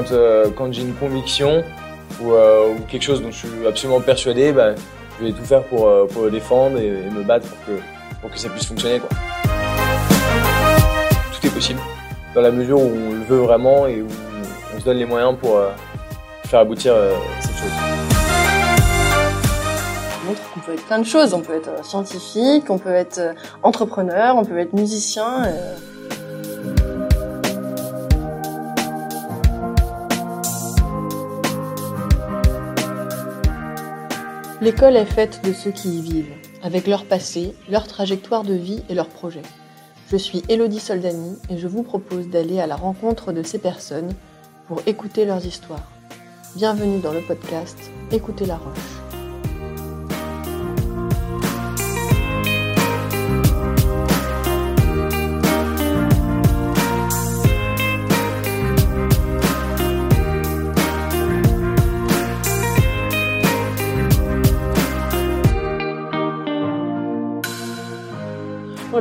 quand, 0.00 0.12
euh, 0.12 0.50
quand 0.56 0.72
j'ai 0.72 0.82
une 0.82 0.94
conviction 0.94 1.64
ou, 2.20 2.32
euh, 2.32 2.74
ou, 2.74 2.80
quelque 2.88 3.02
chose 3.02 3.20
dont 3.22 3.30
je 3.30 3.46
suis 3.46 3.66
absolument 3.66 4.00
persuadé, 4.00 4.52
bah, 4.52 4.74
je 5.18 5.26
vais 5.26 5.32
tout 5.32 5.44
faire 5.44 5.62
pour, 5.64 5.88
euh, 5.88 6.08
le 6.22 6.30
défendre 6.30 6.78
et, 6.78 6.90
me 7.10 7.22
battre 7.22 7.46
pour 8.20 8.30
que, 8.30 8.38
ça 8.38 8.48
puisse 8.48 8.64
fonctionner. 8.66 9.00
Tout 9.00 9.06
est 11.46 11.50
possible 11.50 11.80
dans 12.34 12.40
la 12.40 12.50
mesure 12.50 12.80
où 12.80 12.86
on 12.86 13.12
le 13.12 13.24
veut 13.28 13.40
vraiment 13.40 13.86
et 13.86 14.00
où 14.00 14.08
on 14.74 14.80
se 14.80 14.84
donne 14.84 14.96
les 14.98 15.04
moyens 15.04 15.36
pour 15.38 15.60
faire 16.44 16.60
aboutir 16.60 16.94
cette 17.40 17.56
chose. 17.56 17.70
Qu'on 20.54 20.60
peut 20.60 20.74
être 20.74 20.86
plein 20.86 21.00
de 21.00 21.06
choses. 21.06 21.34
On 21.34 21.40
peut 21.40 21.56
être 21.56 21.84
scientifique, 21.84 22.70
on 22.70 22.78
peut 22.78 22.94
être 22.94 23.34
entrepreneur, 23.62 24.36
on 24.36 24.44
peut 24.44 24.58
être 24.58 24.72
musicien. 24.72 25.52
L'école 34.62 34.96
est 34.96 35.06
faite 35.06 35.40
de 35.42 35.54
ceux 35.54 35.70
qui 35.70 35.88
y 35.88 36.02
vivent, 36.02 36.34
avec 36.62 36.86
leur 36.86 37.06
passé, 37.06 37.54
leur 37.70 37.86
trajectoire 37.86 38.42
de 38.42 38.52
vie 38.52 38.82
et 38.90 38.94
leurs 38.94 39.08
projets. 39.08 39.40
Je 40.10 40.18
suis 40.18 40.42
Elodie 40.50 40.80
Soldani 40.80 41.38
et 41.48 41.56
je 41.56 41.66
vous 41.66 41.82
propose 41.82 42.28
d'aller 42.28 42.60
à 42.60 42.66
la 42.66 42.76
rencontre 42.76 43.32
de 43.32 43.42
ces 43.42 43.58
personnes 43.58 44.12
pour 44.68 44.82
écouter 44.86 45.24
leurs 45.24 45.46
histoires. 45.46 45.90
Bienvenue 46.56 47.00
dans 47.00 47.12
le 47.12 47.22
podcast 47.22 47.78
Écoutez 48.12 48.44
la 48.44 48.56
Roche. 48.56 48.99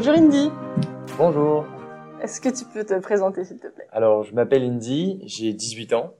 Bonjour 0.02 0.14
Indy. 0.14 0.50
Bonjour. 1.18 1.66
Est-ce 2.22 2.40
que 2.40 2.48
tu 2.48 2.64
peux 2.64 2.86
te 2.86 2.98
présenter 3.02 3.44
s'il 3.44 3.60
te 3.60 3.68
plaît? 3.68 3.86
Alors, 3.92 4.24
je 4.24 4.34
m'appelle 4.34 4.64
Indy, 4.64 5.22
j'ai 5.26 5.52
18 5.52 5.92
ans 5.92 6.16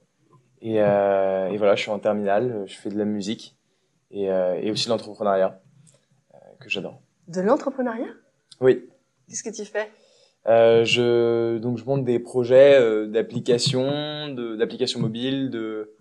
et, 0.60 0.82
euh, 0.82 1.48
et, 1.48 1.56
voilà, 1.56 1.76
je 1.76 1.80
suis 1.80 1.90
en 1.90 1.98
terminale, 1.98 2.64
je 2.66 2.74
fais 2.74 2.90
de 2.90 2.98
la 2.98 3.06
musique 3.06 3.56
et, 4.10 4.30
euh, 4.30 4.60
et 4.60 4.70
aussi 4.70 4.84
de 4.84 4.90
l'entrepreneuriat 4.90 5.62
euh, 6.34 6.38
que 6.60 6.68
j'adore. 6.68 7.00
De 7.28 7.40
l'entrepreneuriat? 7.40 8.10
Oui. 8.60 8.86
Qu'est-ce 9.30 9.42
que 9.42 9.48
tu 9.48 9.64
fais? 9.64 9.90
Je 10.44 11.56
donc 11.56 11.78
je 11.78 11.84
monte 11.86 12.04
des 12.04 12.18
projets 12.18 13.06
d'applications, 13.06 14.28
d'applications 14.58 15.00
mobiles, 15.00 15.48
de 15.48 15.96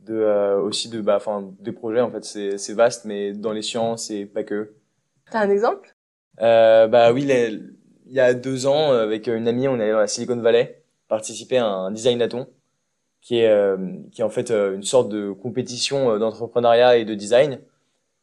de 0.00 0.16
euh, 0.16 0.60
aussi 0.60 0.90
de 0.90 1.00
bah 1.00 1.16
enfin 1.16 1.50
des 1.60 1.72
projets 1.72 2.02
en 2.02 2.10
fait 2.10 2.24
c'est 2.24 2.74
vaste 2.74 3.06
mais 3.06 3.32
dans 3.32 3.52
les 3.52 3.62
sciences 3.62 4.10
et 4.10 4.26
pas 4.26 4.44
que. 4.44 4.74
T'as 5.30 5.40
un 5.40 5.48
exemple? 5.48 5.96
Euh, 6.40 6.86
Bah 6.88 7.12
oui, 7.12 7.24
les, 7.24 7.58
il 8.06 8.12
y 8.12 8.20
a 8.20 8.34
deux 8.34 8.66
ans 8.66 8.92
avec 8.92 9.26
une 9.26 9.48
amie 9.48 9.68
on 9.68 9.78
est 9.78 9.82
allé 9.82 9.92
dans 9.92 9.98
la 9.98 10.06
Silicon 10.06 10.36
Valley 10.36 10.82
participer 11.08 11.58
à 11.58 11.66
un 11.66 11.90
designathon 11.90 12.46
qui 13.20 13.38
est 13.38 13.48
euh, 13.48 13.76
qui 14.10 14.20
est 14.20 14.24
en 14.24 14.30
fait 14.30 14.50
une 14.50 14.82
sorte 14.82 15.08
de 15.08 15.30
compétition 15.32 16.18
d'entrepreneuriat 16.18 16.96
et 16.96 17.04
de 17.04 17.14
design 17.14 17.60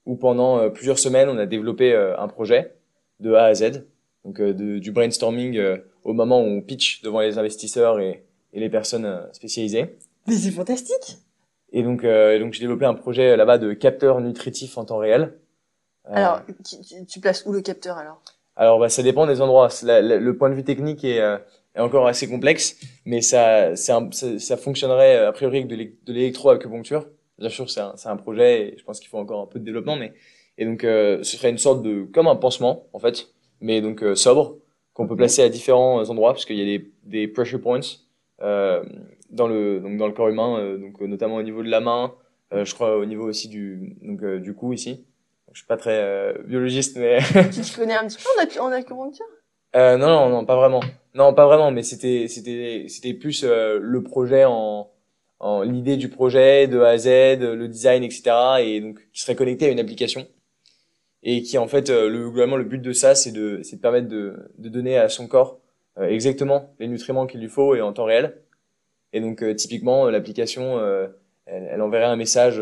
où 0.06 0.16
pendant 0.16 0.70
plusieurs 0.70 1.00
semaines 1.00 1.30
on 1.30 1.38
a 1.38 1.46
développé 1.46 1.96
un 1.96 2.28
projet 2.28 2.76
de 3.20 3.34
A 3.34 3.46
à 3.46 3.54
Z 3.54 3.86
donc 4.26 4.40
euh, 4.40 4.54
de, 4.54 4.80
du 4.80 4.92
brainstorming 4.92 5.58
euh, 5.58 5.78
au 6.04 6.14
moment 6.14 6.42
où 6.42 6.46
on 6.46 6.62
pitch 6.62 7.02
devant 7.02 7.22
les 7.22 7.38
investisseurs 7.38 8.00
et, 8.00 8.24
et 8.54 8.60
les 8.60 8.70
personnes 8.70 9.06
euh, 9.06 9.32
spécialisées. 9.32 9.98
Mais 10.28 10.36
c'est 10.36 10.52
fantastique 10.52 11.18
Et 11.72 11.84
donc, 11.84 12.04
donc 12.04 12.54
j'ai 12.54 12.60
développé 12.60 12.86
un 12.86 12.94
projet 12.94 13.36
là-bas 13.36 13.58
de 13.58 13.74
capteur 13.74 14.22
nutritif 14.22 14.78
en 14.78 14.86
temps 14.86 14.98
réel. 14.98 15.34
Alors, 16.12 16.42
tu, 16.68 17.06
tu, 17.06 17.20
places 17.20 17.46
où 17.46 17.54
le 17.54 17.62
capteur 17.62 17.98
alors? 17.98 18.22
Alors, 18.56 18.80
bah, 18.80 18.90
ça 18.90 19.04
dépend 19.04 19.28
des 19.28 19.42
endroits. 19.42 19.70
La, 19.84 20.02
la, 20.02 20.18
le 20.18 20.38
point 20.38 20.50
de 20.50 20.56
vue 20.56 20.64
technique 20.64 21.04
est, 21.04 21.18
est 21.18 21.80
encore 21.80 22.08
assez 22.08 22.28
complexe, 22.28 22.78
mais 23.06 23.22
ça, 23.22 23.70
un, 23.70 23.76
ça, 23.76 24.40
ça, 24.40 24.58
fonctionnerait 24.58 25.18
a 25.18 25.32
priori 25.32 25.58
avec 25.58 25.68
de 25.68 26.14
l'électroacupuncture. 26.14 27.06
Bien 27.38 27.50
sûr, 27.50 27.70
c'est 27.70 27.82
un, 27.82 27.94
un 28.06 28.18
projet 28.18 28.70
et 28.70 28.78
je 28.78 28.84
pense 28.84 29.00
qu'il 29.00 29.10
faut 29.10 29.20
encore 29.20 29.42
un 29.42 29.46
peu 29.46 29.60
de 29.60 29.66
développement, 29.66 29.96
mais 29.96 30.14
et 30.58 30.66
donc 30.66 30.82
ce 30.82 31.20
serait 31.24 31.50
une 31.50 31.58
sorte 31.58 31.84
de 31.84 32.04
comme 32.12 32.28
un 32.28 32.36
pansement 32.36 32.88
en 32.92 33.00
fait 33.00 33.30
mais 33.62 33.82
donc 33.82 34.04
euh, 34.04 34.16
sobre, 34.16 34.58
qu'on 34.94 35.08
peut 35.08 35.16
placer 35.16 35.42
à 35.42 35.50
différents 35.50 36.10
endroits, 36.10 36.34
parce 36.34 36.46
qu'il 36.46 36.58
y 36.58 36.62
a 36.62 36.78
des, 36.78 36.92
des 37.04 37.28
pressure 37.28 37.62
points 37.62 37.80
euh, 38.42 38.84
dans 39.30 39.48
le 39.48 39.80
donc 39.80 39.98
dans 39.98 40.08
le 40.08 40.14
corps 40.14 40.30
humain, 40.30 40.60
euh, 40.60 40.78
donc 40.78 41.00
notamment 41.02 41.36
au 41.36 41.44
niveau 41.44 41.64
de 41.64 41.70
la 41.70 41.80
main, 41.82 42.14
je 42.52 42.74
crois 42.74 42.98
au 42.98 43.06
niveau 43.06 43.26
aussi 43.26 43.48
du 43.48 43.96
donc 44.02 44.26
du 44.42 44.56
cou 44.56 44.74
ici. 44.74 45.06
Je 45.54 45.60
suis 45.60 45.68
pas 45.68 45.78
très 45.78 46.36
biologiste, 46.46 46.98
mais 46.98 47.20
tu 47.20 47.62
te 47.62 47.76
connais 47.76 47.96
un 47.96 48.08
petit 48.08 48.18
peu 48.18 48.62
en, 48.62 48.72
acupuncture 48.72 49.26
euh, 49.76 49.98
non, 49.98 50.08
non, 50.08 50.30
non, 50.30 50.46
pas 50.46 50.56
vraiment. 50.56 50.82
Non, 51.14 51.34
pas 51.34 51.46
vraiment, 51.46 51.70
mais 51.72 51.84
c'était, 51.84 52.28
c'était, 52.28 52.86
c'était 52.88 53.14
plus 53.14 53.44
le 53.44 54.02
projet 54.02 54.46
en, 54.46 54.90
en 55.40 55.62
l'idée 55.62 55.96
du 55.96 56.10
projet 56.10 56.68
de 56.68 56.80
A 56.80 56.90
à 56.90 56.98
Z, 56.98 57.08
le 57.40 57.68
design, 57.68 58.04
etc. 58.04 58.24
Et 58.62 58.82
donc, 58.82 59.00
qui 59.14 59.22
serait 59.22 59.36
connecté 59.36 59.68
à 59.68 59.70
une 59.70 59.80
application 59.80 60.26
et 61.24 61.42
qui 61.42 61.58
en 61.58 61.68
fait 61.68 61.90
euh, 61.90 62.10
le 62.10 62.30
globalement 62.30 62.56
le 62.56 62.64
but 62.64 62.82
de 62.82 62.94
ça 62.94 63.16
c'est 63.16 63.32
de 63.32 63.60
c'est 63.64 63.78
de 63.78 63.82
permettre 63.82 64.08
de 64.08 64.52
de 64.58 64.70
donner 64.70 64.98
à 64.98 65.10
son 65.10 65.28
corps 65.28 65.60
euh, 65.98 66.08
exactement 66.08 66.74
les 66.80 66.88
nutriments 66.88 67.28
qu'il 67.28 67.42
lui 67.42 67.50
faut 67.50 67.76
et 67.76 67.82
en 67.82 67.92
temps 67.94 68.06
réel 68.06 68.38
et 69.12 69.20
donc 69.20 69.44
euh, 69.44 69.54
typiquement 69.54 70.10
l'application 70.10 70.80
elle, 71.46 71.70
elle, 71.72 71.82
enverrait 71.82 72.06
un 72.06 72.16
message 72.16 72.62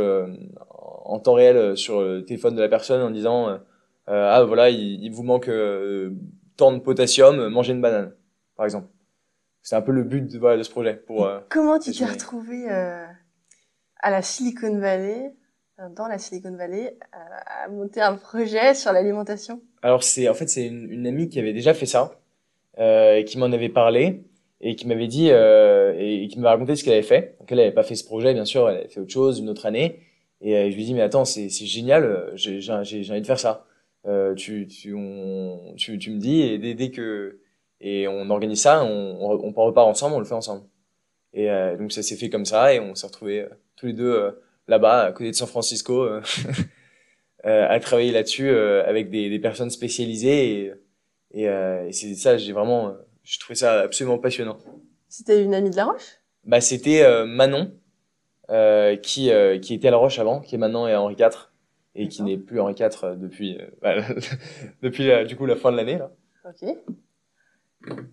en 1.07 1.19
temps 1.19 1.33
réel 1.33 1.77
sur 1.77 2.01
le 2.01 2.23
téléphone 2.23 2.55
de 2.55 2.61
la 2.61 2.69
personne 2.69 3.01
en 3.01 3.11
disant 3.11 3.59
ah 4.07 4.43
voilà 4.43 4.69
il, 4.69 5.03
il 5.03 5.11
vous 5.11 5.23
manque 5.23 5.49
tant 6.55 6.71
de 6.71 6.79
potassium 6.79 7.49
mangez 7.49 7.73
une 7.73 7.81
banane 7.81 8.13
par 8.55 8.65
exemple 8.65 8.87
c'est 9.61 9.75
un 9.75 9.81
peu 9.81 9.91
le 9.91 10.03
but 10.03 10.31
de, 10.31 10.39
voilà, 10.39 10.57
de 10.57 10.63
ce 10.63 10.69
projet 10.69 10.95
pour 10.95 11.29
comment 11.49 11.79
tu 11.79 11.91
t'es 11.91 12.05
retrouvé 12.05 12.69
à 12.69 14.09
la 14.09 14.21
Silicon 14.21 14.79
Valley 14.79 15.33
dans 15.95 16.07
la 16.07 16.17
Silicon 16.17 16.55
Valley 16.55 16.97
à 17.11 17.67
monter 17.69 18.01
un 18.01 18.15
projet 18.15 18.73
sur 18.73 18.91
l'alimentation? 18.91 19.61
Alors 19.81 20.03
c'est 20.03 20.27
en 20.27 20.33
fait 20.33 20.47
c'est 20.47 20.65
une, 20.65 20.89
une, 20.91 21.07
amie 21.07 21.29
qui 21.29 21.39
avait 21.39 21.53
déjà 21.53 21.73
fait 21.73 21.85
ça 21.85 22.19
euh, 22.79 23.15
et 23.15 23.25
qui 23.25 23.37
m'en 23.37 23.51
avait 23.51 23.69
parlé 23.69 24.23
et 24.59 24.75
qui 24.75 24.87
m'avait 24.87 25.07
dit 25.07 25.29
euh, 25.31 25.93
et, 25.97 26.27
qui 26.27 26.39
m'avait 26.39 26.49
raconté 26.49 26.75
ce 26.75 26.83
qu'elle 26.83 26.93
avait 26.93 27.03
fait. 27.03 27.35
Donc 27.39 27.51
elle 27.51 27.59
n'avait 27.59 27.71
pas 27.71 27.83
fait 27.83 27.95
ce 27.95 28.03
projet 28.03 28.33
bien 28.33 28.45
sûr, 28.45 28.69
elle 28.69 28.77
avait 28.77 28.87
fait 28.87 28.99
autre 28.99 29.11
chose 29.11 29.39
une 29.39 29.49
autre 29.49 29.65
année 29.65 30.01
et 30.41 30.55
euh, 30.55 30.71
je 30.71 30.75
lui 30.75 30.85
dis 30.85 30.93
mais 30.93 31.01
attends 31.01 31.25
c'est 31.25 31.49
génial, 31.49 32.31
j'ai 32.35 32.61
j'ai 32.61 32.71
envie 32.71 33.21
de 33.21 33.25
faire 33.25 33.39
ça. 33.39 33.65
Euh, 34.05 34.35
tu 34.35 34.67
tu 34.67 34.93
on, 34.93 35.73
tu 35.75 35.97
tu 35.97 36.11
me 36.11 36.19
dis 36.19 36.41
et 36.41 36.57
dès, 36.57 36.73
dès 36.73 36.91
que 36.91 37.39
et 37.81 38.07
on 38.07 38.29
organise 38.29 38.61
ça, 38.61 38.83
on, 38.83 39.17
on, 39.19 39.53
on 39.55 39.65
repart 39.65 39.87
ensemble, 39.87 40.15
on 40.15 40.19
le 40.19 40.25
fait 40.25 40.33
ensemble. 40.33 40.63
Et 41.33 41.51
euh, 41.51 41.77
donc 41.77 41.91
ça 41.91 42.01
s'est 42.03 42.15
fait 42.15 42.29
comme 42.29 42.45
ça 42.45 42.73
et 42.73 42.79
on 42.79 42.95
s'est 42.95 43.07
retrouvés 43.07 43.47
tous 43.75 43.87
les 43.87 43.93
deux 43.93 44.33
là-bas, 44.67 45.05
à 45.05 45.11
côté 45.11 45.31
de 45.31 45.35
San 45.35 45.47
Francisco, 45.47 46.03
euh, 46.03 46.21
euh, 47.45 47.67
à 47.69 47.79
travailler 47.79 48.11
là-dessus 48.11 48.49
euh, 48.49 48.85
avec 48.87 49.09
des, 49.09 49.29
des, 49.29 49.39
personnes 49.39 49.69
spécialisées. 49.69 50.73
Et, 51.31 51.41
et, 51.41 51.43
et 51.43 51.91
c'est 51.91 52.15
ça, 52.15 52.37
j'ai 52.37 52.53
vraiment, 52.53 52.93
je 53.23 53.39
trouvais 53.39 53.55
ça 53.55 53.81
absolument 53.81 54.17
passionnant. 54.17 54.57
C'était 55.09 55.43
une 55.43 55.53
amie 55.53 55.69
de 55.69 55.75
La 55.75 55.85
Roche? 55.85 56.19
Bah, 56.43 56.61
c'était 56.61 57.25
Manon, 57.25 57.71
qui, 59.01 59.31
qui 59.61 59.73
était 59.73 59.87
à 59.87 59.91
La 59.91 59.97
Roche 59.97 60.19
avant, 60.19 60.39
qui 60.41 60.55
est 60.55 60.57
maintenant 60.57 60.85
à 60.85 60.95
Henri 60.95 61.15
IV 61.19 61.49
et 61.95 62.07
qui 62.07 62.21
n'est 62.21 62.37
plus 62.37 62.59
Henri 62.59 62.75
IV 62.79 63.17
depuis, 63.17 63.57
bah, 63.81 63.95
depuis 64.81 65.09
du 65.25 65.35
coup 65.35 65.45
la 65.45 65.55
fin 65.55 65.71
de 65.71 65.77
l'année 65.77 65.97
là. 65.97 66.11
Ok. 66.45 66.69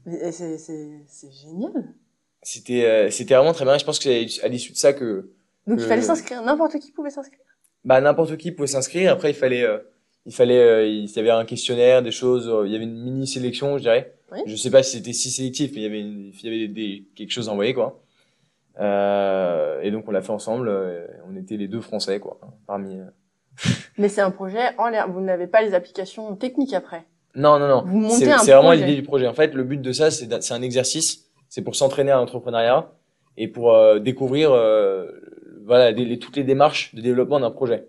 Mais 0.07 0.33
c'est 0.33 0.59
c'est 0.59 1.33
génial. 1.33 1.95
C'était 2.43 3.11
c'était 3.11 3.35
vraiment 3.35 3.53
très 3.53 3.65
bien. 3.65 3.79
Je 3.79 3.85
pense 3.85 3.99
que 3.99 4.05
c'est 4.05 4.43
à 4.43 4.49
l'issue 4.49 4.73
de 4.73 4.77
ça 4.77 4.93
que 4.93 5.31
donc 5.67 5.81
il 5.81 5.87
fallait 5.87 6.03
s'inscrire, 6.03 6.43
n'importe 6.43 6.79
qui 6.79 6.93
pouvait 6.93 7.11
s'inscrire. 7.11 7.41
Bah 7.85 8.01
n'importe 8.01 8.37
qui 8.37 8.53
pouvait 8.53 8.69
s'inscrire. 8.69 9.13
Après 9.13 9.31
il 9.31 9.35
fallait, 9.35 9.63
euh, 9.63 9.79
il 10.27 10.35
fallait, 10.35 10.59
euh, 10.59 10.87
il 10.87 11.11
y 11.11 11.19
avait 11.19 11.31
un 11.31 11.45
questionnaire, 11.45 12.03
des 12.03 12.11
choses. 12.11 12.49
Euh, 12.49 12.67
il 12.67 12.73
y 12.73 12.77
avait 12.77 12.85
une 12.85 13.03
mini 13.03 13.27
sélection, 13.27 13.79
je 13.79 13.83
dirais. 13.83 14.15
Oui. 14.33 14.41
Je 14.47 14.57
sais 14.57 14.71
pas 14.71 14.83
si 14.83 14.97
c'était 14.97 15.13
si 15.13 15.31
sélectif, 15.31 15.73
mais 15.75 15.81
il 15.81 15.83
y 15.83 15.87
avait, 15.87 16.01
il 16.01 16.43
y 16.43 16.49
avait 16.49 16.69
des, 16.69 17.05
quelque 17.15 17.31
chose 17.31 17.49
à 17.49 17.53
envoyer 17.53 17.75
quoi. 18.77 19.79
et 19.83 19.91
donc 19.91 20.09
on 20.09 20.11
l'a 20.11 20.23
fait 20.23 20.33
ensemble. 20.33 20.71
on 21.29 21.37
était 21.37 21.57
les 21.57 21.69
deux 21.69 21.81
Français 21.81 22.21
quoi, 22.21 22.39
parmi. 22.67 22.99
mais 23.99 24.09
c'est 24.09 24.21
un 24.21 24.31
projet 24.31 24.77
en 24.79 24.89
l'air. 24.89 25.09
Vous 25.11 25.21
n'avez 25.21 25.47
pas 25.47 25.63
les 25.63 25.75
applications 25.75 26.35
techniques 26.37 26.75
après? 26.75 27.05
Non 27.35 27.59
non 27.59 27.69
non. 27.69 28.09
C'est 28.11 28.27
vraiment 28.27 28.73
l'idée 28.73 28.95
du 28.95 29.03
projet. 29.03 29.27
En 29.27 29.35
fait, 29.35 29.55
le 29.55 29.65
but 29.65 29.81
de 29.81 29.93
ça, 29.93 30.11
c'est 30.11 30.53
un 30.53 30.63
exercice. 30.63 31.31
C'est 31.49 31.63
pour 31.63 31.77
s'entraîner 31.77 32.11
à 32.11 32.17
l'entrepreneuriat 32.17 32.91
et 33.37 33.49
pour 33.49 33.77
découvrir 34.01 34.51
voilà 35.65 35.91
les, 35.91 36.19
toutes 36.19 36.37
les 36.37 36.45
démarches 36.45 36.95
de 36.95 37.01
développement 37.01 37.41
d'un 37.41 37.51
projet. 37.51 37.87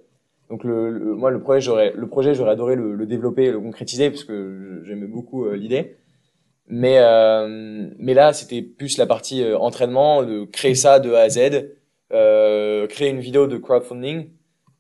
Donc 0.49 0.63
le, 0.63 1.15
moi 1.15 1.31
le 1.31 1.39
projet 1.39 1.61
j'aurais 1.61 1.93
le 1.95 2.07
projet 2.07 2.33
j'aurais 2.35 2.51
adoré 2.51 2.75
le, 2.75 2.93
le, 2.93 3.05
développer, 3.05 3.51
le 3.51 3.59
concrétiser 3.59 4.09
parce 4.09 4.23
que 4.23 4.81
j'aimais 4.85 5.07
beaucoup 5.07 5.45
euh, 5.45 5.55
l'idée. 5.55 5.97
Mais 6.67 6.97
euh, 6.97 7.89
mais 7.99 8.15
là, 8.15 8.33
c'était 8.33 8.63
plus 8.63 8.97
la 8.97 9.05
partie 9.05 9.43
euh, 9.43 9.57
entraînement, 9.57 10.23
de 10.23 10.45
créer 10.45 10.73
ça 10.73 10.99
de 10.99 11.13
A 11.13 11.21
à 11.21 11.29
Z, 11.29 11.39
euh, 12.11 12.87
créer 12.87 13.09
une 13.09 13.19
vidéo 13.19 13.45
de 13.45 13.57
crowdfunding, 13.57 14.31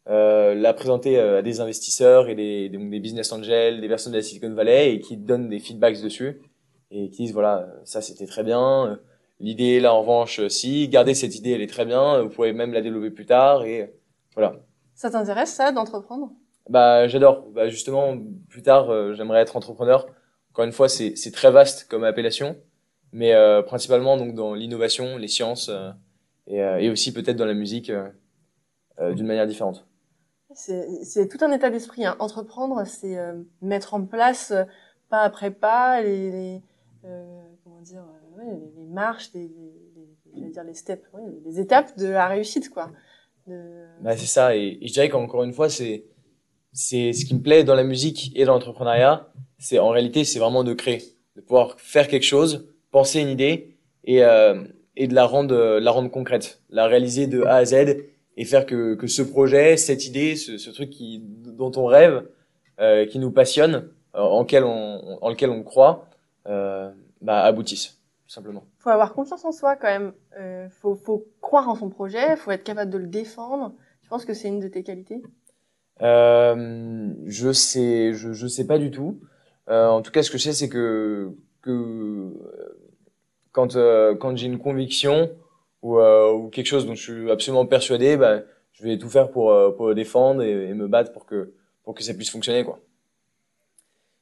euh, 0.09 0.55
la 0.55 0.73
présenter 0.73 1.19
à 1.19 1.43
des 1.43 1.59
investisseurs 1.61 2.27
et 2.27 2.33
des, 2.33 2.69
des, 2.69 2.77
des 2.77 2.99
business 2.99 3.31
angels, 3.31 3.81
des 3.81 3.87
personnes 3.87 4.13
de 4.13 4.17
la 4.17 4.23
Silicon 4.23 4.51
Valley 4.53 4.95
et 4.95 4.99
qui 4.99 5.15
donnent 5.15 5.47
des 5.49 5.59
feedbacks 5.59 6.01
dessus 6.01 6.41
et 6.89 7.09
qui 7.09 7.23
disent 7.23 7.33
voilà 7.33 7.67
ça 7.83 8.01
c'était 8.01 8.27
très 8.27 8.43
bien. 8.43 8.99
L'idée 9.39 9.79
là 9.79 9.93
en 9.93 10.01
revanche 10.01 10.47
si 10.47 10.87
gardez 10.87 11.13
cette 11.13 11.35
idée 11.35 11.51
elle 11.51 11.61
est 11.61 11.67
très 11.67 11.85
bien, 11.85 12.21
vous 12.21 12.29
pouvez 12.29 12.53
même 12.53 12.73
la 12.73 12.81
développer 12.81 13.11
plus 13.11 13.25
tard 13.25 13.63
et 13.63 13.93
voilà. 14.35 14.55
Ça 14.95 15.11
t'intéresse 15.11 15.53
ça 15.53 15.71
d'entreprendre? 15.71 16.31
Bah 16.69 17.07
j'adore. 17.07 17.47
Bah 17.53 17.69
justement 17.69 18.17
plus 18.49 18.61
tard 18.61 19.13
j'aimerais 19.13 19.41
être 19.41 19.55
entrepreneur 19.55 20.07
encore 20.55 20.63
une 20.63 20.71
fois, 20.71 20.87
c'est 20.87 21.31
très 21.33 21.51
vaste 21.51 21.85
comme 21.89 22.05
appellation, 22.05 22.55
mais 23.11 23.33
euh, 23.33 23.61
principalement 23.61 24.15
donc 24.15 24.33
dans 24.35 24.53
l'innovation, 24.53 25.17
les 25.17 25.27
sciences 25.27 25.67
euh, 25.67 25.91
et, 26.47 26.63
euh, 26.63 26.77
et, 26.77 26.89
aussi 26.89 27.11
peut-être 27.11 27.35
dans 27.35 27.45
la 27.45 27.53
musique 27.53 27.91
d'une 29.01 29.27
manière 29.27 29.47
différente. 29.47 29.85
C'est 30.53 31.27
tout 31.27 31.43
un 31.43 31.51
état 31.51 31.69
d'esprit. 31.69 32.05
Hein. 32.05 32.15
Entreprendre, 32.19 32.87
c'est 32.87 33.17
mettre 33.61 33.95
en 33.95 34.05
place 34.05 34.53
pas 35.09 35.23
après 35.23 35.51
pas 35.51 36.01
les, 36.01 36.31
les 36.31 36.61
comment 37.65 37.81
dire 37.81 38.05
ouais, 38.37 38.57
les, 38.77 38.85
marches, 38.85 39.31
les, 39.33 39.51
les, 40.35 40.49
dire 40.51 40.63
les 40.63 40.73
steps, 40.73 41.03
ouais, 41.11 41.21
les 41.43 41.59
étapes 41.59 41.97
de 41.97 42.07
la 42.07 42.27
réussite 42.27 42.69
quoi. 42.69 42.91
De... 43.45 43.87
Bah, 43.99 44.15
c'est 44.15 44.25
ça 44.25 44.55
et, 44.55 44.77
et 44.79 44.87
je 44.87 44.93
dirais 44.93 45.09
qu'encore 45.09 45.43
une 45.43 45.51
fois 45.51 45.67
c'est 45.67 46.05
c'est 46.71 47.11
ce 47.11 47.25
qui 47.25 47.35
me 47.35 47.41
plaît 47.41 47.65
dans 47.65 47.75
la 47.75 47.83
musique 47.83 48.31
et 48.35 48.45
dans 48.45 48.53
l'entrepreneuriat, 48.53 49.29
c'est 49.57 49.79
en 49.79 49.89
réalité 49.89 50.23
c'est 50.23 50.39
vraiment 50.39 50.63
de 50.63 50.73
créer, 50.73 51.01
de 51.35 51.41
pouvoir 51.41 51.79
faire 51.79 52.07
quelque 52.07 52.23
chose, 52.23 52.67
penser 52.91 53.19
une 53.21 53.29
idée 53.29 53.75
et 54.03 54.23
euh, 54.23 54.63
et 54.95 55.07
de 55.07 55.13
la 55.13 55.25
rendre 55.25 55.79
la 55.79 55.91
rendre 55.91 56.09
concrète, 56.09 56.61
la 56.69 56.87
réaliser 56.87 57.27
de 57.27 57.43
A 57.43 57.55
à 57.55 57.65
Z 57.65 57.97
et 58.37 58.45
faire 58.45 58.65
que 58.65 58.95
que 58.95 59.07
ce 59.07 59.21
projet, 59.21 59.77
cette 59.77 60.05
idée, 60.05 60.35
ce, 60.35 60.57
ce 60.57 60.69
truc 60.69 60.89
qui 60.89 61.21
dont 61.21 61.71
on 61.75 61.85
rêve, 61.85 62.27
euh, 62.79 63.05
qui 63.05 63.19
nous 63.19 63.31
passionne, 63.31 63.89
euh, 64.15 64.19
en 64.19 64.41
lequel 64.41 64.63
on 64.63 65.17
en 65.21 65.29
lequel 65.29 65.49
on 65.49 65.63
croit, 65.63 66.07
euh, 66.47 66.91
bah 67.21 67.41
aboutisse 67.43 67.99
tout 68.25 68.33
simplement. 68.33 68.65
Faut 68.79 68.89
avoir 68.89 69.13
confiance 69.13 69.45
en 69.45 69.51
soi 69.51 69.75
quand 69.75 69.87
même. 69.87 70.13
Euh, 70.39 70.67
faut 70.69 70.95
faut 70.95 71.25
croire 71.41 71.69
en 71.69 71.75
son 71.75 71.89
projet, 71.89 72.35
faut 72.37 72.51
être 72.51 72.63
capable 72.63 72.91
de 72.91 72.97
le 72.97 73.07
défendre. 73.07 73.73
Je 74.03 74.09
pense 74.09 74.25
que 74.25 74.33
c'est 74.33 74.47
une 74.47 74.59
de 74.59 74.67
tes 74.67 74.83
qualités? 74.83 75.21
Euh, 76.01 77.13
je 77.25 77.51
sais, 77.51 78.13
je, 78.13 78.33
je 78.33 78.47
sais 78.47 78.67
pas 78.67 78.77
du 78.77 78.91
tout. 78.91 79.19
Euh, 79.69 79.87
en 79.87 80.01
tout 80.01 80.11
cas, 80.11 80.23
ce 80.23 80.31
que 80.31 80.37
je 80.37 80.43
sais, 80.43 80.53
c'est 80.53 80.69
que 80.69 81.35
que 81.61 81.71
euh, 81.71 82.31
quand 83.51 83.75
euh, 83.75 84.15
quand 84.15 84.35
j'ai 84.37 84.47
une 84.47 84.59
conviction 84.59 85.31
ou, 85.81 85.99
euh, 85.99 86.31
ou 86.31 86.49
quelque 86.49 86.67
chose 86.67 86.85
dont 86.85 86.95
je 86.95 87.01
suis 87.01 87.31
absolument 87.31 87.65
persuadé, 87.65 88.17
bah, 88.17 88.41
je 88.73 88.83
vais 88.83 88.97
tout 88.97 89.09
faire 89.09 89.31
pour 89.31 89.53
pour 89.75 89.87
le 89.87 89.95
défendre 89.95 90.43
et, 90.43 90.73
me 90.73 90.87
battre 90.87 91.11
pour 91.11 91.25
que 91.25 91.53
pour 91.83 91.95
que 91.95 92.03
ça 92.03 92.13
puisse 92.13 92.29
fonctionner, 92.29 92.63
quoi. 92.63 92.79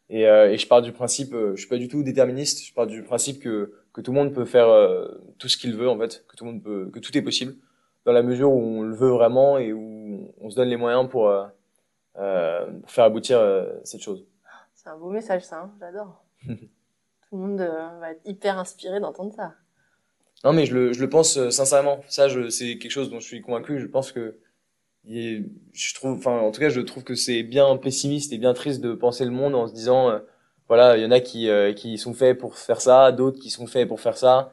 Et, 0.10 0.24
et 0.24 0.58
je 0.58 0.68
pars 0.68 0.82
du 0.82 0.92
principe, 0.92 1.34
je 1.34 1.56
suis 1.56 1.68
pas 1.68 1.78
du 1.78 1.88
tout 1.88 2.04
déterministe. 2.04 2.66
Je 2.66 2.74
pars 2.74 2.88
du 2.88 3.04
principe 3.04 3.40
que 3.42 3.74
que 3.94 4.02
tout 4.02 4.12
le 4.12 4.18
monde 4.20 4.34
peut 4.34 4.46
faire 4.46 4.70
tout 5.40 5.48
ce 5.48 5.58
qu'il 5.58 5.76
veut, 5.76 5.90
en 5.90 5.98
fait, 5.98 6.26
que 6.28 6.36
tout 6.36 6.46
le 6.46 6.52
monde 6.52 6.64
peut, 6.64 6.90
que 6.92 7.00
tout 7.00 7.18
est 7.18 7.22
possible 7.22 7.56
dans 8.06 8.12
la 8.12 8.22
mesure 8.22 8.52
où 8.52 8.60
on 8.60 8.82
le 8.84 8.96
veut 8.96 9.10
vraiment 9.10 9.58
et 9.58 9.74
où 9.74 10.34
on 10.40 10.50
se 10.50 10.56
donne 10.56 10.70
les 10.70 10.78
moyens 10.78 11.10
pour 11.10 11.30
euh, 12.20 12.66
pour 12.82 12.92
faire 12.92 13.06
aboutir 13.06 13.40
euh, 13.40 13.74
cette 13.84 14.02
chose. 14.02 14.26
C'est 14.84 14.90
un 14.90 14.98
beau 14.98 15.10
message, 15.10 15.44
ça. 15.44 15.62
Hein 15.62 15.72
J'adore. 15.80 16.24
Tout 16.48 16.58
le 17.34 17.38
monde 17.38 17.62
euh, 17.62 18.00
va 18.00 18.12
être 18.12 18.22
hyper 18.26 18.60
inspiré 18.60 19.00
d'entendre 19.00 19.34
ça. 19.34 19.54
Non, 20.44 20.52
mais 20.52 20.66
je 20.66 20.74
le, 20.74 20.94
je 20.94 21.02
le 21.02 21.10
pense 21.10 21.50
sincèrement. 21.50 22.02
Ça, 22.10 22.28
c'est 22.50 22.78
quelque 22.78 22.92
chose 22.92 23.10
dont 23.10 23.20
je 23.20 23.26
suis 23.26 23.42
convaincu. 23.42 23.80
Je 23.80 23.88
pense 23.88 24.12
que 24.12 24.40
je 25.06 25.94
trouve, 25.96 26.18
enfin, 26.18 26.38
en 26.40 26.52
tout 26.52 26.60
cas, 26.60 26.70
je 26.70 26.82
trouve 26.82 27.04
que 27.04 27.16
c'est 27.16 27.44
bien 27.44 27.78
pessimiste 27.78 28.34
et 28.34 28.38
bien 28.38 28.54
triste 28.54 28.82
de 28.82 28.94
penser 28.94 29.24
le 29.24 29.32
monde 29.32 29.56
en 29.56 29.68
se 29.68 29.74
disant, 29.74 30.20
voilà, 30.68 30.98
il 30.98 31.04
y 31.04 31.06
en 31.06 31.12
a 31.12 31.22
qui, 31.22 31.50
qui 31.78 31.98
sont 31.98 32.14
faits 32.14 32.38
pour 32.38 32.58
faire 32.58 32.82
ça, 32.82 33.14
d'autres 33.14 33.40
qui 33.40 33.50
sont 33.50 33.68
faits 33.68 33.88
pour 33.88 34.02
faire 34.02 34.18
ça. 34.18 34.52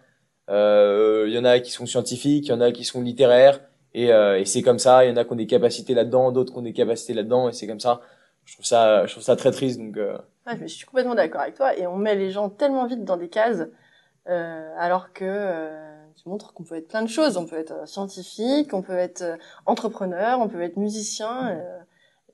Il 0.49 1.33
y 1.33 1.39
en 1.39 1.45
a 1.45 1.59
qui 1.59 1.73
sont 1.73 1.87
scientifiques, 1.87 2.47
il 2.47 2.51
y 2.51 2.55
en 2.55 2.61
a 2.61 2.71
qui 2.71 2.85
sont 2.85 3.03
littéraires, 3.03 3.61
et, 3.95 4.13
euh, 4.13 4.39
et 4.39 4.45
c'est 4.45 4.63
comme 4.63 4.79
ça. 4.79 5.05
Il 5.05 5.11
y 5.11 5.13
en 5.13 5.17
a 5.17 5.25
qui 5.25 5.33
ont 5.33 5.37
des 5.37 5.47
capacités 5.47 5.95
là-dedans, 5.95 6.33
d'autres 6.33 6.53
qui 6.53 6.59
ont 6.59 6.63
des 6.63 6.73
capacités 6.73 7.15
là-dedans, 7.15 7.49
et 7.49 7.53
c'est 7.53 7.67
comme 7.67 7.81
ça. 7.81 8.01
Je 8.45 8.55
trouve 8.55 8.67
ça, 8.67 9.07
je 9.07 9.13
trouve 9.13 9.23
ça 9.23 9.37
très 9.37 9.51
triste. 9.51 9.79
Donc, 9.79 9.97
euh... 9.97 10.19
je 10.61 10.67
suis 10.67 10.87
complètement 10.87 11.15
d'accord 11.15 11.41
avec 11.41 11.55
toi. 11.55 11.77
Et 11.77 11.87
on 11.87 11.97
met 11.97 12.15
les 12.15 12.31
gens 12.31 12.49
tellement 12.49 12.87
vite 12.87 13.05
dans 13.05 13.17
des 13.17 13.29
cases, 13.29 13.67
euh, 14.29 14.75
alors 14.77 15.13
que 15.13 15.25
euh, 15.25 16.07
tu 16.17 16.29
montres 16.29 16.53
qu'on 16.53 16.65
peut 16.65 16.77
être 16.77 16.89
plein 16.89 17.03
de 17.03 17.09
choses. 17.09 17.37
On 17.37 17.47
peut 17.47 17.59
être 17.59 17.73
euh, 17.73 17.87
scientifique, 17.87 18.75
on 18.75 18.83
peut 18.83 18.97
être 18.97 19.23
euh, 19.23 19.37
entrepreneur, 19.67 20.41
on 20.41 20.49
peut 20.49 20.63
être 20.63 20.77
musicien. 20.77 21.59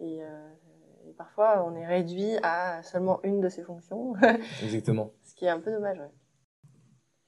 et, 0.00 0.19
et 0.19 1.12
parfois, 1.17 1.64
on 1.67 1.76
est 1.76 1.87
réduit 1.87 2.37
à 2.43 2.82
seulement 2.82 3.20
une 3.23 3.41
de 3.41 3.49
ces 3.49 3.62
fonctions. 3.62 4.14
Exactement. 4.62 5.12
Ce 5.25 5.35
qui 5.35 5.44
est 5.44 5.50
un 5.50 5.61
peu 5.61 5.70
dommage. 5.70 5.99
Ouais. 5.99 6.11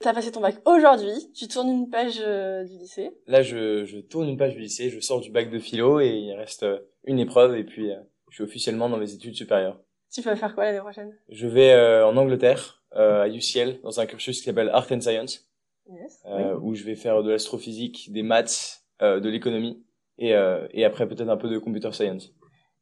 T'as 0.00 0.14
passé 0.14 0.30
ton 0.30 0.40
bac 0.40 0.54
aujourd'hui, 0.64 1.32
tu 1.34 1.48
tournes 1.48 1.70
une 1.70 1.90
page 1.90 2.22
euh, 2.24 2.62
du 2.62 2.78
lycée. 2.78 3.10
Là, 3.26 3.42
je, 3.42 3.84
je, 3.84 3.98
tourne 3.98 4.28
une 4.28 4.36
page 4.36 4.54
du 4.54 4.60
lycée, 4.60 4.90
je 4.90 5.00
sors 5.00 5.20
du 5.20 5.32
bac 5.32 5.50
de 5.50 5.58
philo 5.58 5.98
et 5.98 6.10
il 6.10 6.32
reste 6.34 6.62
euh, 6.62 6.78
une 7.04 7.18
épreuve 7.18 7.56
et 7.56 7.64
puis 7.64 7.90
euh, 7.90 7.96
je 8.30 8.34
suis 8.36 8.44
officiellement 8.44 8.88
dans 8.88 8.96
mes 8.96 9.12
études 9.12 9.34
supérieures. 9.34 9.80
Tu 10.12 10.22
vas 10.22 10.36
faire 10.36 10.54
quoi 10.54 10.64
l'année 10.64 10.78
prochaine? 10.80 11.14
Je 11.28 11.46
vais 11.46 12.02
en 12.02 12.16
Angleterre, 12.16 12.82
à 12.92 13.28
UCL, 13.28 13.80
dans 13.82 14.00
un 14.00 14.06
cursus 14.06 14.38
qui 14.38 14.44
s'appelle 14.44 14.70
Art 14.70 14.86
and 14.90 15.00
Science, 15.00 15.46
yes, 15.86 16.22
oui. 16.26 16.42
où 16.62 16.74
je 16.74 16.84
vais 16.84 16.94
faire 16.94 17.22
de 17.22 17.30
l'astrophysique, 17.30 18.10
des 18.12 18.22
maths, 18.22 18.84
de 19.00 19.28
l'économie 19.28 19.84
et, 20.16 20.30
et 20.70 20.84
après 20.84 21.06
peut-être 21.06 21.28
un 21.28 21.36
peu 21.36 21.48
de 21.48 21.58
computer 21.58 21.92
science. 21.92 22.32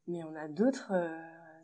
Mais 0.07 0.23
on 0.23 0.35
a 0.35 0.47
d'autres 0.47 0.93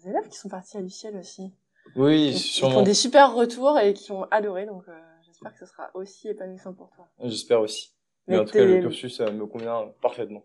élèves 0.05 0.27
qui 0.29 0.37
sont 0.37 0.49
partis 0.49 0.77
à 0.77 0.81
UCL 0.81 1.15
aussi. 1.17 1.53
Oui, 1.95 2.27
ils, 2.27 2.37
sûrement. 2.37 2.71
Ils 2.71 2.75
font 2.75 2.83
des 2.83 2.93
super 2.93 3.33
retours 3.33 3.79
et 3.79 3.93
qui 3.93 4.11
ont 4.11 4.23
adoré 4.31 4.65
donc 4.65 4.83
j'espère 5.25 5.53
que 5.53 5.59
ce 5.59 5.65
sera 5.65 5.89
aussi 5.93 6.27
épanouissant 6.27 6.73
pour 6.73 6.89
toi. 6.89 7.07
J'espère 7.23 7.61
aussi. 7.61 7.93
Mais, 8.27 8.35
Mais 8.35 8.41
en 8.41 8.45
tout 8.45 8.53
cas, 8.53 8.65
le 8.65 8.81
cursus 8.81 9.19
me 9.21 9.45
convient 9.45 9.93
parfaitement. 10.01 10.43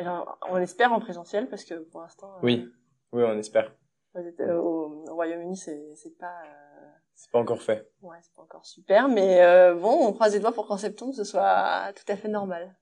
Alors, 0.00 0.38
on 0.48 0.56
espère 0.58 0.92
en 0.92 1.00
présentiel 1.00 1.48
parce 1.48 1.64
que 1.64 1.74
pour 1.74 2.00
l'instant. 2.00 2.32
Oui, 2.42 2.64
euh, 2.66 2.72
oui, 3.12 3.22
on 3.26 3.38
espère. 3.38 3.74
Au, 4.14 5.04
au 5.08 5.14
Royaume-Uni, 5.14 5.56
c'est 5.56 5.94
c'est 5.94 6.16
pas. 6.18 6.34
Euh... 6.44 6.86
C'est 7.14 7.30
pas 7.30 7.38
encore 7.38 7.60
fait. 7.60 7.86
Ouais, 8.00 8.16
c'est 8.22 8.34
pas 8.34 8.42
encore 8.42 8.64
super, 8.64 9.08
mais 9.08 9.42
euh, 9.42 9.74
bon, 9.74 10.06
on 10.08 10.12
croise 10.14 10.32
les 10.32 10.40
doigts 10.40 10.52
pour 10.52 10.66
qu'en 10.66 10.78
septembre 10.78 11.14
ce 11.14 11.22
soit 11.22 11.92
tout 11.94 12.10
à 12.10 12.16
fait 12.16 12.28
normal. 12.28 12.74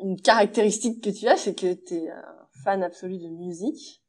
Une 0.00 0.20
caractéristique 0.20 1.02
que 1.02 1.10
tu 1.10 1.26
as, 1.26 1.36
c'est 1.36 1.56
que 1.56 1.74
tu 1.74 1.94
es 1.94 2.08
un 2.08 2.46
fan 2.62 2.84
absolu 2.84 3.18
de 3.18 3.28
musique. 3.28 4.04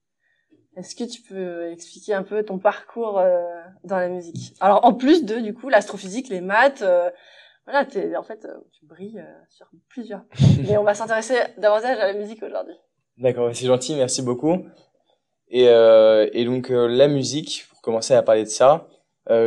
Est-ce 0.76 0.96
que 0.96 1.04
tu 1.04 1.24
peux 1.24 1.72
expliquer 1.72 2.14
un 2.14 2.22
peu 2.22 2.44
ton 2.44 2.60
parcours 2.60 3.18
euh, 3.18 3.42
dans 3.84 3.98
la 3.98 4.08
musique? 4.08 4.56
Alors 4.60 4.86
en 4.86 4.94
plus 4.94 5.26
de 5.26 5.40
du 5.40 5.56
coup 5.56 5.68
l'astrophysique, 5.68 6.30
les 6.30 6.42
maths, 6.42 6.84
euh, 6.84 7.10
voilà, 7.70 7.88
es, 7.96 8.16
en 8.16 8.24
fait 8.24 8.46
euh, 8.46 8.58
tu 8.72 8.86
brilles 8.86 9.20
euh, 9.20 9.44
sur 9.50 9.68
plusieurs. 9.90 10.24
Mais 10.68 10.78
on 10.78 10.84
va 10.84 10.94
s'intéresser 10.94 11.36
davantage 11.58 12.00
à 12.00 12.08
la 12.08 12.14
musique 12.14 12.42
aujourd'hui. 12.42 12.76
D'accord, 13.18 13.50
c'est 13.54 13.68
gentil, 13.68 13.96
merci 13.96 14.22
beaucoup. 14.22 14.66
Et, 15.50 15.68
euh, 15.68 16.30
et 16.34 16.46
donc 16.46 16.70
la 16.70 17.08
musique, 17.08 17.66
pour 17.70 17.82
commencer 17.82 18.14
à 18.14 18.24
parler 18.24 18.44
de 18.44 18.50
ça, 18.50 18.88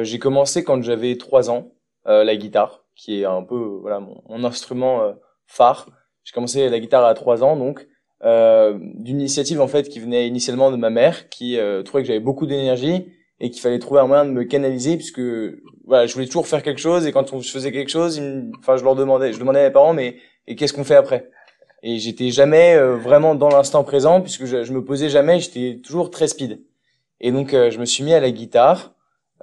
j'ai 0.02 0.19
commencé 0.19 0.62
quand 0.62 0.83
j'avais 0.83 1.17
trois 1.17 1.50
ans, 1.50 1.73
la 2.05 2.37
guitare, 2.37 2.85
qui 2.95 3.21
est 3.21 3.25
un 3.25 3.43
peu 3.43 3.57
voilà 3.57 3.99
mon, 4.00 4.23
mon 4.29 4.45
instrument 4.45 5.14
phare. 5.47 5.88
J'ai 6.25 6.33
commencé 6.33 6.69
la 6.69 6.81
guitare 6.81 7.05
à 7.05 7.14
trois 7.14 7.43
ans, 7.43 7.57
donc 7.57 7.88
d'une 8.23 9.21
initiative 9.21 9.61
en 9.61 9.69
fait 9.69 9.88
qui 9.88 10.00
venait 10.00 10.29
initialement 10.29 10.71
de 10.71 10.76
ma 10.76 10.91
mère, 10.91 11.29
qui 11.31 11.59
trouvait 11.85 12.02
que 12.02 12.09
j'avais 12.09 12.21
beaucoup 12.21 12.47
d'énergie 12.47 13.07
et 13.43 13.51
qu'il 13.51 13.61
fallait 13.61 13.79
trouver 13.79 14.01
un 14.01 14.07
moyen 14.07 14.25
de 14.25 14.31
me 14.31 14.45
canaliser 14.45 14.97
puisque 14.97 15.21
voilà, 15.85 16.07
je 16.07 16.15
voulais 16.15 16.27
toujours 16.27 16.47
faire 16.47 16.63
quelque 16.63 16.81
chose 16.81 17.07
et 17.07 17.13
quand 17.13 17.39
je 17.39 17.51
faisais 17.51 17.71
quelque 17.73 17.91
chose, 17.91 18.23
enfin 18.59 18.79
je 18.79 18.85
leur 18.85 18.95
demandais, 18.95 19.35
je 19.35 19.39
demandais 19.39 19.61
à 19.61 19.65
mes 19.65 19.71
parents 19.71 19.93
mais 19.93 20.17
et 20.47 20.57
qu'est-ce 20.57 20.73
qu'on 20.73 20.85
fait 20.85 20.95
après? 20.95 21.29
Et 21.83 21.99
j'étais 21.99 22.31
jamais 22.31 22.75
euh, 22.75 22.97
vraiment 22.97 23.35
dans 23.35 23.51
l'instant 23.51 23.85
présent 23.85 24.23
puisque 24.23 24.47
je, 24.47 24.65
je 24.65 24.73
me 24.73 24.83
posais 24.83 25.11
jamais, 25.11 25.41
j'étais 25.41 25.81
toujours 25.85 26.11
très 26.11 26.29
speed. 26.29 26.63
Et 27.21 27.31
donc 27.33 27.53
euh, 27.53 27.71
je 27.71 27.79
me 27.79 27.85
suis 27.85 28.03
mis 28.03 28.15
à 28.15 28.21
la 28.21 28.31
guitare. 28.31 28.95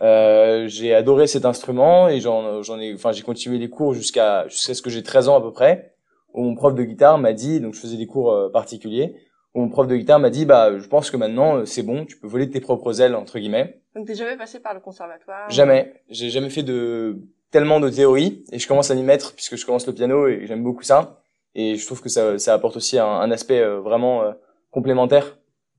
Euh, 0.02 0.68
j'ai 0.68 0.96
adoré 0.96 1.28
cet 1.28 1.46
instrument 1.46 2.08
et 2.08 2.22
j'en 2.22 2.64
j'en 2.64 2.80
ai 2.80 2.94
enfin 2.94 3.12
j'ai 3.12 3.22
continué 3.22 3.58
les 3.58 3.70
cours 3.70 3.94
jusqu'à 3.94 4.48
jusqu'à 4.48 4.74
ce 4.74 4.82
que 4.82 4.90
j'ai 4.90 5.04
13 5.04 5.28
ans 5.28 5.38
à 5.38 5.42
peu 5.42 5.52
près 5.52 5.94
où 6.34 6.44
mon 6.44 6.56
prof 6.56 6.76
de 6.76 6.84
guitare 6.84 7.18
m'a 7.18 7.34
dit, 7.34 7.60
donc 7.60 7.74
je 7.74 7.80
faisais 7.80 7.98
des 7.98 8.08
cours 8.08 8.32
euh, 8.32 8.50
particuliers, 8.50 9.16
où 9.54 9.62
mon 9.62 9.70
prof 9.70 9.88
de 9.88 9.96
guitare 9.96 10.20
m'a 10.20 10.30
dit, 10.30 10.46
bah, 10.46 10.78
je 10.78 10.88
pense 10.88 11.10
que 11.12 11.18
maintenant 11.18 11.58
euh, 11.58 11.66
c'est 11.66 11.84
bon, 11.84 12.06
tu 12.06 12.18
peux 12.18 12.28
voler 12.28 12.46
de 12.46 12.52
tes 12.52 12.62
propres 12.62 13.02
ailes 13.02 13.16
entre 13.16 13.40
guillemets. 13.40 13.82
Donc 13.96 14.08
t'es 14.08 14.16
jamais 14.16 14.38
passé 14.38 14.60
par 14.60 14.74
le 14.74 14.80
conservatoire 14.80 15.50
Jamais. 15.50 15.94
J'ai 16.10 16.30
jamais 16.30 16.50
fait 16.50 16.64
de 16.64 17.18
tellement 17.52 17.80
de 17.80 17.90
théorie 17.90 18.44
et 18.52 18.60
je 18.60 18.68
commence 18.68 18.92
à 18.92 18.96
m'y 18.96 19.04
mettre 19.04 19.34
puisque 19.34 19.56
je 19.56 19.66
commence 19.66 19.88
le 19.88 19.94
piano 19.94 20.28
et 20.28 20.46
j'aime 20.46 20.64
beaucoup 20.64 20.84
ça. 20.84 21.22
Et 21.56 21.76
je 21.76 21.86
trouve 21.86 22.02
que 22.02 22.10
ça, 22.10 22.38
ça 22.38 22.54
apporte 22.54 22.78
aussi 22.78 23.00
un, 23.00 23.08
un 23.08 23.32
aspect 23.32 23.60
euh, 23.60 23.80
vraiment 23.80 24.34
complémentaire 24.72 25.38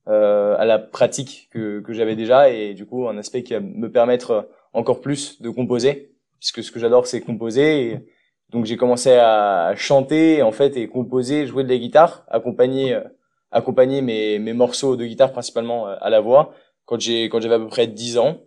euh, 0.09 0.57
à 0.59 0.65
la 0.65 0.79
pratique 0.79 1.49
que, 1.53 1.81
que 1.81 1.93
j'avais 1.93 2.17
déjà 2.17 2.51
et 2.51 2.75
du 2.75 2.87
coup 2.87 3.07
un 3.09 3.19
aspect 3.19 3.43
qui 3.43 3.53
va 3.53 3.61
me 3.61 3.91
permettre 3.91 4.49
encore 4.73 5.01
plus 5.01 5.41
de 5.43 5.51
composer, 5.51 6.13
puisque 6.39 6.63
ce 6.65 6.73
que 6.73 6.81
j'adore 6.81 7.07
c'est 7.07 7.21
composer. 7.21 7.83
Et 7.83 8.01
donc 8.49 8.65
j'ai 8.65 8.77
commencé 8.77 9.13
à 9.13 9.75
chanter 9.77 10.43
en 10.43 10.53
fait 10.53 10.77
et 10.77 10.89
composer, 10.89 11.47
jouer 11.47 11.65
de 11.65 11.69
la 11.69 11.77
guitare, 11.77 12.25
accompagner 12.29 12.95
euh, 12.95 13.03
accompagner 13.51 14.03
mes, 14.03 14.39
mes 14.39 14.53
morceaux 14.53 14.97
de 14.97 15.05
guitare 15.05 15.33
principalement 15.33 15.89
euh, 15.89 15.97
à 16.01 16.11
la 16.11 16.21
voix 16.21 16.55
quand 16.85 17.01
j'ai 17.01 17.29
quand 17.29 17.41
j'avais 17.41 17.55
à 17.55 17.59
peu 17.59 17.69
près 17.69 17.87
10 17.87 18.19
ans. 18.19 18.41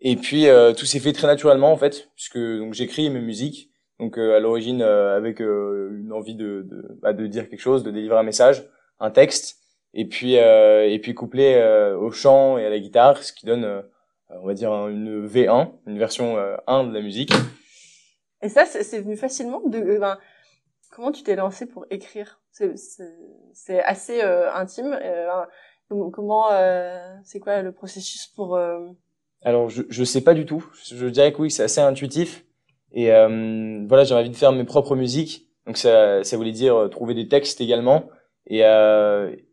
Et 0.00 0.16
puis 0.16 0.48
euh, 0.48 0.72
tout 0.72 0.86
s'est 0.86 1.00
fait 1.00 1.12
très 1.12 1.26
naturellement 1.26 1.72
en 1.72 1.76
fait, 1.76 2.10
puisque 2.14 2.38
donc 2.38 2.74
j'écris 2.74 3.10
mes 3.10 3.20
musiques. 3.20 3.70
Donc 4.00 4.18
à 4.18 4.40
l'origine 4.40 4.82
avec 4.82 5.38
une 5.38 6.10
envie 6.12 6.34
de 6.34 6.66
de, 6.68 6.98
bah, 7.00 7.12
de 7.12 7.26
dire 7.28 7.48
quelque 7.48 7.60
chose, 7.60 7.84
de 7.84 7.92
délivrer 7.92 8.18
un 8.18 8.24
message, 8.24 8.68
un 8.98 9.10
texte, 9.10 9.60
et 9.94 10.04
puis 10.04 10.34
et 10.34 10.98
puis 11.00 11.14
couplé 11.14 11.62
au 11.96 12.10
chant 12.10 12.58
et 12.58 12.66
à 12.66 12.70
la 12.70 12.80
guitare, 12.80 13.22
ce 13.22 13.32
qui 13.32 13.46
donne 13.46 13.84
on 14.30 14.46
va 14.46 14.54
dire 14.54 14.72
une 14.88 15.24
V1, 15.28 15.70
une 15.86 15.98
version 15.98 16.36
1 16.66 16.84
de 16.84 16.92
la 16.92 17.00
musique. 17.02 17.30
Et 18.44 18.50
ça, 18.50 18.66
c'est 18.66 19.00
venu 19.00 19.16
facilement 19.16 19.62
de. 19.64 19.78
Euh, 19.78 19.98
ben, 19.98 20.18
comment 20.94 21.12
tu 21.12 21.22
t'es 21.22 21.36
lancé 21.36 21.66
pour 21.66 21.86
écrire? 21.90 22.40
C'est 22.50 23.82
assez 23.82 24.22
euh, 24.22 24.52
intime. 24.54 24.96
Euh, 25.02 25.26
comment 25.88 26.48
C'est 27.24 27.40
quoi 27.40 27.62
le 27.62 27.72
processus 27.72 28.26
pour 28.28 28.58
Alors, 29.42 29.68
je 29.68 29.82
je 29.88 30.04
sais 30.04 30.22
pas 30.22 30.34
du 30.34 30.46
tout. 30.46 30.64
Je 30.90 31.06
dirais 31.06 31.32
que 31.32 31.42
oui, 31.42 31.50
c'est 31.50 31.64
assez 31.64 31.80
intuitif. 31.80 32.44
Et 32.92 33.08
voilà, 33.08 34.04
j'ai 34.04 34.14
envie 34.14 34.30
de 34.30 34.36
faire 34.36 34.52
mes 34.52 34.64
propres 34.64 34.96
musiques. 34.96 35.48
Donc 35.66 35.76
ça, 35.78 36.22
ça 36.22 36.36
voulait 36.36 36.52
dire 36.52 36.88
trouver 36.90 37.14
des 37.14 37.28
textes 37.28 37.60
également. 37.60 38.08
Et, 38.46 38.60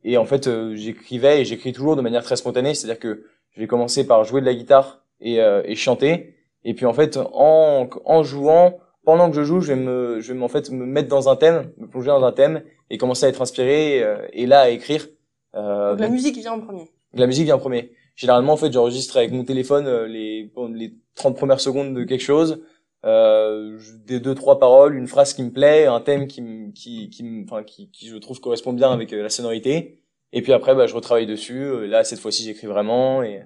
et 0.03 0.17
en 0.17 0.25
fait, 0.25 0.49
j'écrivais 0.75 1.41
et 1.41 1.45
j'écris 1.45 1.73
toujours 1.73 1.95
de 1.95 2.01
manière 2.01 2.23
très 2.23 2.35
spontanée. 2.35 2.73
C'est-à-dire 2.73 2.99
que 2.99 3.25
je 3.51 3.59
vais 3.59 3.67
commencer 3.67 4.05
par 4.05 4.23
jouer 4.23 4.41
de 4.41 4.45
la 4.45 4.53
guitare 4.53 5.03
et, 5.19 5.37
et 5.37 5.75
chanter. 5.75 6.35
Et 6.63 6.73
puis 6.75 6.85
en 6.85 6.93
fait, 6.93 7.17
en, 7.17 7.89
en 8.05 8.23
jouant, 8.23 8.79
pendant 9.03 9.29
que 9.29 9.35
je 9.35 9.43
joue, 9.43 9.61
je 9.61 9.73
vais 9.73 9.79
me, 9.79 10.19
je 10.19 10.33
vais 10.33 10.41
en 10.41 10.47
fait 10.47 10.69
me 10.71 10.85
mettre 10.85 11.09
dans 11.09 11.29
un 11.29 11.35
thème, 11.35 11.71
me 11.77 11.87
plonger 11.87 12.07
dans 12.07 12.23
un 12.23 12.31
thème 12.31 12.63
et 12.89 12.97
commencer 12.97 13.25
à 13.25 13.29
être 13.29 13.41
inspiré 13.41 14.03
euh, 14.03 14.25
et 14.33 14.45
là 14.45 14.61
à 14.61 14.69
écrire. 14.69 15.07
Euh, 15.55 15.91
donc 15.91 16.01
la 16.01 16.09
musique 16.09 16.37
vient 16.37 16.53
en 16.53 16.61
premier. 16.61 16.91
La 17.13 17.27
musique 17.27 17.45
vient 17.45 17.55
en 17.55 17.59
premier. 17.59 17.91
Généralement, 18.15 18.53
en 18.53 18.57
fait, 18.57 18.71
j'enregistre 18.71 19.17
avec 19.17 19.31
mon 19.31 19.43
téléphone 19.43 19.87
euh, 19.87 20.07
les 20.07 20.51
les 20.73 20.93
30 21.15 21.35
premières 21.35 21.59
secondes 21.59 21.93
de 21.93 22.03
quelque 22.03 22.21
chose, 22.21 22.63
euh, 23.05 23.79
des 24.05 24.19
deux 24.19 24.35
trois 24.35 24.59
paroles, 24.59 24.95
une 24.95 25.07
phrase 25.07 25.33
qui 25.33 25.43
me 25.43 25.51
plaît, 25.51 25.85
un 25.87 26.01
thème 26.01 26.27
qui 26.27 26.71
qui 26.73 27.09
qui 27.09 27.43
enfin 27.43 27.63
qui, 27.63 27.89
qui 27.89 28.07
je 28.07 28.17
trouve 28.17 28.39
correspond 28.39 28.73
bien 28.73 28.91
avec 28.91 29.13
euh, 29.13 29.23
la 29.23 29.29
sonorité. 29.29 29.99
Et 30.33 30.41
puis 30.41 30.53
après, 30.53 30.75
bah, 30.75 30.87
je 30.87 30.95
retravaille 30.95 31.25
dessus. 31.25 31.87
Là, 31.87 32.03
cette 32.03 32.19
fois-ci, 32.19 32.43
j'écris 32.43 32.67
vraiment 32.67 33.23
et 33.23 33.43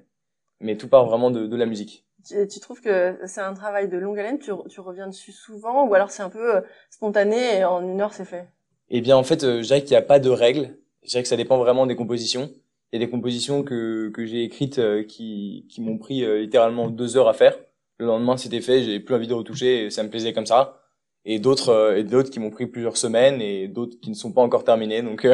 mais 0.59 0.77
tout 0.77 0.87
part 0.87 1.05
vraiment 1.05 1.31
de, 1.31 1.47
de 1.47 1.55
la 1.55 1.65
musique. 1.65 2.04
Tu, 2.27 2.59
trouves 2.59 2.81
que 2.81 3.17
c'est 3.25 3.41
un 3.41 3.53
travail 3.53 3.87
de 3.87 3.97
longue 3.97 4.17
haleine 4.17 4.39
tu, 4.39 4.51
tu 4.67 4.79
reviens 4.79 5.07
dessus 5.07 5.31
souvent 5.31 5.87
ou 5.87 5.93
alors 5.93 6.09
c'est 6.09 6.23
un 6.23 6.29
peu 6.29 6.55
euh, 6.55 6.61
spontané 6.89 7.57
et 7.57 7.63
en 7.63 7.87
une 7.87 8.01
heure 8.01 8.13
c'est 8.13 8.25
fait? 8.25 8.47
Eh 8.89 9.01
bien 9.01 9.15
en 9.15 9.23
fait, 9.23 9.43
euh, 9.43 9.61
je 9.61 9.67
dirais 9.67 9.81
qu'il 9.81 9.91
n'y 9.91 9.97
a 9.97 10.01
pas 10.01 10.19
de 10.19 10.29
règle. 10.29 10.77
Je 11.03 11.09
dirais 11.09 11.21
que 11.21 11.29
ça 11.29 11.37
dépend 11.37 11.57
vraiment 11.59 11.85
des 11.85 11.95
compositions. 11.95 12.49
Il 12.91 12.99
y 12.99 13.03
a 13.03 13.05
des 13.05 13.11
compositions 13.11 13.61
que, 13.61 14.09
que 14.09 14.25
j'ai 14.25 14.43
écrites 14.43 14.79
euh, 14.79 15.03
qui, 15.03 15.67
qui 15.69 15.81
m'ont 15.81 15.97
pris 15.99 16.25
littéralement 16.39 16.89
deux 16.89 17.15
heures 17.15 17.27
à 17.27 17.33
faire. 17.33 17.57
Le 17.99 18.07
lendemain 18.07 18.37
c'était 18.37 18.61
fait, 18.61 18.81
j'ai 18.81 18.99
plus 18.99 19.13
envie 19.13 19.27
de 19.27 19.33
retoucher, 19.33 19.85
et 19.85 19.89
ça 19.91 20.01
me 20.01 20.09
plaisait 20.09 20.33
comme 20.33 20.47
ça. 20.47 20.81
Et 21.25 21.39
d'autres 21.39 21.95
et 21.97 22.03
d'autres 22.03 22.29
qui 22.29 22.39
m'ont 22.39 22.51
pris 22.51 22.67
plusieurs 22.67 22.97
semaines 22.97 23.41
et 23.41 23.67
d'autres 23.67 23.99
qui 23.99 24.09
ne 24.09 24.15
sont 24.15 24.31
pas 24.31 24.41
encore 24.41 24.63
terminées. 24.63 25.01
Donc, 25.01 25.27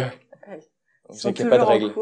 qu'il 1.11 1.45
n'y 1.45 1.53
a 1.53 1.57
pas 1.57 1.63
de 1.63 1.63
règle 1.63 1.93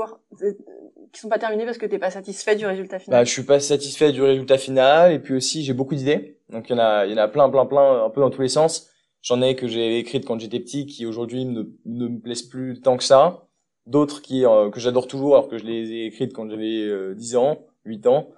qui 1.12 1.22
sont 1.22 1.30
pas 1.30 1.40
terminés 1.40 1.66
parce 1.66 1.78
que 1.78 1.86
t'es 1.86 2.00
pas 2.00 2.12
satisfait 2.12 2.56
du 2.56 2.66
résultat 2.66 3.00
final. 3.00 3.20
Bah, 3.20 3.24
je 3.24 3.32
suis 3.32 3.44
pas 3.44 3.60
satisfait 3.60 4.12
du 4.12 4.22
résultat 4.22 4.58
final 4.58 5.12
et 5.12 5.20
puis 5.20 5.34
aussi 5.34 5.64
j'ai 5.64 5.74
beaucoup 5.74 5.96
d'idées. 5.96 6.38
Donc 6.50 6.70
il 6.70 6.74
y 6.74 6.76
en 6.76 6.80
a, 6.80 7.06
il 7.06 7.12
y 7.12 7.14
en 7.14 7.18
a 7.18 7.28
plein, 7.28 7.50
plein, 7.50 7.66
plein, 7.66 8.06
un 8.06 8.10
peu 8.10 8.22
dans 8.22 8.30
tous 8.30 8.42
les 8.42 8.50
sens. 8.50 8.90
J'en 9.22 9.42
ai 9.42 9.56
que 9.56 9.68
j'ai 9.68 9.98
écrites 9.98 10.26
quand 10.26 10.40
j'étais 10.40 10.60
petit 10.60 10.86
qui 10.86 11.06
aujourd'hui 11.06 11.46
ne, 11.46 11.64
ne 11.86 12.08
me 12.08 12.20
plaisent 12.20 12.44
plus 12.44 12.82
tant 12.82 12.98
que 12.98 13.04
ça. 13.04 13.48
D'autres 13.86 14.22
qui 14.22 14.46
euh, 14.46 14.70
que 14.70 14.80
j'adore 14.80 15.08
toujours 15.08 15.36
alors 15.36 15.50
que 15.50 15.58
je 15.58 15.66
les 15.66 15.92
ai 15.92 16.06
écrites 16.06 16.34
quand 16.34 16.50
j'avais 16.50 17.16
10 17.16 17.36
euh, 17.36 17.40
ans, 17.40 17.66
8 17.86 18.08
ans. 18.08 18.30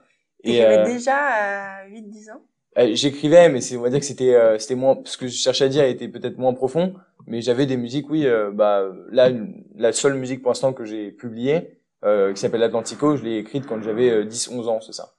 Et 0.44 0.58
j'avais 0.58 0.78
euh, 0.80 0.86
déjà 0.86 1.18
à 1.18 1.86
8 1.88 2.04
10 2.04 2.30
ans? 2.32 2.42
J'écrivais 2.78 3.50
mais 3.50 3.60
c'est 3.60 3.76
on 3.76 3.82
va 3.82 3.90
dire 3.90 4.00
que 4.00 4.06
c'était 4.06 4.34
c'était 4.58 4.76
moins 4.76 5.00
ce 5.04 5.18
que 5.18 5.28
je 5.28 5.36
cherchais 5.36 5.66
à 5.66 5.68
dire 5.68 5.84
était 5.84 6.08
peut-être 6.08 6.38
moins 6.38 6.54
profond, 6.54 6.94
mais 7.28 7.42
j'avais 7.42 7.66
des 7.66 7.76
musiques 7.76 8.10
oui 8.10 8.26
bah 8.54 8.86
là 9.12 9.30
la 9.76 9.92
seule 9.92 10.14
musique 10.16 10.42
pour 10.42 10.52
l'instant 10.52 10.72
que 10.72 10.86
j'ai 10.86 11.12
publiée 11.12 11.82
euh, 12.04 12.34
qui 12.34 12.40
s'appelle 12.40 12.64
Atlantico. 12.64 13.16
Je 13.16 13.24
l'ai 13.24 13.38
écrite 13.38 13.68
quand 13.68 13.82
j'avais 13.82 14.26
10-11 14.26 14.66
euh, 14.66 14.68
ans, 14.68 14.82
c'est 14.82 14.94
ça. 14.94 15.14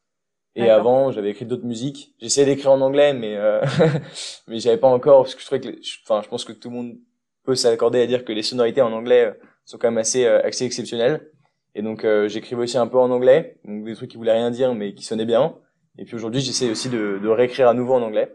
Et 0.54 0.68
avant, 0.68 1.12
j'avais 1.12 1.30
écrit 1.30 1.46
d'autres 1.46 1.64
musiques. 1.64 2.14
J'essayais 2.20 2.46
d'écrire 2.46 2.72
en 2.72 2.80
anglais, 2.82 3.14
mais 3.14 3.36
euh, 3.36 3.62
mais 4.48 4.58
j'avais 4.58 4.76
pas 4.76 4.88
encore 4.88 5.22
parce 5.22 5.34
que 5.34 5.40
je 5.40 5.46
trouvais 5.46 5.60
que, 5.60 5.68
enfin, 6.04 6.20
je 6.22 6.28
pense 6.28 6.44
que 6.44 6.52
tout 6.52 6.68
le 6.68 6.76
monde 6.76 6.98
peut 7.44 7.54
s'accorder 7.54 8.02
à 8.02 8.06
dire 8.06 8.24
que 8.24 8.32
les 8.32 8.42
sonorités 8.42 8.82
en 8.82 8.92
anglais 8.92 9.24
euh, 9.24 9.32
sont 9.64 9.78
quand 9.78 9.88
même 9.88 9.98
assez 9.98 10.26
assez 10.26 10.66
exceptionnelles. 10.66 11.30
Et 11.74 11.80
donc 11.80 12.06
j'écrivais 12.26 12.62
aussi 12.62 12.76
un 12.76 12.86
peu 12.86 12.98
en 12.98 13.10
anglais, 13.10 13.56
donc 13.64 13.84
des 13.84 13.94
trucs 13.94 14.10
qui 14.10 14.18
voulaient 14.18 14.34
rien 14.34 14.50
dire 14.50 14.74
mais 14.74 14.92
qui 14.92 15.04
sonnaient 15.04 15.24
bien. 15.24 15.54
Et 15.98 16.04
puis 16.04 16.14
aujourd'hui, 16.14 16.40
j'essaie 16.40 16.70
aussi 16.70 16.88
de, 16.88 17.18
de 17.22 17.28
réécrire 17.28 17.68
à 17.68 17.74
nouveau 17.74 17.94
en 17.94 18.02
anglais. 18.02 18.34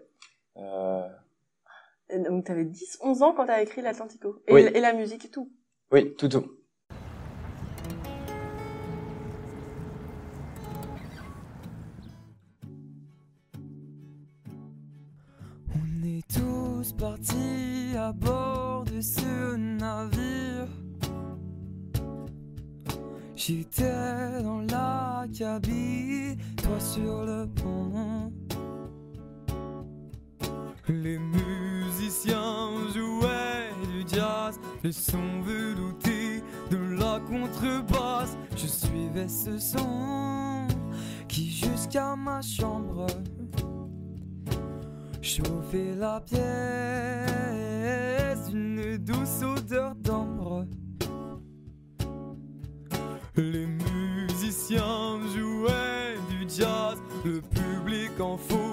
Euh... 0.58 1.08
donc 2.10 2.46
tu 2.46 2.52
avais 2.52 2.66
10-11 2.66 3.24
ans 3.24 3.34
quand 3.34 3.46
tu 3.46 3.52
as 3.52 3.62
écrit 3.62 3.82
l'Atlantico 3.82 4.42
et, 4.48 4.54
et 4.54 4.80
la 4.80 4.94
musique 4.94 5.26
et 5.26 5.30
tout. 5.30 5.52
Oui, 5.92 6.16
tout 6.16 6.28
tout. 6.28 6.58
parti 16.98 17.94
à 17.98 18.12
bord 18.12 18.84
de 18.86 19.02
ce 19.02 19.56
navire. 19.56 20.68
J'étais 23.38 24.42
dans 24.42 24.62
la 24.62 25.28
cabine, 25.32 26.38
toi 26.58 26.80
sur 26.80 27.24
le 27.24 27.46
pont. 27.46 28.34
Les 30.90 31.20
musiciens 31.20 32.72
jouaient 32.92 33.70
du 33.92 34.04
jazz, 34.12 34.60
le 34.84 34.92
son 34.92 35.42
velouté 35.42 36.42
de 36.72 36.78
la 37.00 37.20
contrebasse. 37.20 38.36
Je 38.56 38.66
suivais 38.66 39.28
ce 39.28 39.60
son 39.60 40.68
qui 41.28 41.52
jusqu'à 41.52 42.16
ma 42.16 42.42
chambre 42.42 43.06
Chauffer 45.22 45.94
la 45.94 46.22
pièce, 46.22 46.42
une 48.52 48.98
douce 48.98 49.44
odeur 49.44 49.94
d'ambre. 49.94 50.66
Les 53.38 53.68
musiciens 53.68 55.20
jouaient 55.36 56.18
du 56.28 56.48
jazz, 56.50 56.98
le 57.24 57.40
public 57.42 58.20
en 58.20 58.36
folie 58.36 58.67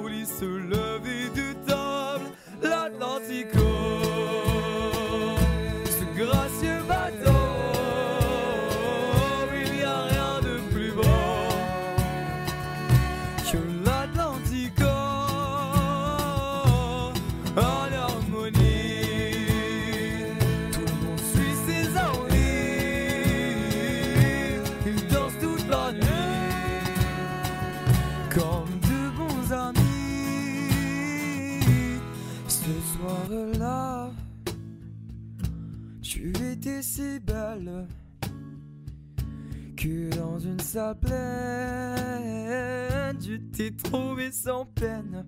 tu 43.21 43.41
t'es 43.53 43.71
trouvé 43.71 44.33
sans 44.33 44.67
peine. 44.67 45.25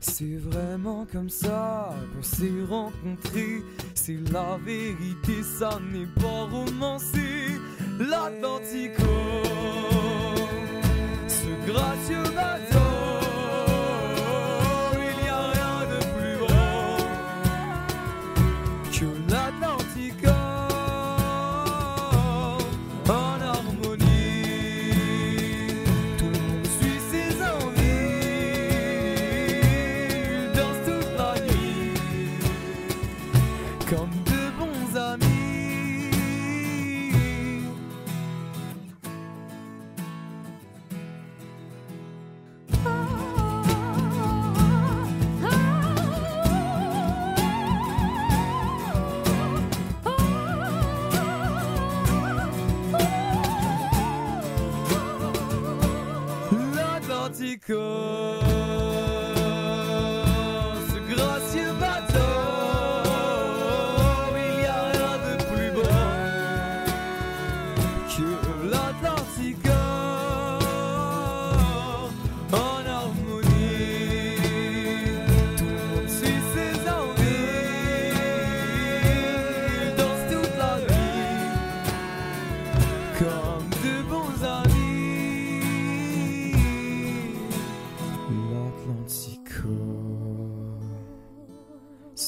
C'est 0.00 0.36
vraiment 0.36 1.06
comme 1.10 1.30
ça 1.30 1.94
qu'on 2.14 2.22
s'est 2.22 2.50
rencontrés. 2.68 3.62
C'est 3.94 4.18
la 4.32 4.58
vérité, 4.64 5.42
ça 5.42 5.78
n'est 5.92 6.08
pas 6.20 6.44
romancé. 6.50 7.60
L'Atlantico, 8.00 9.02
ce 11.28 11.66
gracieux 11.70 12.34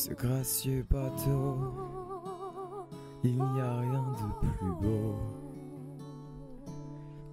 ce 0.06 0.12
gracieux 0.14 0.86
bateau, 0.88 1.58
il 3.24 3.34
n'y 3.34 3.60
a 3.60 3.80
rien 3.80 4.04
de 4.12 4.46
plus 4.46 4.70
beau 4.80 5.16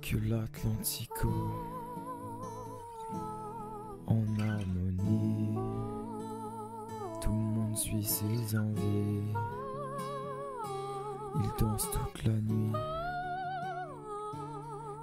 que 0.01 0.17
l'Atlantico 0.27 1.29
en 4.07 4.23
harmonie. 4.39 5.55
Tout 7.21 7.29
le 7.29 7.35
monde 7.35 7.77
suit 7.77 8.03
ses 8.03 8.57
envies, 8.57 9.33
il 11.35 11.49
danse 11.59 11.87
toute 11.91 12.23
la 12.25 12.33
nuit 12.33 12.73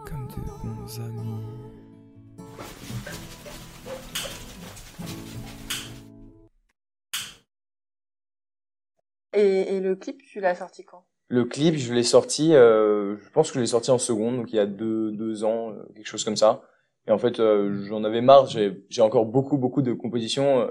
comme 0.07 0.27
de 0.27 0.41
bons 0.65 1.00
amis. 1.03 1.80
Clip, 10.00 10.23
tu 10.23 10.40
l'as 10.40 10.57
sorti 10.57 10.85
quand? 10.85 11.04
Le 11.28 11.45
clip, 11.45 11.76
je 11.76 11.95
l'ai 11.95 12.02
sorti, 12.02 12.54
euh, 12.54 13.16
je 13.19 13.30
pense 13.30 13.50
que 13.50 13.54
je 13.54 13.61
l'ai 13.61 13.69
sorti 13.69 13.92
en 13.92 13.99
seconde, 13.99 14.38
donc 14.38 14.52
il 14.52 14.57
y 14.57 14.59
a 14.59 14.66
deux, 14.66 15.12
deux 15.12 15.45
ans, 15.45 15.71
euh, 15.71 15.75
quelque 15.95 16.09
chose 16.09 16.25
comme 16.25 16.37
ça. 16.37 16.62
Et 17.07 17.12
en 17.12 17.19
fait, 17.19 17.38
euh, 17.38 17.85
j'en 17.85 18.02
avais 18.02 18.21
marre, 18.21 18.49
j'ai 18.49 19.02
encore 19.02 19.26
beaucoup, 19.26 19.57
beaucoup 19.57 19.80
de 19.80 19.92
compositions 19.92 20.69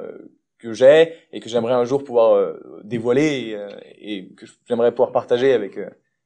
que 0.57 0.74
j'ai 0.74 1.13
et 1.31 1.39
que 1.39 1.48
j'aimerais 1.48 1.74
un 1.74 1.86
jour 1.86 2.03
pouvoir 2.03 2.55
dévoiler 2.83 3.57
et, 4.00 4.33
que 4.36 4.45
j'aimerais 4.67 4.91
pouvoir 4.91 5.13
partager 5.13 5.53
avec, 5.53 5.79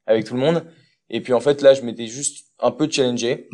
avec 0.07 0.25
tout 0.25 0.33
le 0.33 0.39
monde. 0.39 0.63
Et 1.11 1.21
puis 1.21 1.33
en 1.33 1.39
fait, 1.39 1.61
là, 1.61 1.75
je 1.75 1.83
m'étais 1.83 2.07
juste 2.07 2.47
un 2.59 2.71
peu 2.71 2.89
challengé, 2.89 3.49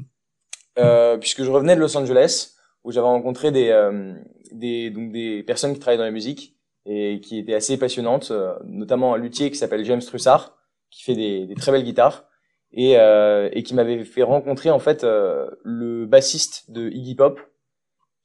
puisque 1.20 1.44
je 1.44 1.52
revenais 1.52 1.76
de 1.76 1.82
Los 1.82 1.98
Angeles, 1.98 2.56
où 2.86 2.92
j'avais 2.92 3.08
rencontré 3.08 3.52
des, 3.52 4.90
donc 4.92 5.12
des 5.12 5.44
personnes 5.44 5.74
qui 5.74 5.80
travaillent 5.80 5.98
dans 5.98 6.06
la 6.06 6.12
musique 6.12 6.59
et 6.92 7.20
qui 7.22 7.38
étaient 7.38 7.54
assez 7.54 7.78
passionnantes, 7.78 8.32
euh, 8.32 8.54
notamment 8.66 9.14
un 9.14 9.18
luthier 9.18 9.52
qui 9.52 9.58
s'appelle 9.58 9.86
James 9.86 10.02
Trussard, 10.02 10.58
qui 10.90 11.04
fait 11.04 11.14
des, 11.16 11.46
des 11.46 11.56
très 11.56 11.72
belles 11.72 11.84
guitares 11.84 12.26
et, 12.74 12.98
euh, 12.98 13.50
et 13.54 13.62
qui 13.64 13.76
m'avait 13.76 14.04
fait 14.04 14.24
rencontrer 14.24 14.72
en 14.72 14.80
fait 14.80 15.04
euh, 15.04 15.50
le 15.64 16.06
bassiste 16.08 16.72
de 16.72 16.90
Iggy 16.90 17.14
Pop, 17.16 17.40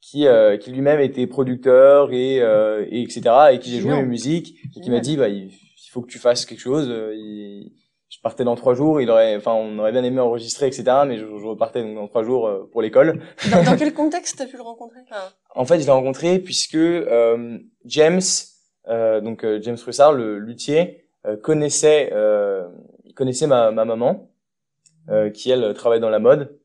qui, 0.01 0.27
euh, 0.27 0.57
qui 0.57 0.71
lui-même 0.71 0.99
était 0.99 1.27
producteur 1.27 2.11
et, 2.11 2.41
euh, 2.41 2.85
et 2.89 3.01
etc. 3.01 3.21
et 3.53 3.59
qui 3.59 3.71
j'ai 3.71 3.79
joué 3.79 3.91
mes 4.01 4.07
musiques 4.09 4.55
et 4.75 4.81
qui 4.81 4.89
m'a 4.89 4.99
dit 4.99 5.17
bah 5.17 5.29
il, 5.29 5.47
il 5.51 5.89
faut 5.91 6.01
que 6.01 6.07
tu 6.11 6.19
fasses 6.19 6.45
quelque 6.45 6.59
chose. 6.59 6.87
euh, 6.89 7.13
il- 7.15 7.71
je 8.07 8.21
partais 8.21 8.43
dans 8.45 8.55
trois 8.55 8.75
jours, 8.75 9.01
il 9.01 9.09
aurait, 9.09 9.35
enfin 9.35 9.51
on 9.53 9.77
aurait 9.79 9.91
bien 9.91 10.03
aimé 10.03 10.19
enregistrer 10.21 10.67
etc. 10.67 10.83
Mais 11.05 11.17
je, 11.17 11.25
je 11.25 11.45
repartais 11.45 11.81
donc 11.83 11.95
dans 11.95 12.07
trois 12.07 12.23
jours 12.23 12.69
pour 12.71 12.81
l'école. 12.81 13.19
dans, 13.51 13.63
dans 13.63 13.75
quel 13.75 13.93
contexte 13.93 14.37
t'as 14.37 14.45
pu 14.45 14.55
le 14.55 14.61
rencontrer? 14.61 14.99
Enfin, 15.09 15.21
En 15.53 15.65
fait, 15.65 15.79
je 15.81 15.85
l'ai 15.85 15.91
rencontré 15.91 16.39
puisque 16.39 16.75
euh, 16.75 17.57
James, 17.83 18.21
donc 18.87 19.43
euh, 19.43 19.59
James 19.61 19.77
Russard, 19.83 20.13
le 20.13 20.39
luthier, 20.39 21.05
euh, 21.25 21.37
connaissait 21.37 22.11
euh, 22.13 22.67
connaissait 23.15 23.47
ma, 23.47 23.71
ma 23.71 23.85
maman, 23.85 24.29
euh, 25.09 25.29
qui 25.29 25.49
elle 25.51 25.73
travaille 25.73 25.99
dans 25.99 26.09
la 26.09 26.19
mode, 26.19 26.57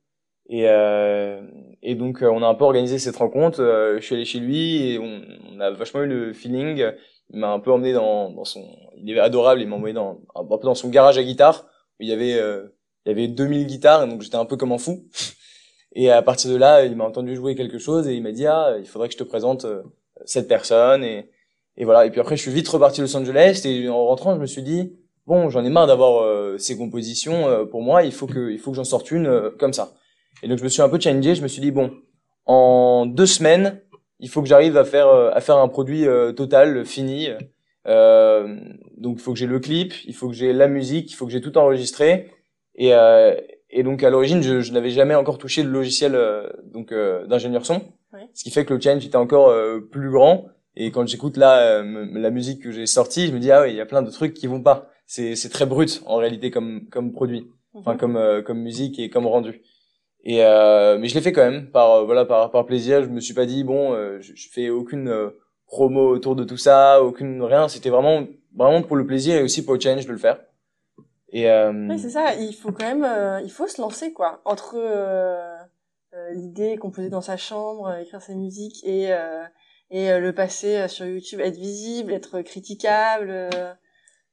et 0.49 0.69
euh, 0.69 1.41
et 1.83 1.95
donc 1.95 2.23
euh, 2.23 2.29
on 2.29 2.43
a 2.43 2.47
un 2.47 2.55
peu 2.55 2.65
organisé 2.65 2.99
cette 2.99 3.17
rencontre. 3.17 3.61
Euh, 3.63 3.97
je 4.01 4.05
suis 4.05 4.15
allé 4.15 4.25
chez 4.25 4.41
lui 4.41 4.93
et 4.93 4.99
on, 4.99 5.23
on 5.53 5.61
a 5.61 5.71
vachement 5.71 6.03
eu 6.03 6.07
le 6.07 6.33
feeling. 6.33 6.85
Il 7.33 7.39
m'a 7.39 7.53
un 7.53 7.61
peu 7.61 7.71
emmené 7.71 7.93
dans, 7.93 8.31
dans 8.31 8.45
son, 8.45 8.67
il 8.97 9.17
est 9.17 9.21
adorable. 9.21 9.61
Il 9.61 9.69
m'a 9.69 9.77
envoyé 9.77 9.95
dans 9.95 10.21
un 10.35 10.45
peu 10.45 10.59
dans 10.65 10.75
son 10.75 10.89
garage 10.89 11.19
à 11.19 11.23
guitare 11.23 11.67
où 11.99 12.03
il 12.03 12.09
y 12.09 12.13
avait 12.13 12.35
euh, 12.35 12.69
il 13.07 13.11
y 13.11 13.13
avait 13.13 13.29
2000 13.29 13.67
guitares, 13.67 14.07
donc 14.07 14.21
j'étais 14.21 14.37
un 14.37 14.45
peu 14.45 14.57
comme 14.57 14.73
un 14.73 14.79
fou. 14.79 15.05
Et 15.95 16.11
à 16.11 16.23
partir 16.23 16.51
de 16.51 16.57
là, 16.57 16.85
il 16.85 16.97
m'a 16.97 17.05
entendu 17.05 17.35
jouer 17.35 17.57
quelque 17.57 17.79
chose 17.79 18.07
et 18.07 18.15
il 18.15 18.23
m'a 18.23 18.31
dit 18.31 18.47
ah 18.47 18.77
il 18.79 18.87
faudrait 18.87 19.09
que 19.09 19.15
je 19.15 19.19
te 19.19 19.25
présente 19.25 19.65
euh, 19.65 19.83
cette 20.25 20.47
personne 20.47 21.03
et 21.03 21.31
et 21.81 21.85
voilà. 21.85 22.07
Et 22.07 22.11
puis 22.11 22.21
après 22.21 22.37
je 22.37 22.43
suis 22.43 22.53
vite 22.53 22.69
reparti 22.69 23.01
à 23.01 23.05
Los 23.05 23.17
Angeles 23.17 23.63
et 23.65 23.89
en 23.89 24.05
rentrant 24.07 24.35
je 24.37 24.41
me 24.41 24.47
suis 24.47 24.63
dit 24.63 24.93
bon 25.27 25.51
j'en 25.51 25.65
ai 25.65 25.71
marre 25.71 25.89
d'avoir 25.89 26.23
euh, 26.23 26.57
ces 26.59 26.77
compositions 26.77 27.49
euh, 27.49 27.65
pour 27.65 27.83
moi 27.83 28.05
il 28.05 28.13
faut 28.13 28.27
que 28.29 28.51
il 28.51 28.59
faut 28.59 28.71
que 28.71 28.77
j'en 28.77 28.85
sorte 28.85 29.11
une 29.11 29.27
euh, 29.27 29.51
comme 29.59 29.73
ça. 29.73 29.95
Et 30.43 30.49
donc 30.49 30.59
je 30.59 30.65
me 30.65 30.69
suis 30.69 30.83
un 30.83 30.89
peu 30.89 31.01
challengé. 31.01 31.35
Je 31.35 31.43
me 31.43 31.49
suis 31.49 31.61
dit 31.61 31.73
bon 31.73 31.91
en 32.47 33.07
deux 33.07 33.27
semaines 33.27 33.81
il 34.21 34.29
faut 34.29 34.43
que 34.43 34.49
j'arrive 34.49 34.77
à 34.77 34.85
faire 34.85 35.09
euh, 35.09 35.31
à 35.33 35.41
faire 35.41 35.57
un 35.57 35.69
produit 35.69 36.07
euh, 36.07 36.33
total 36.33 36.85
fini. 36.85 37.29
Euh, 37.87 38.57
donc 38.99 39.17
il 39.19 39.23
faut 39.23 39.33
que 39.33 39.39
j'ai 39.39 39.47
le 39.47 39.59
clip, 39.59 39.95
il 40.07 40.15
faut 40.15 40.29
que 40.29 40.35
j'ai 40.35 40.53
la 40.53 40.69
musique, 40.69 41.11
il 41.11 41.15
faut 41.15 41.25
que 41.27 41.33
j'ai 41.33 41.41
tout 41.41 41.57
enregistré 41.57 42.31
et 42.75 42.93
euh, 42.95 43.35
et 43.71 43.83
donc 43.85 44.03
à 44.03 44.11
l'origine, 44.11 44.43
je, 44.43 44.61
je 44.61 44.73
n'avais 44.73 44.91
jamais 44.91 45.15
encore 45.15 45.39
touché 45.39 45.63
le 45.63 45.71
logiciel 45.71 46.15
euh, 46.15 46.49
donc 46.65 46.93
euh, 46.93 47.27
d'ingénieur 47.27 47.65
son, 47.65 47.81
Ouais. 48.13 48.29
ce 48.35 48.43
qui 48.43 48.51
fait 48.51 48.65
que 48.65 48.75
le 48.75 48.81
challenge 48.81 49.07
était 49.07 49.17
encore 49.17 49.49
euh, 49.51 49.79
plus 49.79 50.11
grand. 50.11 50.47
Et 50.83 50.91
quand 50.93 51.07
j'écoute 51.07 51.37
là 51.37 51.61
euh, 51.61 52.07
la 52.15 52.31
musique 52.31 52.63
que 52.63 52.71
j'ai 52.73 52.87
sortie, 52.87 53.27
je 53.27 53.33
me 53.33 53.39
dis 53.39 53.51
ah 53.53 53.63
oui, 53.63 53.71
il 53.71 53.77
y 53.77 53.81
a 53.83 53.87
plein 53.87 54.01
de 54.03 54.11
trucs 54.11 54.33
qui 54.35 54.47
vont 54.47 54.63
pas. 54.63 54.89
C'est 55.07 55.37
c'est 55.37 55.51
très 55.51 55.67
brut 55.67 56.03
en 56.07 56.17
réalité 56.17 56.51
comme 56.51 56.89
comme 56.91 57.13
produit, 57.13 57.43
enfin 57.75 57.93
Mhm. 57.93 57.99
comme 57.99 58.17
euh, 58.17 58.41
comme 58.43 58.61
musique 58.61 58.99
et 58.99 59.11
comme 59.11 59.27
rendu. 59.27 59.61
Et 60.25 60.43
euh, 60.45 60.97
mais 60.99 61.09
je 61.09 61.15
l'ai 61.17 61.21
fait 61.21 61.33
quand 61.33 61.45
même 61.51 61.71
par 61.71 61.89
euh, 61.93 62.05
voilà 62.05 62.25
par 62.25 62.51
par 62.51 62.65
plaisir. 62.65 63.03
Je 63.03 63.09
me 63.09 63.21
suis 63.21 63.35
pas 63.35 63.45
dit 63.47 63.63
bon, 63.65 63.93
euh, 63.93 64.19
je, 64.21 64.33
je 64.35 64.49
fais 64.51 64.71
aucune 64.71 65.09
euh, 65.09 65.31
promo 65.67 66.09
autour 66.09 66.35
de 66.35 66.45
tout 66.45 66.57
ça, 66.57 67.03
aucune 67.03 67.43
rien. 67.43 67.69
C'était 67.69 67.91
vraiment 67.91 68.27
vraiment 68.57 68.83
pour 68.83 68.97
le 68.97 69.07
plaisir 69.07 69.37
et 69.37 69.43
aussi 69.43 69.65
pour 69.65 69.75
le 69.75 69.81
challenge 69.81 70.07
de 70.07 70.13
le 70.13 70.19
faire. 70.19 70.39
Et 71.33 71.51
euh, 71.51 71.73
Oui, 71.91 71.99
c'est 71.99 72.11
ça. 72.19 72.35
Il 72.37 72.55
faut 72.55 72.73
quand 72.73 72.87
même, 72.87 73.05
euh, 73.05 73.41
il 73.43 73.51
faut 73.51 73.67
se 73.69 73.81
lancer 73.81 74.13
quoi. 74.13 74.41
Entre 74.45 74.77
l'idée 76.35 76.77
composer 76.77 77.09
dans 77.09 77.21
sa 77.21 77.37
chambre, 77.37 77.95
écrire 78.03 78.21
sa 78.23 78.35
musique 78.35 78.83
et 78.85 79.13
euh, 79.13 79.43
et 79.91 80.11
euh, 80.11 80.21
le 80.21 80.33
passer 80.33 80.77
euh, 80.77 80.89
sur 80.89 81.07
YouTube, 81.07 81.41
être 81.41 81.57
visible, 81.57 82.13
être 82.13 82.41
critiquable. 82.43 83.27
euh, 83.31 83.73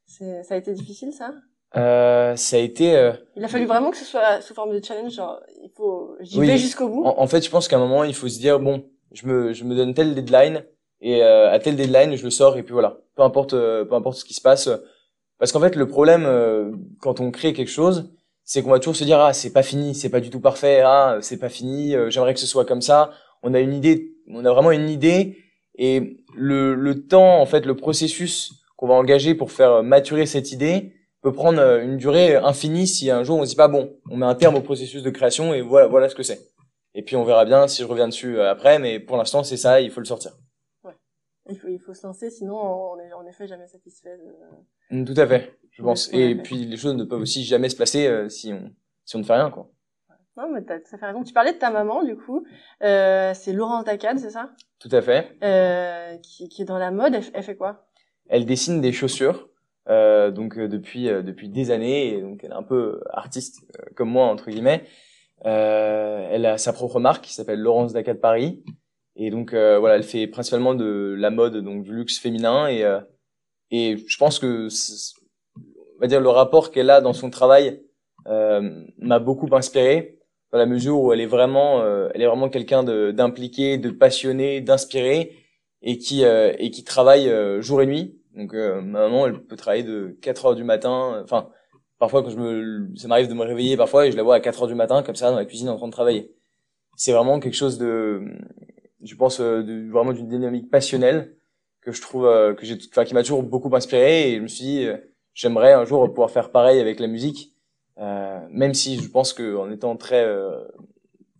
c'est, 0.05 0.43
ça 0.43 0.53
a 0.55 0.57
été 0.57 0.73
difficile 0.73 1.11
ça? 1.13 1.33
euh, 1.75 2.35
ça 2.37 2.55
a 2.55 2.59
été 2.59 2.95
euh, 2.95 3.11
Il 3.35 3.43
a 3.43 3.47
fallu 3.47 3.65
vraiment 3.65 3.91
que 3.91 3.97
ce 3.97 4.05
soit 4.05 4.41
sous 4.41 4.53
forme 4.53 4.73
de 4.73 4.83
challenge. 4.83 5.11
Genre, 5.13 5.39
il 5.63 5.69
faut, 5.75 6.15
j'y 6.21 6.39
Oui. 6.39 6.47
vais 6.47 6.57
jusqu'au 6.57 6.87
bout. 6.89 7.03
En, 7.05 7.19
en 7.19 7.27
fait, 7.27 7.43
je 7.43 7.49
pense 7.49 7.67
qu'à 7.67 7.75
un 7.75 7.79
moment, 7.79 8.03
il 8.03 8.13
faut 8.15 8.27
se 8.29 8.39
dire 8.39 8.59
bon, 8.59 8.85
je 9.11 9.25
me, 9.27 9.53
je 9.53 9.63
me 9.65 9.75
donne 9.75 9.93
tel 9.93 10.15
deadline 10.15 10.63
et 11.01 11.23
euh, 11.23 11.51
à 11.51 11.59
tel 11.59 11.75
deadline, 11.75 12.15
je 12.15 12.23
le 12.23 12.29
sors 12.31 12.57
et 12.57 12.63
puis 12.63 12.73
voilà. 12.73 12.97
Peu 13.15 13.23
importe, 13.23 13.53
euh, 13.53 13.83
peu 13.85 13.95
importe 13.95 14.17
ce 14.17 14.25
qui 14.25 14.33
se 14.33 14.41
passe. 14.41 14.69
Parce 15.39 15.51
qu'en 15.51 15.59
fait, 15.59 15.75
le 15.75 15.87
problème 15.87 16.25
euh, 16.25 16.71
quand 17.01 17.19
on 17.19 17.29
crée 17.31 17.53
quelque 17.53 17.69
chose, 17.69 18.11
c'est 18.43 18.63
qu'on 18.63 18.69
va 18.71 18.79
toujours 18.79 18.95
se 18.95 19.03
dire 19.03 19.19
ah 19.19 19.33
c'est 19.33 19.51
pas 19.51 19.61
fini, 19.63 19.93
c'est 19.93 20.09
pas 20.09 20.21
du 20.21 20.29
tout 20.29 20.39
parfait, 20.39 20.81
ah 20.85 21.17
c'est 21.21 21.37
pas 21.37 21.49
fini, 21.49 21.95
euh, 21.95 22.09
j'aimerais 22.09 22.33
que 22.33 22.39
ce 22.39 22.47
soit 22.47 22.65
comme 22.65 22.81
ça. 22.81 23.11
On 23.43 23.53
a 23.53 23.59
une 23.59 23.73
idée, 23.73 24.13
on 24.29 24.45
a 24.45 24.51
vraiment 24.53 24.71
une 24.71 24.89
idée 24.89 25.37
et 25.77 26.17
le, 26.35 26.75
le 26.75 27.07
temps, 27.07 27.39
en 27.39 27.45
fait, 27.45 27.65
le 27.65 27.75
processus 27.75 28.53
qu'on 28.75 28.87
va 28.87 28.95
engager 28.95 29.35
pour 29.35 29.51
faire 29.51 29.83
maturer 29.83 30.25
cette 30.25 30.51
idée 30.51 30.93
peut 31.21 31.31
prendre 31.31 31.59
euh, 31.59 31.83
une 31.83 31.97
durée 31.97 32.35
infinie 32.35 32.87
si 32.87 33.09
un 33.09 33.23
jour 33.23 33.37
on 33.39 33.43
se 33.43 33.49
dit 33.49 33.55
pas 33.55 33.67
bon, 33.67 33.95
on 34.09 34.17
met 34.17 34.25
un 34.25 34.35
terme 34.35 34.55
au 34.55 34.61
processus 34.61 35.01
de 35.03 35.09
création 35.09 35.53
et 35.53 35.61
voilà, 35.61 35.87
voilà 35.87 36.09
ce 36.09 36.15
que 36.15 36.23
c'est. 36.23 36.39
Et 36.93 37.01
puis 37.03 37.15
on 37.15 37.23
verra 37.23 37.45
bien 37.45 37.67
si 37.67 37.81
je 37.81 37.87
reviens 37.87 38.07
dessus 38.07 38.37
euh, 38.37 38.49
après, 38.51 38.79
mais 38.79 38.99
pour 38.99 39.17
l'instant 39.17 39.43
c'est 39.43 39.57
ça, 39.57 39.81
il 39.81 39.89
faut 39.91 39.99
le 39.99 40.05
sortir. 40.05 40.31
Il 41.49 41.57
faut, 41.57 41.69
il 41.69 41.79
faut 41.79 41.93
se 41.93 42.05
lancer, 42.05 42.29
sinon 42.29 42.55
on 42.57 42.99
est 42.99 43.13
en 43.13 43.25
effet 43.25 43.47
jamais 43.47 43.67
satisfait. 43.67 44.17
De... 44.17 44.97
Mm, 44.97 45.05
Tout 45.05 45.13
à 45.19 45.25
fait, 45.25 45.57
je 45.71 45.81
pense. 45.81 46.09
Ouais, 46.09 46.19
Et 46.19 46.27
ouais. 46.35 46.41
puis 46.43 46.65
les 46.65 46.75
choses 46.77 46.95
ne 46.95 47.03
peuvent 47.05 47.21
aussi 47.21 47.43
jamais 47.45 47.69
se 47.69 47.75
placer 47.75 48.05
euh, 48.07 48.27
si 48.29 48.51
on 48.53 48.69
si 49.05 49.15
on 49.15 49.19
ne 49.19 49.23
fait 49.23 49.33
rien 49.33 49.49
quoi. 49.49 49.69
Non, 50.37 50.49
mais 50.53 50.61
t'as 50.63 50.75
à 50.75 50.97
fait 50.97 51.05
raison. 51.05 51.23
Tu 51.23 51.33
parlais 51.33 51.53
de 51.53 51.57
ta 51.57 51.71
maman, 51.71 52.03
du 52.03 52.15
coup. 52.15 52.45
Euh, 52.83 53.33
c'est 53.33 53.53
Laurent 53.53 53.83
Tacade, 53.83 54.19
c'est 54.19 54.29
ça? 54.29 54.51
Tout 54.79 54.89
à 54.91 55.01
fait. 55.01 55.35
euh, 55.43 56.15
qui, 56.17 56.47
qui 56.47 56.61
est 56.61 56.65
dans 56.65 56.77
la 56.77 56.91
mode. 56.91 57.15
Elle, 57.15 57.23
elle 57.33 57.43
fait 57.43 57.55
quoi? 57.55 57.87
Elle 58.29 58.45
dessine 58.45 58.79
des 58.79 58.91
chaussures. 58.91 59.49
Euh, 59.89 60.31
donc 60.31 60.59
depuis 60.59 61.05
depuis 61.05 61.47
des 61.47 61.71
années 61.71 62.13
et 62.13 62.21
donc 62.21 62.43
elle 62.43 62.51
est 62.51 62.55
un 62.55 62.61
peu 62.61 62.99
artiste 63.09 63.61
comme 63.95 64.09
moi 64.09 64.25
entre 64.25 64.49
guillemets 64.49 64.83
elle 65.45 66.45
a 66.45 66.57
sa 66.57 66.73
propre 66.73 66.99
marque 66.99 67.23
qui 67.23 67.33
s'appelle 67.33 67.61
Laurence 67.61 67.93
Dacat 67.93 68.15
de 68.15 68.19
Paris 68.19 68.65
et 69.15 69.29
donc 69.29 69.51
voilà 69.53 69.95
elle 69.95 70.03
fait 70.03 70.27
principalement 70.27 70.75
de 70.75 71.15
la 71.17 71.29
mode 71.29 71.55
donc 71.63 71.83
du 71.83 71.93
luxe 71.93 72.19
féminin 72.19 72.67
et 72.67 72.83
et 73.71 73.95
je 73.95 74.17
pense 74.17 74.39
que 74.39 74.67
on 75.55 76.01
va 76.01 76.07
dire 76.07 76.19
le 76.19 76.27
rapport 76.27 76.71
qu'elle 76.71 76.89
a 76.89 76.99
dans 76.99 77.13
son 77.13 77.29
travail 77.29 77.81
m'a 78.25 79.19
beaucoup 79.19 79.47
inspiré 79.55 80.16
dans 80.51 80.57
la 80.57 80.65
mesure 80.65 80.99
où 80.99 81.13
elle 81.13 81.21
est 81.21 81.27
vraiment, 81.27 81.81
euh, 81.81 82.09
elle 82.13 82.21
est 82.21 82.25
vraiment 82.27 82.49
quelqu'un 82.49 82.83
d'impliqué, 82.83 83.77
de, 83.77 83.89
passionné, 83.89 84.61
d'inspiré 84.61 85.33
et 85.81 85.97
qui 85.97 86.23
euh, 86.25 86.53
et 86.57 86.71
qui 86.71 86.83
travaille 86.83 87.29
euh, 87.29 87.61
jour 87.61 87.81
et 87.81 87.85
nuit. 87.85 88.19
Donc 88.35 88.53
maman, 88.53 89.25
elle 89.27 89.41
peut 89.41 89.55
travailler 89.55 89.83
de 89.83 90.15
4 90.21 90.45
heures 90.45 90.55
du 90.55 90.63
matin. 90.63 91.21
Enfin, 91.23 91.49
parfois 91.97 92.23
quand 92.23 92.29
je 92.29 92.37
me, 92.37 92.95
ça 92.95 93.07
m'arrive 93.07 93.27
de 93.27 93.33
me 93.33 93.43
réveiller 93.43 93.77
parfois 93.77 94.05
et 94.05 94.11
je 94.11 94.17
la 94.17 94.23
vois 94.23 94.35
à 94.35 94.39
4 94.39 94.61
heures 94.61 94.67
du 94.67 94.75
matin 94.75 95.01
comme 95.01 95.15
ça 95.15 95.31
dans 95.31 95.37
la 95.37 95.45
cuisine 95.45 95.69
en 95.69 95.77
train 95.77 95.87
de 95.87 95.91
travailler. 95.91 96.31
C'est 96.97 97.13
vraiment 97.13 97.39
quelque 97.39 97.55
chose 97.55 97.79
de, 97.79 98.21
je 99.01 99.15
pense, 99.15 99.39
de, 99.41 99.89
vraiment 99.91 100.13
d'une 100.13 100.27
dynamique 100.27 100.69
passionnelle 100.69 101.35
que 101.81 101.91
je 101.91 102.01
trouve 102.01 102.25
que 102.55 102.65
j'ai, 102.65 102.77
enfin, 102.91 103.05
qui 103.05 103.15
m'a 103.15 103.23
toujours 103.23 103.43
beaucoup 103.43 103.75
inspiré 103.75 104.31
et 104.31 104.35
je 104.37 104.41
me 104.41 104.47
suis 104.47 104.65
dit, 104.65 104.87
j'aimerais 105.33 105.73
un 105.73 105.85
jour 105.85 106.07
pouvoir 106.09 106.29
faire 106.29 106.51
pareil 106.51 106.79
avec 106.79 106.99
la 106.99 107.07
musique 107.07 107.56
euh, 107.56 107.56
même 107.97 108.73
si 108.73 108.99
je 108.99 109.09
pense 109.09 109.33
qu'en 109.33 109.71
étant 109.71 109.95
très 109.97 110.23
euh, 110.23 110.63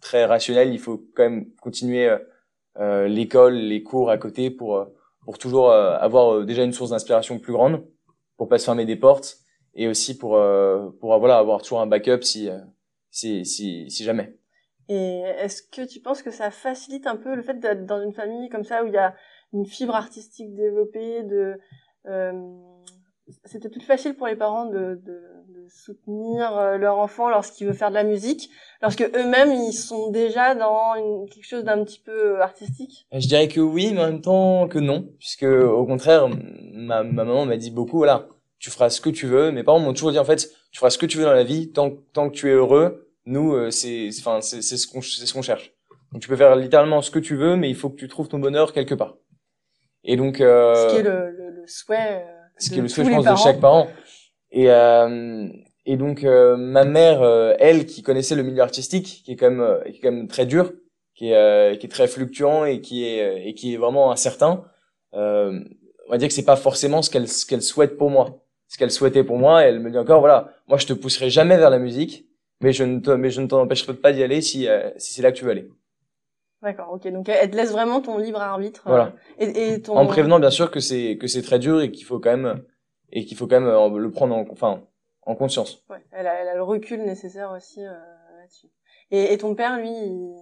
très 0.02 0.26
rationnel, 0.26 0.74
il 0.74 0.80
faut 0.80 1.04
quand 1.15 1.24
même 1.24 1.52
continuer 1.62 2.15
euh, 2.80 3.08
l'école, 3.08 3.56
les 3.56 3.84
cours 3.84 4.10
à 4.10 4.17
côté 4.17 4.50
pour 4.50 4.88
pour 5.24 5.38
toujours 5.38 5.72
avoir 5.72 6.46
déjà 6.46 6.63
une 6.63 6.72
source 6.72 6.91
d'inspiration 6.91 7.38
plus 7.38 7.52
grande, 7.52 7.86
pour 8.38 8.48
pas 8.48 8.58
se 8.58 8.65
fermer 8.65 8.86
des 8.86 8.96
portes 8.96 9.39
et 9.74 9.88
aussi 9.88 10.17
pour 10.17 10.39
pour 11.00 11.20
voilà 11.20 11.38
avoir 11.38 11.62
toujours 11.62 11.82
un 11.82 11.88
backup 11.88 12.22
si 12.22 12.50
si 13.12 13.46
si, 13.46 13.89
si 13.89 14.04
jamais. 14.04 14.38
Et 14.89 15.20
est-ce 15.39 15.63
que 15.63 15.86
tu 15.86 16.00
penses 16.00 16.22
que 16.22 16.32
ça 16.32 16.50
facilite 16.50 17.08
un 17.08 17.17
peu 17.17 17.36
le 17.36 17.41
fait 17.41 17.60
d'être 17.60 17.86
dans 17.86 18.02
une 18.02 18.13
famille 18.13 18.48
comme 18.50 18.63
ça 18.63 18.84
où 18.84 18.88
il 18.88 18.93
y 18.93 18.98
a 18.98 19.15
une 19.54 19.65
fibre 19.65 19.96
artistique 19.96 20.54
développée, 20.56 21.24
de 21.24 21.60
euh, 22.08 22.32
c'était 23.43 23.70
plus 23.70 23.82
facile 23.82 24.15
pour 24.15 24.28
les 24.28 24.36
parents 24.36 24.65
de, 24.65 25.00
de 25.04 25.22
soutenir 25.69 26.58
euh, 26.58 26.77
leur 26.77 26.97
enfant 26.97 27.30
lorsqu'il 27.30 27.67
veut 27.67 27.73
faire 27.73 27.89
de 27.89 27.95
la 27.95 28.03
musique, 28.03 28.49
lorsque 28.82 29.01
eux-mêmes 29.01 29.51
ils 29.51 29.73
sont 29.73 30.12
déjà 30.12 30.56
dans 30.56 30.95
une, 30.95 31.30
quelque 31.30 31.45
chose 31.45 31.63
d'un 31.63 31.84
petit 31.84 31.99
peu 31.99 32.38
euh, 32.38 32.41
artistique. 32.41 33.08
Je 33.12 33.27
dirais 33.27 33.47
que 33.47 33.60
oui, 33.60 33.91
mais 33.93 34.01
en 34.01 34.08
même 34.08 34.21
temps 34.21 34.67
que 34.67 34.80
non, 34.80 35.10
puisque 35.19 35.43
au 35.43 35.86
contraire, 35.86 36.30
ma, 36.73 37.03
ma 37.03 37.23
maman 37.23 37.45
m'a 37.45 37.58
dit 37.58 37.71
beaucoup, 37.71 37.97
voilà, 37.97 38.27
tu 38.60 38.69
feras 38.69 38.89
ce 38.89 39.01
que 39.01 39.10
tu 39.10 39.27
veux. 39.27 39.51
Mes 39.51 39.63
parents 39.63 39.80
m'ont 39.80 39.93
toujours 39.93 40.12
dit 40.12 40.19
en 40.19 40.25
fait, 40.25 40.49
tu 40.71 40.80
feras 40.80 40.89
ce 40.89 40.97
que 40.97 41.06
tu 41.06 41.17
veux 41.17 41.25
dans 41.25 41.34
la 41.34 41.43
vie, 41.43 41.71
tant, 41.71 41.91
tant 42.13 42.30
que 42.30 42.36
tu 42.36 42.49
es 42.49 42.53
heureux. 42.53 43.10
Nous, 43.25 43.53
euh, 43.53 43.71
c'est, 43.71 44.10
enfin, 44.19 44.41
c'est, 44.41 44.62
c'est 44.62 44.77
ce 44.77 44.88
qu'on, 44.88 45.01
c'est 45.01 45.25
ce 45.25 45.34
qu'on 45.34 45.41
cherche. 45.41 45.73
Donc 46.12 46.21
tu 46.21 46.30
peux 46.30 46.38
faire 46.38 46.56
littéralement 46.56 47.01
ce 47.01 47.12
que 47.12 47.19
tu 47.19 47.36
veux, 47.36 47.56
mais 47.56 47.69
il 47.69 47.75
faut 47.75 47.89
que 47.89 47.97
tu 47.97 48.08
trouves 48.08 48.27
ton 48.27 48.39
bonheur 48.39 48.73
quelque 48.73 48.95
part. 48.95 49.15
Et 50.03 50.15
donc. 50.15 50.39
Euh, 50.39 50.89
ce 50.89 50.93
qui 50.93 50.99
est 51.01 51.03
le, 51.03 51.32
le, 51.32 51.49
le 51.51 51.67
souhait 51.67 52.25
ce 52.60 52.69
qui 52.71 52.80
est 52.80 52.82
le 52.82 52.88
souhait, 52.88 53.06
je 53.06 53.12
pense, 53.12 53.25
de 53.25 53.36
chaque 53.36 53.60
parent. 53.60 53.88
Et, 54.52 54.72
euh, 54.72 55.48
et 55.86 55.98
donc, 55.98 56.24
euh, 56.24 56.58
ma 56.58 56.84
mère, 56.84 57.22
euh, 57.22 57.54
elle, 57.60 57.86
qui 57.86 58.02
connaissait 58.02 58.36
le 58.36 58.44
milieu 58.44 58.62
artistique, 58.62 59.22
qui 59.24 59.32
est 59.32 59.36
quand 59.36 59.50
même, 59.50 59.62
euh, 59.62 59.82
qui 59.84 59.98
est 59.98 60.02
quand 60.02 60.12
même 60.12 60.28
très 60.28 60.46
dur, 60.46 60.74
qui 61.16 61.32
est, 61.32 61.80
qui 61.80 61.86
est 61.86 61.90
très 61.90 62.08
fluctuant 62.08 62.66
et 62.66 62.82
qui 62.82 63.06
est, 63.06 63.48
et 63.48 63.54
qui 63.54 63.74
est 63.74 63.78
vraiment 63.78 64.12
incertain, 64.12 64.64
on 65.14 66.12
va 66.12 66.18
dire 66.18 66.28
que 66.28 66.34
c'est 66.34 66.46
pas 66.46 66.56
forcément 66.56 67.02
ce 67.02 67.10
qu'elle, 67.10 67.28
ce 67.28 67.46
qu'elle 67.46 67.62
souhaite 67.62 67.98
pour 67.98 68.10
moi. 68.10 68.44
Ce 68.68 68.78
qu'elle 68.78 68.92
souhaitait 68.92 69.24
pour 69.24 69.38
moi, 69.38 69.64
elle 69.64 69.80
me 69.80 69.90
dit 69.90 69.98
encore, 69.98 70.20
voilà, 70.20 70.50
moi, 70.68 70.78
je 70.78 70.86
te 70.86 70.94
pousserai 70.94 71.30
jamais 71.30 71.58
vers 71.58 71.70
la 71.70 71.80
musique, 71.80 72.28
mais 72.62 72.74
je 72.74 72.84
ne 72.84 73.00
te, 73.00 73.12
mais 73.12 73.30
je 73.30 73.42
ne 73.42 73.48
t'empêcherai 73.48 73.94
pas 73.94 74.12
d'y 74.12 74.22
aller 74.22 74.42
si, 74.42 74.68
si 74.98 75.14
c'est 75.14 75.22
là 75.22 75.32
que 75.32 75.38
tu 75.38 75.46
veux 75.46 75.52
aller. 75.52 75.70
D'accord, 76.62 76.92
ok. 76.92 77.08
Donc 77.12 77.30
elle 77.30 77.52
te 77.52 77.56
laisse 77.56 77.72
vraiment 77.72 78.02
ton 78.02 78.18
libre 78.18 78.42
arbitre. 78.42 78.82
Voilà. 78.86 79.14
et, 79.40 79.74
et 79.74 79.82
ton... 79.82 79.96
En 79.96 80.08
prévenant 80.08 80.40
bien 80.40 80.50
sûr 80.50 80.72
que 80.72 80.80
c'est 80.80 81.18
que 81.18 81.28
c'est 81.28 81.44
très 81.44 81.60
dur 81.60 81.82
et 81.82 81.92
qu'il 81.92 82.04
faut 82.04 82.20
quand 82.20 82.36
même 82.36 82.64
et 83.12 83.26
qu'il 83.26 83.38
faut 83.38 83.48
quand 83.48 83.60
même 83.60 83.70
euh, 83.70 83.98
le 83.98 84.12
prendre 84.12 84.36
en 84.36 84.46
enfin 84.52 84.84
en 85.24 85.36
conscience. 85.36 85.84
Ouais. 85.89 85.98
Elle 86.12 86.28
a, 86.28 86.41
elle 86.41 86.48
a 86.48 86.56
le 86.56 86.63
recul 86.63 87.04
nécessaire 87.04 87.52
aussi 87.52 87.82
euh, 87.82 87.91
là-dessus. 88.39 88.67
Et, 89.12 89.34
et, 89.34 89.38
ton 89.38 89.56
père, 89.56 89.78
lui, 89.78 89.89
il, 89.89 90.36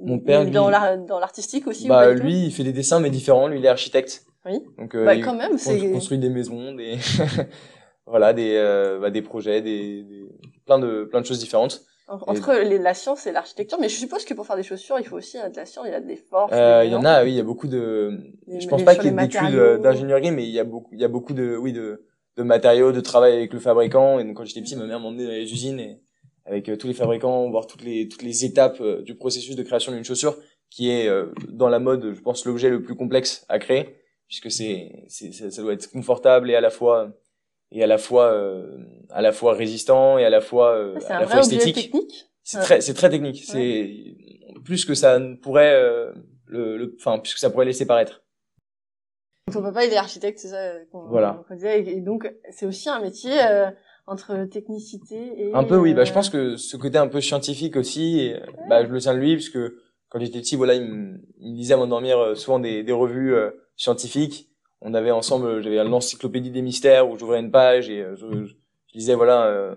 mon 0.00 0.18
père, 0.18 0.42
il 0.42 0.48
est 0.48 0.50
dans 0.50 1.18
l'artistique 1.18 1.66
aussi. 1.66 1.88
Bah 1.88 2.12
lui, 2.12 2.46
il 2.46 2.52
fait 2.52 2.64
des 2.64 2.72
dessins 2.72 3.00
mais 3.00 3.10
différents. 3.10 3.48
Lui, 3.48 3.58
il 3.58 3.64
est 3.64 3.68
architecte. 3.68 4.24
Oui. 4.46 4.60
Donc 4.78 4.94
euh, 4.94 5.04
bah, 5.04 5.16
quand 5.18 5.34
même, 5.34 5.58
c'est 5.58 5.90
construit 5.90 6.18
des 6.18 6.30
maisons, 6.30 6.72
des 6.72 6.96
voilà, 8.06 8.32
des 8.32 8.54
euh, 8.56 8.98
bah, 9.00 9.10
des 9.10 9.22
projets, 9.22 9.60
des, 9.60 10.02
des, 10.02 10.28
plein 10.64 10.78
de 10.78 11.04
plein 11.04 11.20
de 11.20 11.26
choses 11.26 11.40
différentes. 11.40 11.82
Entre 12.08 12.54
la 12.54 12.94
science 12.94 13.26
et 13.26 13.32
l'architecture, 13.32 13.78
mais 13.78 13.90
je 13.90 13.96
suppose 13.96 14.24
que 14.24 14.32
pour 14.32 14.46
faire 14.46 14.56
des 14.56 14.62
chaussures, 14.62 14.98
il 14.98 15.04
faut 15.04 15.16
aussi 15.16 15.36
de 15.36 15.54
la 15.54 15.66
science, 15.66 15.84
il 15.86 15.92
y 15.92 15.94
a 15.94 16.00
des 16.00 16.16
forces. 16.16 16.52
Euh, 16.54 16.82
il 16.86 16.90
y 16.90 16.94
en 16.94 17.04
a, 17.04 17.22
oui, 17.22 17.32
il 17.32 17.36
y 17.36 17.40
a 17.40 17.44
beaucoup 17.44 17.66
de. 17.66 18.18
je 18.48 18.66
pense 18.66 18.82
pas 18.82 18.94
qu'il 18.94 19.04
y 19.04 19.08
ait 19.08 19.12
d'études 19.12 19.54
euh, 19.54 19.76
d'ingénierie, 19.76 20.30
mais 20.30 20.44
il 20.44 20.50
y 20.50 20.58
a 20.58 20.64
beaucoup, 20.64 20.88
il 20.92 21.00
y 21.00 21.04
a 21.04 21.08
beaucoup 21.08 21.34
de, 21.34 21.54
oui, 21.56 21.74
de, 21.74 22.06
de 22.36 22.42
matériaux, 22.42 22.92
de 22.92 23.00
travail 23.00 23.34
avec 23.34 23.52
le 23.52 23.58
fabricant. 23.58 24.18
Et 24.18 24.24
donc 24.24 24.38
quand 24.38 24.44
j'étais 24.46 24.62
petit, 24.62 24.74
ma 24.74 24.86
mère 24.86 25.00
m'emmenait 25.00 25.24
dans 25.24 25.32
les 25.32 25.52
usines 25.52 25.80
et 25.80 26.00
avec 26.46 26.70
euh, 26.70 26.76
tous 26.76 26.86
les 26.86 26.94
fabricants, 26.94 27.50
voir 27.50 27.66
toutes 27.66 27.82
les 27.82 28.08
toutes 28.08 28.22
les 28.22 28.46
étapes 28.46 28.80
euh, 28.80 29.02
du 29.02 29.14
processus 29.14 29.54
de 29.54 29.62
création 29.62 29.92
d'une 29.92 30.04
chaussure, 30.04 30.38
qui 30.70 30.90
est 30.90 31.10
dans 31.50 31.68
la 31.68 31.78
mode, 31.78 32.14
je 32.14 32.20
pense, 32.22 32.46
l'objet 32.46 32.70
le 32.70 32.82
plus 32.82 32.94
complexe 32.94 33.44
à 33.50 33.58
créer, 33.58 33.96
puisque 34.28 34.50
c'est, 34.50 35.04
c'est, 35.08 35.32
ça 35.32 35.62
doit 35.62 35.74
être 35.74 35.90
confortable 35.90 36.50
et 36.50 36.54
à 36.54 36.62
la 36.62 36.70
fois 36.70 37.10
et 37.72 37.82
à 37.82 37.86
la 37.86 37.98
fois 37.98 38.32
euh, 38.32 38.78
à 39.10 39.22
la 39.22 39.32
fois 39.32 39.54
résistant 39.54 40.18
et 40.18 40.24
à 40.24 40.30
la 40.30 40.40
fois 40.40 40.76
euh, 40.76 40.98
à 41.08 41.20
la 41.20 41.26
fois 41.26 41.40
esthétique. 41.40 41.92
C'est 42.42 42.60
très 42.60 42.80
c'est 42.80 42.94
très 42.94 43.10
technique. 43.10 43.42
C'est 43.44 43.90
plus 44.64 44.84
que 44.84 44.94
ça 44.94 45.18
ne 45.18 45.34
pourrait 45.34 45.74
euh, 45.74 46.12
le 46.46 46.94
enfin 46.98 47.18
plus 47.18 47.34
que 47.34 47.40
ça 47.40 47.50
pourrait 47.50 47.66
laisser 47.66 47.86
paraître. 47.86 48.22
Ton 49.52 49.62
papa 49.62 49.84
il 49.84 49.92
est 49.92 49.96
architecte, 49.96 50.38
c'est 50.38 50.48
ça 50.48 50.74
Voilà. 50.92 51.42
et 51.62 52.00
donc 52.00 52.30
c'est 52.50 52.66
aussi 52.66 52.88
un 52.88 53.00
métier 53.00 53.32
entre 54.06 54.44
technicité 54.44 55.48
et 55.48 55.54
un 55.54 55.64
peu 55.64 55.76
oui 55.76 55.92
bah 55.92 56.04
je 56.04 56.12
pense 56.12 56.30
que 56.30 56.56
ce 56.56 56.76
côté 56.78 56.96
un 56.96 57.08
peu 57.08 57.20
scientifique 57.20 57.76
aussi 57.76 58.20
et, 58.20 58.40
bah 58.68 58.84
je 58.84 58.90
le 58.90 58.98
tiens 59.00 59.14
de 59.14 59.18
lui 59.18 59.36
parce 59.36 59.50
que 59.50 59.76
quand 60.08 60.18
j'étais 60.18 60.40
petit 60.40 60.56
voilà 60.56 60.74
il 60.74 60.82
me, 60.82 61.20
il 61.38 61.52
me 61.52 61.56
lisait 61.56 61.74
à 61.74 61.76
m'endormir 61.76 62.36
souvent 62.36 62.58
des, 62.58 62.82
des 62.82 62.92
revues 62.92 63.34
scientifiques 63.76 64.48
on 64.80 64.94
avait 64.94 65.10
ensemble, 65.10 65.62
j'avais 65.62 65.82
l'encyclopédie 65.84 66.50
des 66.50 66.62
mystères 66.62 67.08
où 67.08 67.18
j'ouvrais 67.18 67.40
une 67.40 67.50
page 67.50 67.90
et 67.90 68.02
euh, 68.02 68.16
je, 68.16 68.46
je, 68.46 68.54
lisais 68.94 69.14
voilà 69.14 69.46
euh, 69.46 69.74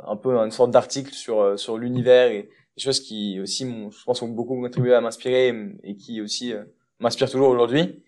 un 0.00 0.16
peu 0.16 0.36
une 0.36 0.50
sorte 0.50 0.70
d'article 0.70 1.12
sur 1.12 1.40
euh, 1.40 1.56
sur 1.56 1.78
l'univers 1.78 2.30
et 2.30 2.48
des 2.76 2.82
choses 2.82 3.00
qui 3.00 3.40
aussi 3.40 3.64
je 3.64 4.04
pense 4.04 4.22
ont 4.22 4.28
beaucoup 4.28 4.60
contribué 4.60 4.94
à 4.94 5.00
m'inspirer 5.00 5.54
et 5.82 5.96
qui 5.96 6.20
aussi 6.20 6.52
m'inspirent 6.98 7.30
toujours 7.30 7.48
aujourd'hui. 7.48 8.02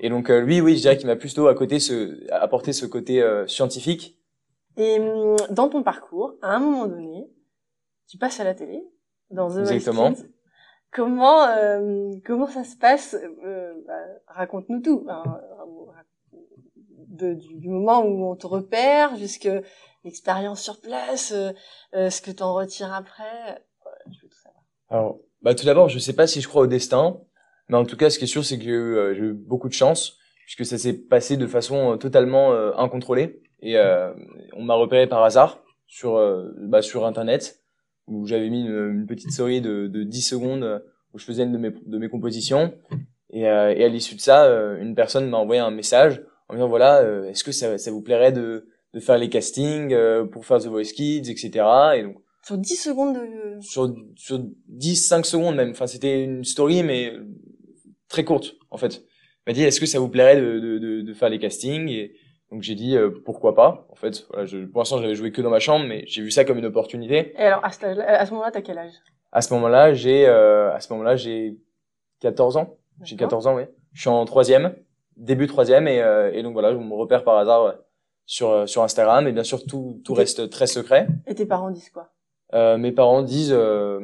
Et 0.00 0.08
donc 0.08 0.28
lui, 0.28 0.60
oui, 0.60 0.76
je 0.76 0.82
dirais 0.82 0.96
qu'il 0.96 1.06
m'a 1.06 1.16
plutôt 1.16 1.46
à 1.46 1.54
côté 1.54 1.78
ce 1.78 2.30
apporté 2.30 2.72
ce 2.72 2.86
côté 2.86 3.24
scientifique. 3.46 4.18
Et 4.76 4.98
hum, 4.98 5.36
dans 5.50 5.68
ton 5.68 5.82
parcours, 5.82 6.34
à 6.42 6.54
un 6.54 6.58
moment 6.58 6.86
donné, 6.86 7.30
tu 8.08 8.18
passes 8.18 8.40
à 8.40 8.44
la 8.44 8.54
télé 8.54 8.84
dans 9.30 9.48
The 9.48 9.70
Exactement. 9.70 10.12
Comment 10.94 11.48
euh, 11.48 12.12
comment 12.24 12.46
ça 12.46 12.62
se 12.62 12.76
passe 12.76 13.16
euh, 13.44 13.74
bah, 13.84 13.98
Raconte-nous 14.28 14.80
tout. 14.80 15.04
Hein, 15.08 15.24
du, 17.08 17.68
moment 17.68 18.04
où 18.04 18.30
on 18.30 18.36
te 18.36 18.46
repère 18.46 19.16
jusqu'à 19.16 19.60
l'expérience 20.04 20.62
sur 20.62 20.80
place, 20.80 21.32
euh, 21.32 21.50
euh 21.94 22.10
ce 22.10 22.22
que 22.22 22.30
tu 22.30 22.42
en 22.44 22.54
retires 22.54 22.92
après. 22.92 23.60
veux 24.06 24.28
tout. 24.28 24.28
Alors, 24.88 25.18
bah 25.42 25.56
tout 25.56 25.66
d'abord, 25.66 25.88
je 25.88 25.98
sais 25.98 26.12
pas 26.12 26.28
si 26.28 26.40
je 26.40 26.46
crois 26.46 26.62
au 26.62 26.66
destin, 26.68 27.20
mais 27.68 27.76
en 27.76 27.84
tout 27.84 27.96
cas, 27.96 28.08
ce 28.08 28.18
qui 28.18 28.24
est 28.24 28.28
sûr, 28.28 28.44
c'est 28.44 28.58
que 28.58 28.70
euh, 28.70 29.14
j'ai 29.14 29.22
eu 29.22 29.32
beaucoup 29.32 29.68
de 29.68 29.74
chance 29.74 30.16
puisque 30.46 30.64
ça 30.64 30.78
s'est 30.78 30.92
passé 30.92 31.36
de 31.36 31.46
façon 31.48 31.96
totalement 31.96 32.52
incontrôlée 32.76 33.40
et 33.62 33.78
on 34.52 34.62
m'a 34.62 34.74
repéré 34.74 35.06
par 35.06 35.24
hasard 35.24 35.64
sur 35.86 36.20
bah, 36.58 36.82
sur 36.82 37.06
internet 37.06 37.63
où 38.06 38.26
j'avais 38.26 38.50
mis 38.50 38.62
une, 38.66 39.06
petite 39.06 39.30
story 39.32 39.60
de, 39.60 39.86
de 39.86 40.02
10 40.02 40.22
secondes 40.22 40.82
où 41.14 41.18
je 41.18 41.24
faisais 41.24 41.44
une 41.44 41.52
de 41.52 41.58
mes, 41.58 41.70
de 41.70 41.98
mes 41.98 42.08
compositions. 42.08 42.74
Et, 43.30 43.48
euh, 43.48 43.74
et 43.74 43.84
à 43.84 43.88
l'issue 43.88 44.14
de 44.16 44.20
ça, 44.20 44.44
euh, 44.44 44.80
une 44.80 44.94
personne 44.94 45.28
m'a 45.28 45.38
envoyé 45.38 45.60
un 45.60 45.70
message 45.70 46.22
en 46.48 46.54
me 46.54 46.58
disant 46.58 46.68
voilà, 46.68 46.98
euh, 46.98 47.28
est-ce 47.28 47.44
que 47.44 47.52
ça, 47.52 47.78
ça 47.78 47.90
vous 47.90 48.02
plairait 48.02 48.32
de, 48.32 48.68
de 48.92 49.00
faire 49.00 49.16
les 49.16 49.28
castings 49.28 49.96
pour 50.30 50.44
faire 50.44 50.58
The 50.58 50.66
Voice 50.66 50.92
Kids, 50.94 51.30
etc. 51.30 51.64
Et 51.96 52.02
donc 52.02 52.16
sur 52.42 52.58
10 52.58 52.76
secondes 52.76 53.14
de... 53.14 53.60
sur 53.60 53.94
sur 54.16 54.44
10 54.68 54.96
5 54.96 55.24
secondes 55.24 55.56
même. 55.56 55.70
Enfin, 55.70 55.86
c'était 55.86 56.22
une 56.22 56.44
story 56.44 56.82
mais 56.82 57.12
très 58.08 58.24
courte 58.24 58.54
en 58.70 58.76
fait. 58.76 59.02
Il 59.46 59.50
m'a 59.50 59.52
dit 59.54 59.62
est-ce 59.62 59.80
que 59.80 59.86
ça 59.86 59.98
vous 59.98 60.08
plairait 60.08 60.40
de, 60.40 60.60
de, 60.60 60.78
de, 60.78 61.00
de 61.00 61.14
faire 61.14 61.28
les 61.28 61.38
castings 61.38 61.88
et 61.88 62.14
donc 62.54 62.62
j'ai 62.62 62.76
dit 62.76 62.96
euh, 62.96 63.10
pourquoi 63.24 63.54
pas. 63.54 63.86
En 63.90 63.96
fait, 63.96 64.26
voilà, 64.30 64.46
je, 64.46 64.64
pour 64.64 64.80
l'instant 64.80 64.98
j'avais 64.98 65.16
joué 65.16 65.32
que 65.32 65.42
dans 65.42 65.50
ma 65.50 65.58
chambre, 65.58 65.84
mais 65.86 66.04
j'ai 66.06 66.22
vu 66.22 66.30
ça 66.30 66.44
comme 66.44 66.58
une 66.58 66.66
opportunité. 66.66 67.32
Et 67.36 67.42
alors 67.42 67.64
à 67.64 67.70
ce, 67.70 67.84
à 67.84 68.24
ce 68.24 68.30
moment-là, 68.30 68.52
t'as 68.52 68.62
quel 68.62 68.78
âge? 68.78 68.92
À 69.32 69.42
ce 69.42 69.52
moment-là, 69.54 69.92
j'ai 69.92 70.26
euh, 70.26 70.72
à 70.72 70.78
ce 70.78 70.92
moment-là 70.92 71.16
j'ai 71.16 71.58
14 72.20 72.56
ans. 72.56 72.76
J'ai 73.02 73.16
14 73.16 73.48
ans, 73.48 73.56
oui. 73.56 73.64
Je 73.92 74.00
suis 74.02 74.08
en 74.10 74.24
troisième 74.24 74.74
début 75.16 75.46
troisième 75.46 75.86
et, 75.88 76.00
euh, 76.02 76.32
et 76.32 76.42
donc 76.42 76.52
voilà, 76.54 76.72
je 76.72 76.78
me 76.78 76.94
repère 76.94 77.24
par 77.24 77.36
hasard 77.38 77.62
euh, 77.62 77.72
sur 78.26 78.50
euh, 78.50 78.66
sur 78.66 78.82
Instagram 78.82 79.26
et 79.28 79.32
bien 79.32 79.44
sûr 79.44 79.64
tout 79.64 80.00
tout 80.04 80.14
reste 80.14 80.50
très 80.50 80.66
secret. 80.66 81.06
Et 81.26 81.34
tes 81.34 81.46
parents 81.46 81.70
disent 81.70 81.90
quoi? 81.90 82.10
Euh, 82.52 82.76
mes 82.78 82.92
parents 82.92 83.22
disent, 83.22 83.52
euh, 83.52 84.00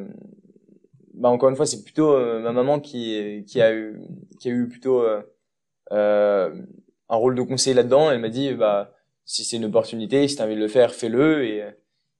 bah 1.13 1.29
encore 1.29 1.49
une 1.49 1.55
fois, 1.55 1.65
c'est 1.65 1.83
plutôt 1.83 2.13
euh, 2.13 2.39
ma 2.41 2.51
maman 2.51 2.79
qui 2.79 3.45
qui 3.47 3.61
a 3.61 3.73
eu 3.73 4.01
qui 4.39 4.49
a 4.49 4.51
eu 4.51 4.67
plutôt 4.67 5.01
euh, 5.01 5.21
euh, 5.91 6.53
un 7.11 7.15
rôle 7.15 7.35
de 7.35 7.43
conseiller 7.43 7.75
là-dedans. 7.75 8.09
Elle 8.09 8.19
m'a 8.19 8.29
dit, 8.29 8.53
bah 8.53 8.95
si 9.25 9.43
c'est 9.43 9.57
une 9.57 9.65
opportunité, 9.65 10.27
si 10.27 10.35
t'as 10.35 10.45
envie 10.45 10.55
de 10.55 10.59
le 10.59 10.67
faire, 10.67 10.93
fais-le 10.95 11.45
et 11.45 11.63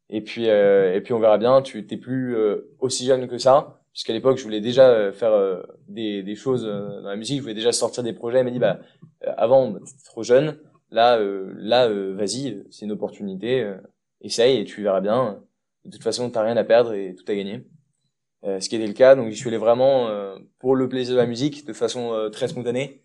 et 0.10 0.22
puis 0.22 0.50
euh, 0.50 0.94
et 0.94 1.02
puis 1.02 1.14
on 1.14 1.20
verra 1.20 1.40
bien. 1.40 1.64
Tu 1.64 1.88
t'es 1.88 1.98
plus 1.98 2.36
euh, 2.36 2.70
aussi 2.80 3.06
jeune 3.06 3.28
que 3.28 3.38
ça, 3.40 3.82
puisqu'à 3.94 4.14
l'époque 4.14 4.38
je 4.38 4.44
voulais 4.44 4.62
déjà 4.62 4.90
euh, 4.90 5.12
faire 5.12 5.32
euh, 5.32 5.64
des 5.88 6.22
des 6.22 6.36
choses 6.36 6.66
euh, 6.66 7.02
dans 7.02 7.10
la 7.10 7.16
musique, 7.16 7.38
je 7.38 7.42
voulais 7.42 7.56
déjà 7.56 7.72
sortir 7.72 8.04
des 8.04 8.14
projets. 8.14 8.40
Elle 8.40 8.46
m'a 8.46 8.52
dit, 8.52 8.60
bah 8.60 8.80
euh, 9.26 9.34
avant 9.38 9.74
t'es 9.74 9.80
trop 10.06 10.24
jeune, 10.24 10.60
là 10.92 11.18
là 11.56 11.90
vas-y, 11.90 12.64
c'est 12.70 12.86
une 12.86 12.92
opportunité, 12.92 13.74
essaye 14.22 14.60
et 14.60 14.66
tu 14.66 14.84
verras 14.84 15.02
bien 15.02 15.42
de 15.86 15.90
toute 15.90 16.04
façon, 16.04 16.30
t'as 16.30 16.44
rien 16.44 16.58
à 16.58 16.64
perdre 16.64 16.94
et 16.94 17.16
tout 17.16 17.26
à 17.32 17.34
gagner. 17.34 17.66
Ce 18.44 18.70
qui 18.70 18.76
était 18.76 18.88
le 18.88 18.94
cas, 18.94 19.16
donc 19.16 19.30
j'y 19.30 19.38
suis 19.38 19.50
allé 19.50 19.58
vraiment 19.58 20.10
pour 20.60 20.76
le 20.76 20.88
plaisir 20.90 21.16
de 21.16 21.20
la 21.20 21.26
musique, 21.26 21.66
de 21.66 21.74
façon 21.74 22.30
très 22.32 22.48
spontanée. 22.48 23.02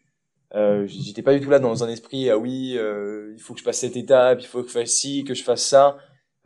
Euh, 0.55 0.87
j'étais 0.87 1.23
pas 1.23 1.35
du 1.35 1.41
tout 1.41 1.51
là 1.51 1.59
dans 1.59 1.83
un 1.85 1.89
esprit 1.89 2.31
ah 2.31 2.39
oui, 2.39 2.75
euh, 2.77 3.33
il 3.35 3.41
faut 3.41 3.53
que 3.53 3.61
je 3.61 3.65
passe 3.65 3.79
cette 3.81 3.97
étape, 3.97 4.39
il 4.41 4.47
faut 4.47 4.63
que 4.63 4.69
je 4.69 4.73
fasse 4.73 4.91
ci, 4.91 5.25
que 5.25 5.35
je 5.35 5.43
fasse 5.43 5.65
ça. 5.65 5.97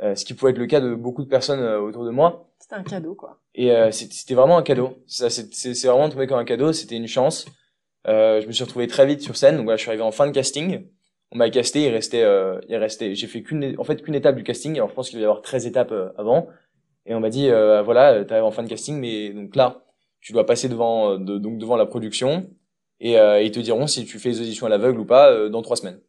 Euh, 0.02 0.14
ce 0.14 0.24
qui 0.24 0.32
pouvait 0.34 0.52
être 0.52 0.58
le 0.58 0.66
cas 0.66 0.80
de 0.80 0.94
beaucoup 0.94 1.22
de 1.22 1.28
personnes 1.28 1.60
euh, 1.60 1.78
autour 1.80 2.04
de 2.06 2.10
moi. 2.10 2.48
C'était 2.58 2.74
un 2.76 2.82
cadeau, 2.82 3.14
quoi. 3.14 3.38
Et 3.54 3.70
euh, 3.72 3.90
c'était 3.90 4.34
vraiment 4.34 4.56
un 4.56 4.62
cadeau. 4.62 4.96
Ça, 5.06 5.28
c'est 5.28 5.84
vraiment 5.84 6.08
tombé 6.08 6.26
comme 6.26 6.38
un 6.38 6.44
cadeau. 6.44 6.72
C'était 6.72 6.96
une 6.96 7.06
chance. 7.06 7.44
Euh, 8.06 8.40
je 8.40 8.46
me 8.46 8.52
suis 8.52 8.64
retrouvé 8.64 8.86
très 8.86 9.04
vite 9.04 9.20
sur 9.20 9.36
scène. 9.36 9.56
Donc 9.56 9.64
voilà, 9.64 9.76
je 9.76 9.82
suis 9.82 9.90
arrivé 9.90 10.02
en 10.02 10.10
fin 10.12 10.26
de 10.26 10.32
casting. 10.32 10.86
On 11.32 11.36
m'a 11.36 11.50
casté. 11.50 11.84
Il 11.84 11.90
restait, 11.90 12.24
il 12.68 12.76
restait. 12.76 13.14
J'ai 13.14 13.26
fait 13.26 13.42
qu'une, 13.42 13.74
en 13.78 13.84
fait, 13.84 14.00
qu'une 14.02 14.14
étape 14.14 14.36
du 14.36 14.42
casting. 14.42 14.74
Alors 14.76 14.88
je 14.88 14.94
pense 14.94 15.10
qu'il 15.10 15.18
va 15.18 15.22
y 15.22 15.24
avoir 15.26 15.42
13 15.42 15.66
étapes 15.66 15.92
avant. 16.16 16.48
Et 17.04 17.14
on 17.14 17.20
m'a 17.20 17.28
dit, 17.30 17.48
euh, 17.50 17.82
voilà, 17.82 18.24
t'arrives 18.24 18.44
en 18.44 18.50
fin 18.50 18.62
de 18.62 18.68
casting, 18.68 18.98
mais 18.98 19.30
donc 19.30 19.54
là, 19.56 19.84
tu 20.20 20.32
dois 20.32 20.46
passer 20.46 20.68
devant, 20.68 21.18
de- 21.18 21.38
donc 21.38 21.58
devant 21.58 21.76
la 21.76 21.86
production. 21.86 22.48
Et 23.00 23.18
euh, 23.18 23.40
ils 23.42 23.50
te 23.50 23.60
diront 23.60 23.86
si 23.86 24.04
tu 24.04 24.18
fais 24.18 24.28
les 24.30 24.40
auditions 24.40 24.66
à 24.66 24.68
l'aveugle 24.68 25.00
ou 25.00 25.04
pas 25.06 25.30
euh, 25.30 25.48
dans 25.48 25.62
trois 25.62 25.76
semaines. 25.76 26.00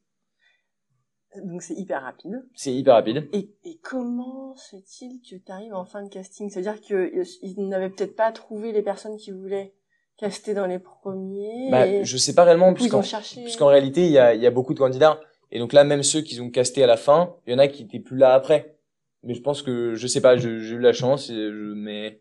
Donc 1.46 1.62
c'est 1.62 1.76
hyper 1.76 2.02
rapide. 2.02 2.44
C'est 2.56 2.74
hyper 2.74 2.96
rapide. 2.96 3.30
Et, 3.32 3.50
et 3.64 3.80
comment 3.82 4.54
se 4.58 4.76
fait-il 4.76 5.22
que 5.22 5.36
tu 5.44 5.52
arrives 5.52 5.74
en 5.74 5.86
fin 5.86 6.04
de 6.04 6.10
casting? 6.10 6.50
C'est-à-dire 6.50 6.82
qu'ils 6.82 7.68
n'avaient 7.70 7.90
peut-être 7.90 8.18
pas 8.18 8.32
trouvé 8.34 8.74
les 8.74 8.82
personnes 8.82 9.16
qui 9.16 9.32
voulaient 9.32 9.74
caster 10.18 10.54
dans 10.54 10.66
les 10.66 10.80
premiers. 10.80 11.70
Bah, 11.72 11.88
et 11.88 12.04
je 12.04 12.18
sais 12.18 12.36
pas 12.36 12.44
réellement, 12.44 12.74
puisqu'en 12.74 13.02
cherché. 13.02 13.42
Puisqu'en 13.44 13.68
réalité, 13.68 14.06
il 14.06 14.12
y 14.12 14.18
a, 14.18 14.36
il 14.36 14.42
y 14.42 14.46
a 14.46 14.52
beaucoup 14.52 14.74
de 14.74 14.80
candidats. 14.80 15.22
Et 15.52 15.60
donc 15.60 15.72
là, 15.72 15.86
même 15.86 16.04
ceux 16.04 16.22
qu'ils 16.22 16.42
ont 16.42 16.50
castés 16.50 16.84
à 16.84 16.88
la 16.88 16.98
fin, 16.98 17.36
il 17.48 17.54
y 17.54 17.56
en 17.56 17.60
a 17.60 17.70
qui 17.70 17.84
étaient 17.84 18.00
plus 18.00 18.18
là 18.18 18.34
après. 18.34 18.78
Mais 19.24 19.34
je 19.34 19.42
pense 19.42 19.62
que, 19.62 19.96
je 19.96 20.08
sais 20.08 20.22
pas, 20.22 20.36
j'ai 20.36 20.50
eu 20.50 20.80
la 20.80 20.94
chance, 20.94 21.30
et 21.30 21.34
je, 21.36 21.74
mais, 21.76 22.20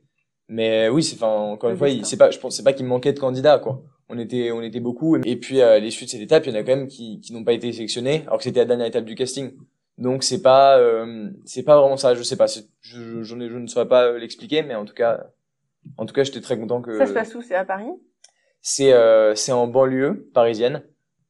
mais 0.49 0.89
oui, 0.89 1.03
c'est, 1.03 1.17
enfin, 1.17 1.33
encore 1.33 1.71
Le 1.71 1.75
une 1.75 1.79
fois, 1.79 1.89
il- 1.89 2.05
c'est 2.07 2.17
pas, 2.17 2.31
je 2.31 2.39
pense, 2.39 2.57
c'est 2.57 2.63
pas 2.63 2.73
qu'il 2.75 2.87
manquait 2.87 3.13
de 3.13 3.19
candidats, 3.19 3.59
quoi. 3.59 3.83
On 4.11 4.19
était, 4.19 4.51
on 4.51 4.61
était 4.61 4.81
beaucoup. 4.81 5.17
Et 5.17 5.37
puis, 5.37 5.61
euh, 5.61 5.79
les 5.79 5.91
suites 5.91 6.09
de 6.09 6.11
cette 6.11 6.21
étape, 6.21 6.45
il 6.47 6.53
y 6.53 6.57
en 6.57 6.61
a 6.61 6.63
quand 6.65 6.77
même 6.77 6.89
qui, 6.89 7.21
qui 7.21 7.33
n'ont 7.33 7.45
pas 7.45 7.53
été 7.53 7.73
sélectionnés, 7.73 8.23
alors 8.27 8.39
que 8.39 8.45
c'était 8.45 8.61
la 8.61 8.67
dernière 8.67 8.87
étape 8.87 9.05
du 9.05 9.15
casting. 9.15 9.53
Donc 9.99 10.25
c'est 10.25 10.43
pas, 10.43 10.79
euh, 10.79 11.31
c'est 11.45 11.63
pas 11.63 11.79
vraiment 11.79 11.97
ça. 11.97 12.15
Je 12.15 12.23
sais 12.23 12.37
pas. 12.37 12.47
Je, 12.47 12.61
je, 12.81 13.23
je 13.23 13.35
ne 13.35 13.67
saurais 13.67 13.89
pas 13.89 14.07
euh, 14.07 14.19
l'expliquer, 14.19 14.63
mais 14.63 14.75
en 14.75 14.85
tout 14.85 14.95
cas, 14.95 15.27
en 15.97 16.07
tout 16.07 16.15
cas, 16.15 16.25
j'étais 16.25 16.41
très 16.41 16.59
content 16.59 16.81
que. 16.83 16.99
Ça 16.99 17.07
se 17.07 17.13
passe 17.13 17.35
où? 17.35 17.43
C'est 17.43 17.55
à 17.55 17.65
Paris? 17.65 17.91
C'est 18.61 18.93
euh, 18.93 19.35
c'est 19.35 19.53
en 19.53 19.67
banlieue 19.67 20.31
parisienne, 20.35 20.83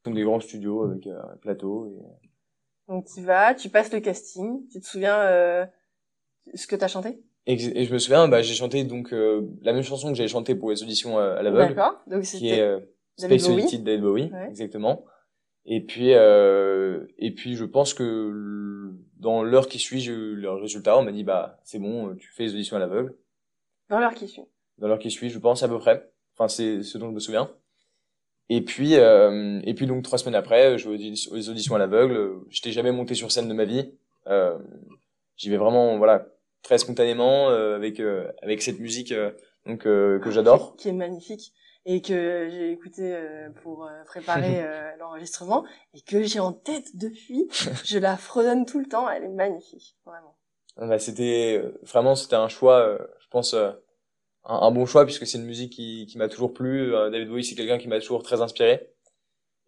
donc 0.05 0.15
des 0.15 0.23
grands 0.23 0.41
studios 0.41 0.85
avec 0.85 1.07
euh, 1.07 1.21
un 1.33 1.37
plateau. 1.37 1.87
Et, 1.87 2.03
Donc 2.89 3.07
tu 3.07 3.23
vas, 3.23 3.55
tu 3.55 3.69
passes 3.69 3.93
le 3.93 4.01
casting. 4.01 4.67
Tu 4.69 4.81
te 4.81 4.87
souviens 4.87 5.19
euh, 5.21 5.67
ce 6.55 6.67
que 6.67 6.77
t'as 6.77 6.89
chanté? 6.89 7.23
Et, 7.47 7.59
je 7.85 7.93
me 7.93 7.99
souviens, 7.99 8.29
bah, 8.29 8.43
j'ai 8.43 8.55
chanté 8.55 8.85
donc 8.85 9.13
euh, 9.13 9.43
la 9.63 9.73
même 9.73 9.83
chanson 9.83 10.09
que 10.11 10.15
j'avais 10.15 10.29
chantée 10.29 10.55
pour 10.55 10.71
les 10.71 10.83
auditions 10.83 11.19
euh, 11.19 11.37
à 11.37 11.43
l'aveugle, 11.43 11.75
D'accord. 11.75 12.01
Donc 12.07 12.23
qui 12.23 12.37
est 12.49 12.51
c'était. 12.51 12.61
euh, 12.61 12.81
David 13.19 13.41
Space. 13.41 13.53
Oddity 13.55 13.79
de 13.81 13.85
David 13.85 14.01
Bowie, 14.03 14.31
Ouais. 14.33 14.49
exactement. 14.49 15.05
Et 15.67 15.81
puis 15.85 16.15
euh, 16.15 17.05
et 17.19 17.35
puis 17.35 17.55
je 17.55 17.65
pense 17.65 17.93
que 17.93 18.93
dans 19.19 19.43
l'heure 19.43 19.69
qui 19.69 19.79
suit, 19.79 20.01
j'ai 20.01 20.13
eu 20.13 20.35
le 20.35 20.51
résultat. 20.53 20.97
On 20.99 21.03
m'a 21.03 21.13
dit 21.13 21.23
bah 21.25 21.59
c'est 21.65 21.79
bon, 21.79 22.15
tu 22.17 22.31
fais 22.33 22.45
les 22.45 22.55
auditions 22.55 22.77
à 22.77 22.79
l'aveugle. 22.79 23.15
Dans 23.91 23.99
l'heure 24.01 24.15
qui 24.15 24.27
suit. 24.29 24.45
dans 24.79 24.89
l'heure 24.89 24.99
qui 24.99 25.11
suit, 25.11 25.29
je 25.29 25.39
pense 25.39 25.63
à 25.63 25.69
peu 25.69 25.79
près. 25.79 26.11
Enfin, 26.37 26.49
c'est 26.49 26.83
ce 26.83 26.97
dont 26.97 27.09
je 27.09 27.15
me 27.15 27.21
souviens. 27.21 27.51
Et 28.49 28.63
puis, 28.63 28.97
euh, 28.97 29.61
et 29.65 29.75
puis 29.75 29.87
donc 29.87 30.03
trois 30.03 30.19
semaines 30.19 30.35
après, 30.35 30.79
je 30.79 30.89
aux 30.89 31.49
auditions 31.51 31.75
à 31.75 31.79
l'aveugle. 31.79 32.41
J'étais 32.49 32.73
jamais 32.73 32.91
monté 32.91 33.15
sur 33.15 33.31
scène 33.31 33.49
de 33.49 33.55
ma 33.55 33.65
vie. 33.65 33.93
Euh, 34.29 34.59
J'y 35.37 35.51
vais 35.51 35.57
vraiment, 35.59 35.99
voilà, 35.99 36.27
très 36.63 36.79
spontanément 36.79 37.51
euh, 37.51 37.77
avec 37.77 38.01
euh, 38.01 38.31
avec 38.43 38.63
cette 38.63 38.81
musique 38.81 39.13
euh, 39.13 39.31
donc 39.67 39.87
euh, 39.87 40.19
que 40.21 40.31
j'adore. 40.31 40.77
Qui 40.77 40.89
est 40.89 40.93
magnifique 40.93 41.53
et 41.87 42.03
que 42.03 42.49
j'ai 42.51 42.73
écouté 42.73 43.15
euh, 43.15 43.49
pour 43.63 43.89
préparer 44.07 44.63
euh, 44.65 44.97
l'enregistrement 44.99 45.65
et 45.95 46.01
que 46.03 46.23
j'ai 46.23 46.41
en 46.41 46.53
tête 46.53 46.97
depuis. 46.97 47.49
Je 47.85 47.99
la 47.99 48.17
fredonne 48.17 48.67
tout 48.67 48.81
le 48.81 48.87
temps. 48.87 49.09
Elle 49.09 49.25
est 49.25 49.29
magnifique, 49.29 49.97
vraiment. 50.05 50.37
Bah, 50.77 50.99
c'était 50.99 51.63
vraiment 51.83 52.15
c'était 52.15 52.37
un 52.37 52.49
choix, 52.49 52.81
euh, 52.81 52.99
je 53.21 53.27
pense 53.29 53.55
euh, 53.55 53.71
un, 54.45 54.55
un 54.55 54.71
bon 54.71 54.87
choix 54.87 55.05
puisque 55.05 55.27
c'est 55.27 55.37
une 55.39 55.45
musique 55.45 55.73
qui 55.73 56.07
qui 56.07 56.17
m'a 56.19 56.29
toujours 56.29 56.53
plu. 56.53 56.93
David 56.93 57.29
Bowie 57.29 57.45
c'est 57.45 57.55
quelqu'un 57.55 57.79
qui 57.79 57.89
m'a 57.89 58.01
toujours 58.01 58.23
très 58.23 58.41
inspiré. 58.41 58.91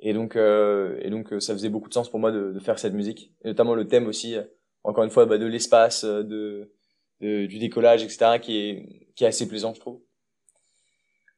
Et 0.04 0.14
donc 0.14 0.36
euh, 0.36 0.98
et 1.00 1.10
donc 1.10 1.32
euh, 1.32 1.40
ça 1.40 1.52
faisait 1.54 1.68
beaucoup 1.68 1.88
de 1.88 1.94
sens 1.94 2.10
pour 2.10 2.18
moi 2.18 2.32
de, 2.32 2.52
de 2.52 2.58
faire 2.58 2.78
cette 2.78 2.92
musique, 2.92 3.32
et 3.44 3.48
notamment 3.48 3.74
le 3.74 3.86
thème 3.86 4.06
aussi. 4.08 4.36
encore 4.82 5.04
une 5.04 5.10
fois 5.10 5.26
bah, 5.26 5.38
de 5.38 5.46
l'espace, 5.46 6.04
euh, 6.04 6.24
de, 6.24 6.72
de 7.22 7.46
du 7.46 7.58
décollage 7.58 8.02
etc 8.02 8.38
qui 8.40 8.58
est 8.58 9.12
qui 9.14 9.24
est 9.24 9.28
assez 9.28 9.48
plaisant 9.48 9.72
je 9.74 9.80
trouve. 9.80 10.00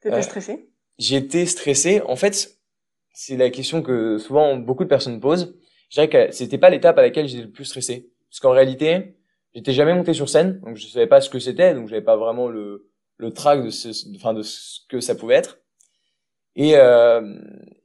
T'étais 0.01 0.17
Euh, 0.17 0.23
stressé? 0.23 0.69
J'étais 0.99 1.47
stressé. 1.47 2.01
En 2.03 2.17
fait, 2.17 2.59
c'est 3.13 3.37
la 3.37 3.51
question 3.51 3.83
que 3.83 4.19
souvent 4.19 4.57
beaucoup 4.57 4.85
de 4.85 4.89
personnes 4.89 5.21
posent. 5.21 5.57
Je 5.91 5.95
dirais 6.01 6.09
que 6.09 6.33
c'était 6.33 6.59
pas 6.59 6.71
l'étape 6.71 6.99
à 6.99 7.03
laquelle 7.03 7.29
j'étais 7.29 7.45
le 7.45 7.51
plus 7.51 7.65
stressé. 7.65 8.11
Parce 8.31 8.41
qu'en 8.41 8.51
réalité, 8.51 9.17
j'étais 9.55 9.73
jamais 9.73 9.95
monté 9.95 10.13
sur 10.13 10.29
scène, 10.29 10.61
donc 10.61 10.77
je 10.77 10.87
savais 10.89 11.07
pas 11.07 11.21
ce 11.21 11.31
que 11.31 11.39
c'était, 11.39 11.75
donc 11.75 11.89
j'avais 11.89 12.03
pas 12.03 12.17
vraiment 12.17 12.49
le, 12.49 12.91
le 13.17 13.33
trac 13.33 13.65
de 13.65 13.71
ce, 13.71 13.89
enfin, 14.17 14.35
de 14.35 14.43
ce 14.43 14.81
que 14.89 15.01
ça 15.01 15.15
pouvait 15.15 15.37
être. 15.37 15.61
Et, 16.57 16.77
euh, 16.77 17.35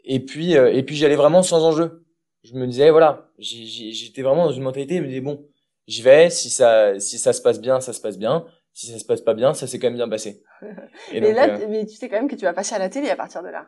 et 0.04 0.20
puis, 0.20 0.56
euh, 0.58 0.72
et 0.74 0.84
puis 0.84 0.96
j'y 0.96 1.06
allais 1.06 1.16
vraiment 1.16 1.44
sans 1.44 1.64
enjeu. 1.64 2.06
Je 2.44 2.54
me 2.56 2.66
disais, 2.68 2.90
voilà, 2.90 3.30
j'étais 3.38 4.22
vraiment 4.22 4.46
dans 4.46 4.52
une 4.52 4.64
mentalité, 4.64 4.98
je 4.98 5.02
me 5.02 5.08
disais, 5.08 5.22
bon, 5.22 5.49
j'y 5.90 6.02
vais, 6.02 6.30
si 6.30 6.50
ça, 6.50 7.00
si 7.00 7.18
ça 7.18 7.34
se 7.34 7.42
passe 7.42 7.60
bien, 7.60 7.82
ça 7.82 7.94
se 7.94 8.00
passe 8.02 8.18
bien. 8.18 8.46
Si 8.74 8.88
ça 8.88 9.00
se 9.00 9.04
passe 9.04 9.22
pas 9.22 9.34
bien, 9.34 9.54
ça 9.54 9.68
s'est 9.68 9.80
quand 9.80 9.88
même 9.88 9.96
bien 9.96 10.08
passé. 10.08 10.44
Et 11.12 11.20
donc, 11.20 11.36
là, 11.36 11.50
euh, 11.50 11.68
mais 11.70 11.86
tu 11.86 11.96
sais 11.96 12.08
quand 12.08 12.18
même 12.18 12.30
que 12.30 12.36
tu 12.36 12.46
vas 12.46 12.54
passer 12.54 12.76
à 12.76 12.80
la 12.80 12.90
télé 12.90 13.10
à 13.10 13.16
partir 13.16 13.42
de 13.44 13.50
là. 13.50 13.68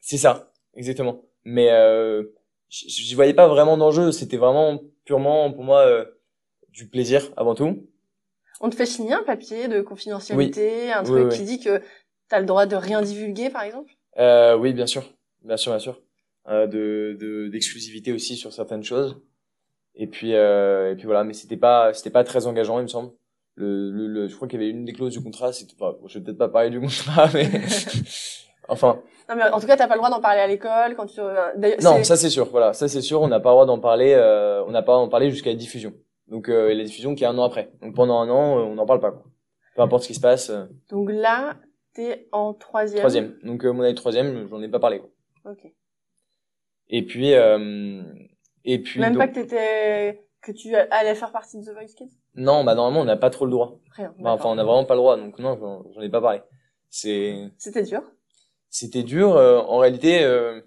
c'est 0.00 0.18
ça, 0.18 0.52
exactement. 0.74 1.22
Mais 1.44 1.70
euh, 1.70 2.22
j'y 2.68 3.14
voyais 3.14 3.34
pas 3.34 3.48
vraiment 3.48 3.76
d'enjeu. 3.76 4.12
C'était 4.12 4.36
vraiment 4.36 4.80
purement 5.04 5.50
pour 5.52 5.64
moi 5.64 5.80
euh, 5.80 6.04
du 6.68 6.88
plaisir 6.88 7.32
avant 7.36 7.54
tout. 7.54 7.88
On 8.60 8.70
te 8.70 8.76
fait 8.76 8.86
signer 8.86 9.14
un 9.14 9.24
papier 9.24 9.66
de 9.66 9.80
confidentialité, 9.80 10.92
un 10.92 11.02
truc 11.02 11.28
oui, 11.30 11.36
qui 11.36 11.42
dit 11.42 11.58
que 11.58 11.82
t'as 12.28 12.38
le 12.38 12.46
droit 12.46 12.66
de 12.66 12.76
rien 12.76 13.02
divulguer, 13.02 13.50
par 13.50 13.62
exemple? 13.62 13.92
Euh, 14.18 14.56
oui, 14.56 14.72
bien 14.72 14.86
sûr, 14.86 15.02
bien 15.42 15.56
sûr, 15.56 15.72
bien 15.72 15.80
sûr. 15.80 16.00
Euh, 16.48 16.66
de 16.66 17.16
de- 17.18 17.48
d'exclusivité 17.48 18.12
aussi 18.12 18.36
sur 18.36 18.52
certaines 18.52 18.84
choses. 18.84 19.20
Et 19.94 20.06
puis 20.06 20.34
euh, 20.34 20.92
et 20.92 20.96
puis 20.96 21.04
voilà, 21.04 21.22
mais 21.24 21.32
c'était 21.34 21.56
pas 21.56 21.92
c'était 21.92 22.10
pas 22.10 22.24
très 22.24 22.46
engageant, 22.46 22.78
il 22.78 22.82
me 22.82 22.88
semble. 22.88 23.10
Le, 23.54 23.90
le, 23.90 24.06
le- 24.06 24.28
je 24.28 24.34
crois 24.36 24.48
qu'il 24.48 24.58
y 24.60 24.64
avait 24.64 24.70
une 24.72 24.86
des 24.86 24.92
clauses 24.94 25.12
du 25.12 25.22
contrat. 25.22 25.52
C'était 25.52 25.76
pas, 25.76 25.96
je 26.06 26.18
vais 26.18 26.24
peut-être 26.24 26.38
pas 26.38 26.48
parler 26.48 26.70
du 26.70 26.80
contrat, 26.80 27.28
mais 27.34 27.46
enfin. 28.68 29.02
Non, 29.28 29.36
mais 29.36 29.42
en 29.50 29.60
tout 29.60 29.66
cas, 29.66 29.76
t'as 29.76 29.86
pas 29.88 29.94
le 29.94 29.98
droit 30.00 30.08
d'en 30.10 30.20
parler 30.20 30.40
à 30.40 30.46
l'école 30.46 30.96
quand 30.96 31.06
tu. 31.06 31.20
euh, 31.20 31.52
Non, 31.82 31.96
c'est- 31.98 32.04
ça 32.04 32.16
c'est 32.16 32.30
sûr. 32.30 32.46
Voilà, 32.46 32.72
ça 32.72 32.88
c'est 32.88 33.02
sûr. 33.02 33.20
On 33.20 33.28
n'a 33.28 33.40
pas 33.40 33.50
le 33.50 33.54
droit 33.54 33.66
d'en 33.66 33.78
parler. 33.78 34.14
Euh, 34.14 34.64
on 34.66 34.70
n'a 34.70 34.80
pas 34.82 34.92
le 34.92 34.96
droit 34.96 35.04
d'en 35.04 35.10
parler 35.10 35.30
jusqu'à 35.30 35.50
la 35.50 35.56
diffusion. 35.56 35.92
Donc 36.28 36.48
euh, 36.48 36.72
la 36.72 36.84
diffusion 36.84 37.14
qui 37.14 37.24
est 37.24 37.26
un 37.26 37.36
an 37.38 37.44
après. 37.44 37.70
Donc 37.82 37.94
pendant 37.94 38.18
un 38.20 38.30
an, 38.30 38.58
euh, 38.58 38.62
on 38.62 38.74
n'en 38.74 38.86
parle 38.86 39.00
pas. 39.00 39.10
Quoi. 39.12 39.24
Peu 39.76 39.82
importe 39.82 40.02
ce 40.04 40.08
qui 40.08 40.14
se 40.14 40.20
passe. 40.20 40.48
euh, 40.48 40.64
Donc 40.88 41.10
là, 41.12 41.56
t'es 41.92 42.28
en 42.32 42.54
troisième. 42.54 43.00
troisième. 43.00 43.34
Donc 43.44 43.64
euh, 43.66 43.72
mon 43.72 43.82
année 43.82 43.92
de 43.92 43.96
troisième, 43.98 44.48
j'en 44.48 44.62
ai 44.62 44.68
pas 44.68 44.80
parlé. 44.80 45.00
Quoi. 45.00 45.10
Ok. 45.52 45.70
Et 46.88 47.02
puis 47.04 47.34
euh, 47.34 48.02
et 48.64 48.78
puis 48.80 49.00
Même 49.00 49.14
donc- 49.14 49.22
pas 49.22 49.28
que 49.28 49.34
t'étais, 49.34 50.24
que 50.40 50.52
tu 50.52 50.74
allais 50.74 51.14
faire 51.14 51.32
partie 51.32 51.58
de 51.58 51.64
The 51.64 51.70
Voice 51.74 51.94
Kids? 51.96 52.16
non, 52.34 52.64
bah 52.64 52.74
normalement 52.74 53.00
on 53.00 53.04
n'a 53.04 53.16
pas 53.16 53.30
trop 53.30 53.44
le 53.44 53.50
droit. 53.50 53.78
Rien. 53.96 54.14
Bah, 54.18 54.32
enfin 54.32 54.48
on 54.50 54.54
n'a 54.54 54.64
vraiment 54.64 54.84
pas 54.84 54.94
le 54.94 55.00
droit. 55.00 55.16
Donc 55.16 55.38
non, 55.38 55.84
j'en 55.94 56.00
ai 56.00 56.08
pas 56.08 56.20
parlé. 56.20 56.40
C'est 56.90 57.50
C'était 57.58 57.82
dur? 57.84 58.02
c'était 58.70 59.02
dur. 59.02 59.36
euh, 59.36 59.58
en 59.60 59.78
réalité, 59.78 60.24
euh, 60.24 60.60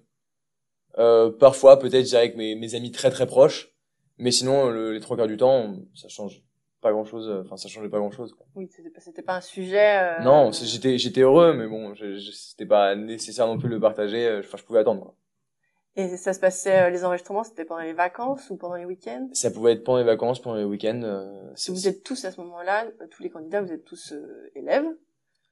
euh, 0.98 1.32
parfois 1.32 1.78
peut-être 1.80 2.04
je 2.06 2.10
dirais 2.10 2.22
avec 2.22 2.38
mes, 2.38 2.56
mes 2.56 2.76
amis 2.76 2.92
très 2.92 3.10
très 3.10 3.26
proches, 3.28 3.74
mais 4.18 4.32
sinon 4.32 4.70
le- 4.70 4.94
les 4.94 5.00
trois 5.00 5.18
quarts 5.18 5.28
du 5.28 5.38
temps, 5.38 5.76
ça 5.94 6.08
change 6.08 6.42
pas 6.82 6.92
grand 6.92 7.04
chose. 7.06 7.30
Enfin 7.46 7.58
ça 7.58 7.68
changeait 7.68 7.90
pas 7.90 7.98
grand 7.98 8.12
chose. 8.12 8.34
Oui, 8.56 8.70
c'était 8.72 9.22
pas, 9.24 9.36
un 9.38 9.42
sujet. 9.42 9.98
euh, 10.20 10.24
Non, 10.24 10.52
j'étais 10.52 10.98
j'étais 10.98 11.22
heureux, 11.22 11.54
mais 11.54 11.68
bon, 11.68 11.94
c'était 12.32 12.66
pas 12.68 12.96
nécessaire 12.96 13.48
non 13.48 13.58
plus 13.58 13.68
de 13.70 13.74
le 13.76 13.80
partager. 13.82 14.26
euh, 14.26 14.40
Enfin 14.40 14.58
je 14.58 14.64
pouvais 14.64 14.80
attendre 14.80 15.02
quoi. 15.02 15.16
Et 15.98 16.18
ça 16.18 16.34
se 16.34 16.40
passait, 16.42 16.84
euh, 16.84 16.90
les 16.90 17.06
enregistrements, 17.06 17.44
c'était 17.44 17.64
pendant 17.64 17.82
les 17.82 17.94
vacances 17.94 18.50
ou 18.50 18.58
pendant 18.58 18.76
les 18.76 18.84
week-ends? 18.86 19.30
Ça 19.32 19.50
pouvait 19.50 19.74
être 19.74 19.84
pendant 19.84 20.00
les 20.00 20.04
vacances, 20.04 20.42
pendant 20.42 20.58
les 20.58 20.66
week-ends. 20.66 21.02
euh, 21.04 21.54
Vous 21.70 21.88
êtes 21.88 22.04
tous 22.04 22.26
à 22.26 22.32
ce 22.32 22.42
moment-là, 22.42 22.86
euh, 23.02 23.08
tous 23.10 23.24
les 23.24 23.30
candidats, 23.30 23.62
vous 23.62 23.72
êtes 23.72 23.86
tous 23.86 24.12
euh, 24.12 24.52
élèves? 24.56 24.86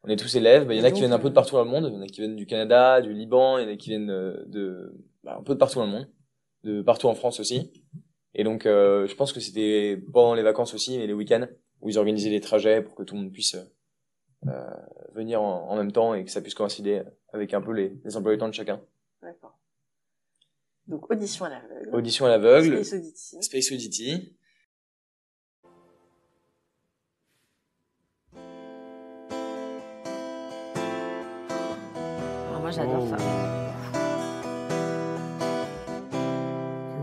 On 0.03 0.09
est 0.09 0.17
tous 0.17 0.35
élèves. 0.35 0.67
bah, 0.67 0.73
Il 0.73 0.79
y 0.79 0.81
en 0.81 0.83
a 0.83 0.91
qui 0.91 0.99
viennent 0.99 1.13
un 1.13 1.19
peu 1.19 1.27
euh, 1.27 1.29
de 1.29 1.35
partout 1.35 1.55
dans 1.55 1.63
le 1.63 1.69
monde. 1.69 1.85
Il 1.89 1.93
y 1.93 1.97
en 1.97 2.01
a 2.01 2.07
qui 2.07 2.19
viennent 2.19 2.35
du 2.35 2.45
Canada, 2.45 2.99
du 2.99 3.13
Liban. 3.13 3.57
Il 3.57 3.63
y 3.63 3.69
en 3.69 3.73
a 3.73 3.77
qui 3.77 3.91
viennent 3.91 4.09
euh, 4.09 4.43
de 4.47 4.93
bah, 5.23 5.37
un 5.39 5.43
peu 5.43 5.53
de 5.53 5.59
partout 5.59 5.79
dans 5.79 5.85
le 5.85 5.91
monde, 5.91 6.09
de 6.65 6.81
partout 6.81 7.07
en 7.07 7.15
France 7.15 7.39
aussi. 7.39 7.71
Et 8.35 8.43
donc, 8.43 8.65
euh, 8.65 9.07
je 9.07 9.15
pense 9.15 9.31
que 9.31 9.39
c'était 9.39 9.97
pendant 10.11 10.33
les 10.33 10.43
vacances 10.43 10.73
aussi 10.73 10.95
et 10.95 11.07
les 11.07 11.13
week-ends 11.13 11.47
où 11.79 11.87
ils 11.89 11.97
organisaient 11.97 12.31
les 12.31 12.41
trajets 12.41 12.81
pour 12.81 12.95
que 12.95 13.03
tout 13.03 13.15
le 13.15 13.21
monde 13.21 13.31
puisse 13.31 13.55
euh, 14.47 14.69
venir 15.13 15.41
en, 15.41 15.69
en 15.69 15.75
même 15.77 15.93
temps 15.93 16.13
et 16.15 16.25
que 16.25 16.31
ça 16.31 16.41
puisse 16.41 16.55
coïncider 16.55 17.03
avec 17.31 17.53
un 17.53 17.61
peu 17.61 17.71
les, 17.71 17.97
les 18.03 18.17
emplois 18.17 18.33
du 18.33 18.39
temps 18.39 18.49
de 18.49 18.53
chacun. 18.53 18.81
D'accord. 19.21 19.57
Donc 20.87 21.09
audition 21.09 21.45
à 21.45 21.49
l'aveugle. 21.49 21.95
Audition 21.95 22.25
à 22.25 22.29
l'aveugle, 22.29 22.83
Space 22.83 22.93
Oddity. 22.93 23.41
Space 23.41 23.71
Oddity. 23.71 24.35
Alors 32.49 32.61
moi 32.61 32.71
j'adore 32.71 33.07
ça. 33.07 33.17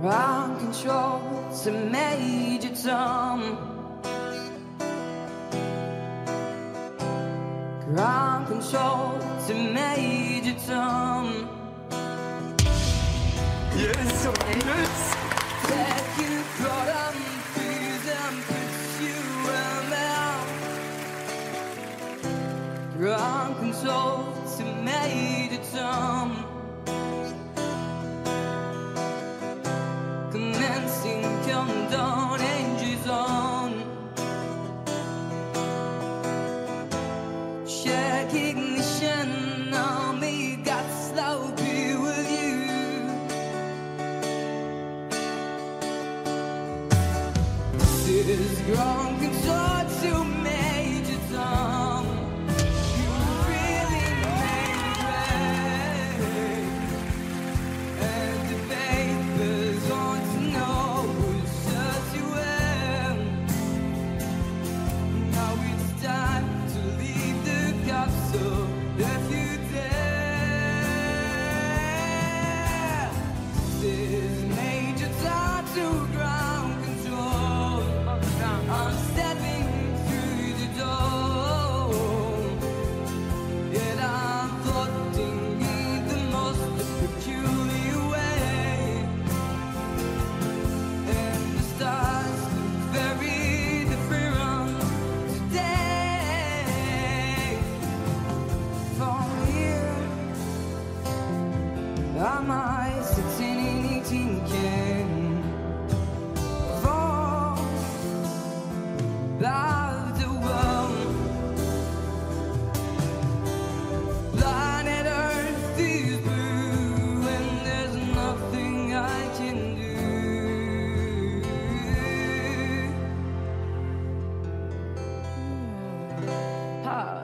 Ground 0.03 0.59
control 0.59 1.21
to 1.65 1.71
Major 1.91 2.73
Tom. 2.75 3.57
Ground 7.95 8.47
control 8.47 9.19
to 9.47 9.55
Major 9.55 10.55
Tom. 10.67 11.60
Yes, 13.81 14.27
yes. 14.67 15.17
Take 15.69 16.13
you 16.21 16.35
bottom, 16.63 17.17
please, 17.55 18.07
and 18.21 18.37
put 18.45 18.73
you 19.01 19.21
around. 19.49 20.49
Ground 22.99 23.57
control 23.59 24.20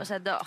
J'adore. 0.06 0.46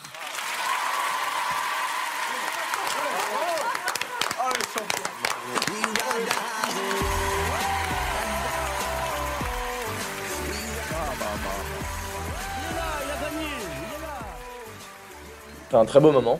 C'était 15.63 15.75
un 15.75 15.85
très 15.85 15.99
beau 15.99 16.11
moment. 16.11 16.39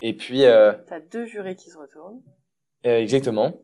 Et 0.00 0.14
puis, 0.14 0.44
euh, 0.44 0.72
T'as 0.88 1.00
deux 1.00 1.26
jurés 1.26 1.54
qui 1.54 1.70
se 1.70 1.78
retournent. 1.78 2.20
Euh, 2.86 2.98
exactement. 2.98 3.60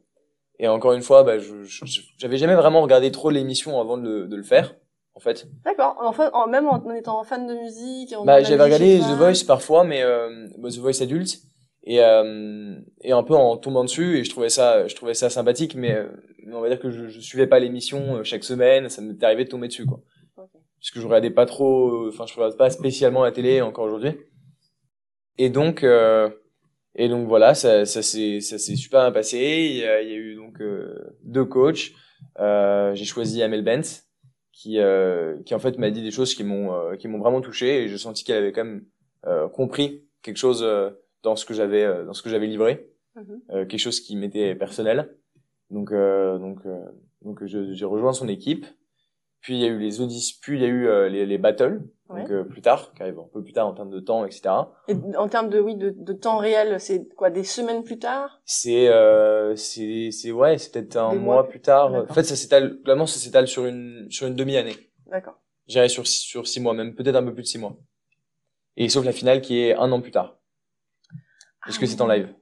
Et 0.60 0.68
encore 0.68 0.92
une 0.92 1.02
fois, 1.02 1.24
bah, 1.24 1.38
je, 1.38 1.62
je- 1.64 1.84
je- 1.86 2.00
j'avais 2.18 2.36
jamais 2.36 2.54
vraiment 2.54 2.82
regardé 2.82 3.10
trop 3.10 3.30
l'émission 3.30 3.80
avant 3.80 3.96
de 3.96 4.02
le, 4.08 4.26
de 4.28 4.36
le 4.36 4.42
faire, 4.42 4.74
en 5.18 5.20
fait. 5.20 5.48
D'accord. 5.64 5.96
Enfin, 5.98 6.30
en, 6.32 6.46
même 6.46 6.68
en, 6.68 6.76
en 6.76 6.94
étant 6.94 7.24
fan 7.24 7.44
de 7.48 7.54
musique. 7.54 8.14
en 8.16 8.24
Bah, 8.24 8.40
j'avais 8.40 8.62
regardé. 8.62 9.00
The 9.00 9.16
Voice 9.16 9.44
parfois, 9.44 9.82
mais 9.82 10.00
euh, 10.02 10.46
bah, 10.58 10.68
The 10.70 10.78
Voice 10.78 11.02
adulte, 11.02 11.38
et 11.82 12.00
euh, 12.00 12.76
et 13.02 13.10
un 13.10 13.24
peu 13.24 13.34
en 13.34 13.56
tombant 13.56 13.82
dessus, 13.82 14.18
et 14.18 14.24
je 14.24 14.30
trouvais 14.30 14.48
ça, 14.48 14.86
je 14.86 14.94
trouvais 14.94 15.14
ça 15.14 15.28
sympathique, 15.28 15.74
mais, 15.74 15.92
euh, 15.92 16.06
on 16.52 16.60
va 16.60 16.68
dire 16.68 16.78
que 16.78 16.92
je, 16.92 17.08
je 17.08 17.18
suivais 17.18 17.48
pas 17.48 17.58
l'émission 17.58 18.22
chaque 18.22 18.44
semaine, 18.44 18.88
ça 18.88 19.02
m'était 19.02 19.26
arrivé 19.26 19.44
de 19.44 19.48
tomber 19.48 19.66
dessus, 19.66 19.86
quoi. 19.86 20.00
Ok. 20.36 20.50
Puisque 20.78 21.00
je 21.00 21.06
regardais 21.06 21.30
pas 21.30 21.46
trop, 21.46 22.06
enfin, 22.06 22.24
je 22.26 22.34
regarde 22.36 22.56
pas 22.56 22.70
spécialement 22.70 23.24
la 23.24 23.32
télé 23.32 23.60
encore 23.60 23.86
aujourd'hui. 23.86 24.12
Et 25.36 25.50
donc, 25.50 25.84
et 26.94 27.08
donc 27.08 27.26
voilà, 27.26 27.54
ça, 27.54 27.84
ça 27.86 28.02
s'est, 28.02 28.40
ça 28.40 28.56
s'est 28.58 28.76
super 28.76 29.00
bien 29.00 29.10
passé. 29.10 29.38
Il 29.70 29.76
y 29.78 29.84
a, 29.84 30.00
il 30.00 30.08
y 30.08 30.12
a 30.12 30.16
eu 30.16 30.36
donc 30.36 30.62
deux 31.24 31.44
coachs. 31.44 31.90
J'ai 32.38 33.04
choisi 33.04 33.42
Amel 33.42 33.64
Bent, 33.64 33.82
qui, 34.52 34.78
euh, 34.78 35.40
qui 35.44 35.54
en 35.54 35.58
fait 35.58 35.78
m'a 35.78 35.90
dit 35.90 36.02
des 36.02 36.10
choses 36.10 36.34
qui 36.34 36.44
m'ont, 36.44 36.72
euh, 36.74 36.96
qui 36.96 37.08
m'ont 37.08 37.18
vraiment 37.18 37.40
touché, 37.40 37.84
et 37.84 37.88
j'ai 37.88 37.98
senti 37.98 38.24
qu'elle 38.24 38.38
avait 38.38 38.52
quand 38.52 38.64
même 38.64 38.84
euh, 39.26 39.48
compris 39.48 40.04
quelque 40.22 40.36
chose 40.38 40.62
euh, 40.62 40.90
dans 41.22 41.36
ce 41.36 41.44
que 41.44 41.54
j'avais, 41.54 41.84
euh, 41.84 42.04
dans 42.04 42.12
ce 42.14 42.22
que 42.22 42.30
j'avais 42.30 42.46
livré, 42.46 42.88
Mhm. 43.16 43.40
euh, 43.50 43.66
quelque 43.66 43.80
chose 43.80 44.00
qui 44.00 44.16
m'était 44.16 44.54
personnel. 44.54 45.16
Donc, 45.70 45.92
euh, 45.92 46.38
donc, 46.38 46.64
euh, 46.66 46.84
donc 47.22 47.44
je- 47.44 47.72
j'ai 47.72 47.84
rejoint 47.84 48.12
son 48.12 48.28
équipe. 48.28 48.64
Puis 49.40 49.54
il 49.54 49.60
y 49.60 49.64
a 49.64 49.68
eu 49.68 49.78
les 49.78 50.00
auditions, 50.00 50.36
puis 50.42 50.58
il 50.58 50.62
y 50.62 50.64
a 50.64 50.68
eu 50.68 50.88
euh, 50.88 51.08
les, 51.08 51.24
les 51.24 51.38
battles, 51.38 51.80
donc 52.08 52.28
euh, 52.30 52.42
plus 52.44 52.60
tard, 52.60 52.92
qui 52.94 53.02
arrivent 53.02 53.20
un 53.20 53.28
peu 53.32 53.42
plus 53.42 53.52
tard 53.52 53.68
en 53.68 53.72
termes 53.72 53.90
de 53.90 54.00
temps, 54.00 54.24
etc. 54.24 54.42
Et 54.88 54.94
en 55.16 55.28
termes 55.28 55.48
de 55.48 55.60
oui 55.60 55.76
de, 55.76 55.90
de 55.96 56.12
temps 56.12 56.38
réel, 56.38 56.80
c'est 56.80 57.08
quoi 57.14 57.30
des 57.30 57.44
semaines 57.44 57.84
plus 57.84 57.98
tard? 58.00 58.40
C'est 58.44 58.88
euh, 58.88 59.54
c'est 59.54 60.10
c'est 60.10 60.32
ouais, 60.32 60.58
c'est 60.58 60.72
peut-être 60.72 60.96
un 60.96 61.12
Des 61.12 61.18
mois, 61.18 61.34
mois 61.36 61.48
plus 61.48 61.60
tard. 61.60 61.94
En 61.94 62.12
fait, 62.12 62.24
ça 62.24 62.34
s'étale 62.34 62.74
globalement 62.78 63.06
ça 63.06 63.18
s'étale 63.20 63.46
sur 63.46 63.64
une 63.66 64.08
sur 64.10 64.26
une 64.26 64.34
demi-année. 64.34 64.76
D'accord. 65.06 65.38
J'irai 65.68 65.88
sur 65.88 66.06
six- 66.06 66.22
sur 66.26 66.46
six 66.48 66.60
mois, 66.60 66.74
même 66.74 66.94
peut-être 66.96 67.16
un 67.16 67.22
peu 67.24 67.32
plus 67.34 67.42
de 67.44 67.48
six 67.48 67.58
mois. 67.58 67.76
Et 68.76 68.88
sauf 68.88 69.04
la 69.04 69.12
finale 69.12 69.40
qui 69.40 69.60
est 69.60 69.74
un 69.74 69.90
an 69.92 70.00
plus 70.00 70.10
tard, 70.10 70.38
puisque 71.62 71.86
c'est 71.86 72.00
en 72.00 72.06
live. 72.08 72.34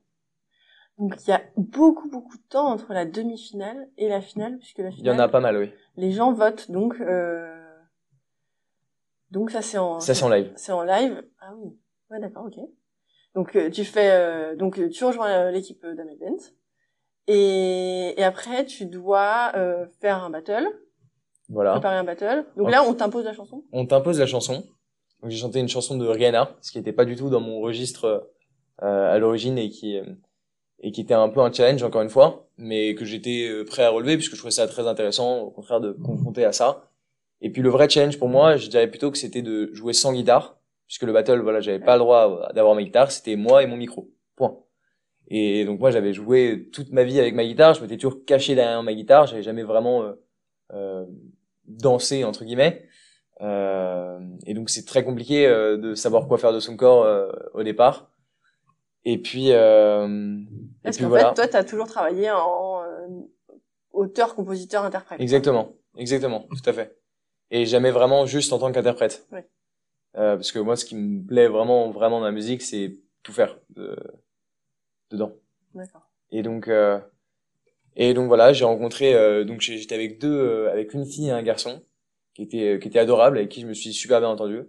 Donc 0.99 1.15
il 1.27 1.31
y 1.31 1.33
a 1.33 1.43
beaucoup 1.57 2.09
beaucoup 2.09 2.37
de 2.37 2.43
temps 2.49 2.69
entre 2.69 2.93
la 2.95 3.05
demi-finale 3.05 3.89
et 3.99 4.09
la 4.09 4.21
finale, 4.21 4.57
puisque 4.59 4.79
la 4.79 4.89
Il 4.89 4.95
y 4.95 4.97
finale, 4.99 5.17
en 5.17 5.25
a 5.25 5.29
pas 5.29 5.41
mal, 5.41 5.57
oui. 5.59 5.71
les 5.97 6.11
gens 6.13 6.33
votent. 6.33 6.71
Donc 6.71 6.95
euh... 7.01 7.55
donc 9.31 9.51
ça 9.51 9.61
c'est 9.63 9.79
en 9.79 10.01
Ça 10.01 10.15
c'est 10.15 10.25
en 10.25 10.29
live. 10.31 10.53
c'est 10.57 10.73
en 10.73 10.83
live. 10.83 11.23
Ah 11.41 11.53
oui. 11.57 11.71
Ouais 12.11 12.19
d'accord, 12.21 12.47
ok. 12.47 12.59
Donc 13.35 13.55
euh, 13.57 13.69
tu 13.71 13.85
fais 13.85 14.11
euh, 14.13 14.57
donc 14.57 14.81
tu 14.91 15.05
rejoins 15.05 15.29
euh, 15.31 15.51
l'équipe 15.51 15.85
euh, 15.85 15.95
d'Amel 15.95 16.17
Bent 16.19 16.37
et, 17.27 18.15
et 18.19 18.25
après 18.25 18.65
tu 18.65 18.87
dois 18.87 19.53
euh, 19.57 19.87
faire 20.01 20.23
un 20.25 20.31
battle, 20.31 20.67
Voilà. 21.51 21.73
préparer 21.73 21.97
un 21.97 22.05
battle. 22.05 22.47
Donc 22.57 22.71
là 22.71 22.83
on 22.85 22.95
t'impose 22.95 23.25
la 23.25 23.35
chanson. 23.35 23.65
On 23.73 23.85
t'impose 23.87 24.19
la 24.19 24.27
chanson. 24.27 24.65
Donc 25.21 25.31
j'ai 25.31 25.37
chanté 25.39 25.59
une 25.61 25.69
chanson 25.69 25.97
de 25.99 26.07
Rihanna, 26.07 26.57
ce 26.63 26.71
qui 26.73 26.79
n'était 26.79 26.93
pas 26.93 27.05
du 27.05 27.17
tout 27.17 27.29
dans 27.29 27.41
mon 27.41 27.61
registre 27.61 28.31
euh, 28.83 29.13
à 29.15 29.19
l'origine 29.19 29.59
et 29.59 29.69
qui 29.71 29.99
euh, 29.99 30.05
et 30.81 30.93
qui 30.93 31.01
était 31.01 31.15
un 31.15 31.29
peu 31.29 31.41
un 31.41 31.53
challenge 31.53 31.83
encore 31.83 32.03
une 32.03 32.11
fois, 32.11 32.49
mais 32.59 32.95
que 32.95 33.05
j'étais 33.05 33.49
euh, 33.49 33.65
prêt 33.65 33.83
à 33.83 33.91
relever 33.91 34.17
puisque 34.17 34.33
je 34.33 34.39
trouvais 34.39 34.51
ça 34.53 34.67
très 34.67 34.87
intéressant, 34.87 35.41
au 35.41 35.51
contraire 35.51 35.81
de 35.81 35.93
confronter 35.93 36.45
à 36.45 36.53
ça. 36.53 36.91
Et 37.41 37.51
puis 37.51 37.63
le 37.63 37.69
vrai 37.71 37.89
challenge 37.89 38.19
pour 38.19 38.29
moi, 38.29 38.57
je 38.57 38.69
dirais 38.69 38.89
plutôt 38.89 39.11
que 39.11 39.19
c'était 39.19 39.43
de 39.43 39.71
jouer 39.73 39.93
sans 39.93 40.13
guitare, 40.13 40.59
puisque 40.87 41.03
le 41.03 41.13
battle, 41.13 41.41
voilà, 41.41 41.61
j'avais 41.61 41.81
pas 41.81 41.95
le 41.95 42.01
droit 42.01 42.51
d'avoir 42.55 42.75
ma 42.75 42.83
guitare, 42.83 43.11
c'était 43.11 43.37
moi 43.37 43.63
et 43.63 43.67
mon 43.67 43.77
micro. 43.77 44.11
Point. 44.37 44.59
Et 45.29 45.65
donc 45.65 45.81
moi 45.81 45.91
j'avais 45.91 46.13
joué 46.13 46.69
toute 46.73 46.93
ma 46.93 47.05
vie 47.05 47.19
avec 47.19 47.35
ma 47.35 47.45
guitare, 47.45 47.75
je 47.75 47.83
m'étais 47.83 47.97
toujours 47.97 48.25
caché 48.25 48.55
derrière 48.55 48.83
ma 48.83 48.95
guitare, 48.95 49.27
j'avais 49.27 49.43
jamais 49.43 49.65
vraiment 49.65 50.03
euh, 50.03 50.13
euh, 50.73 51.07
dansé 51.67 52.25
entre 52.25 52.45
guillemets. 52.45 52.85
Euh, 53.41 54.19
et 54.47 54.55
donc 54.55 54.71
c'est 54.71 54.87
très 54.87 55.05
compliqué 55.05 55.47
euh, 55.47 55.77
de 55.77 55.95
savoir 55.95 56.27
quoi 56.27 56.39
faire 56.39 56.53
de 56.53 56.61
son 56.61 56.77
corps 56.77 57.07
au 57.55 57.63
départ. 57.63 58.11
Et 59.09 59.19
puis, 59.19 59.53
euh, 59.53 60.37
et 60.37 60.83
Parce 60.83 60.99
qu'en 60.99 61.09
voilà. 61.09 61.29
fait, 61.29 61.35
toi, 61.35 61.49
tu 61.49 61.57
as 61.57 61.63
toujours 61.63 61.87
travaillé 61.87 62.29
en 62.33 62.83
euh, 62.83 63.07
auteur, 63.93 64.35
compositeur, 64.35 64.83
interprète. 64.83 65.21
Exactement, 65.21 65.77
exactement, 65.97 66.49
tout 66.51 66.69
à 66.69 66.73
fait. 66.73 66.99
Et 67.53 67.67
jamais 67.67 67.93
vraiment 67.93 68.27
juste 68.27 68.53
en 68.53 68.59
tant 68.59 68.73
qu'interprète. 68.73 69.29
Ouais. 69.31 69.49
Euh, 70.17 70.35
parce 70.35 70.51
que 70.51 70.59
moi, 70.59 70.75
ce 70.75 70.85
qui 70.85 70.97
me 70.97 71.25
plaît 71.25 71.47
vraiment, 71.47 71.93
vraiment 71.93 72.19
dans 72.19 72.27
la 72.27 72.33
musique, 72.33 72.63
c'est 72.63 72.99
tout 73.23 73.33
faire 73.33 73.57
de, 73.71 73.97
dedans. 75.11 75.33
D'accord. 75.73 76.11
Et 76.33 76.43
donc, 76.43 76.67
euh, 76.67 76.99
et 77.95 78.13
donc 78.13 78.27
voilà, 78.27 78.53
j'ai 78.53 78.65
rencontré, 78.65 79.15
euh, 79.15 79.45
donc 79.45 79.61
j'étais 79.61 79.95
avec 79.95 80.19
deux, 80.21 80.37
euh, 80.37 80.73
avec 80.73 80.95
une 80.95 81.07
fille 81.07 81.29
et 81.29 81.31
un 81.31 81.45
garçon, 81.45 81.85
qui 82.35 82.43
était, 82.43 82.81
qui 82.81 82.89
était 82.89 82.99
adorable, 82.99 83.39
avec 83.39 83.51
qui 83.51 83.61
je 83.61 83.69
me 83.69 83.75
suis 83.75 83.93
super 83.93 84.19
bien 84.19 84.31
entendu. 84.31 84.65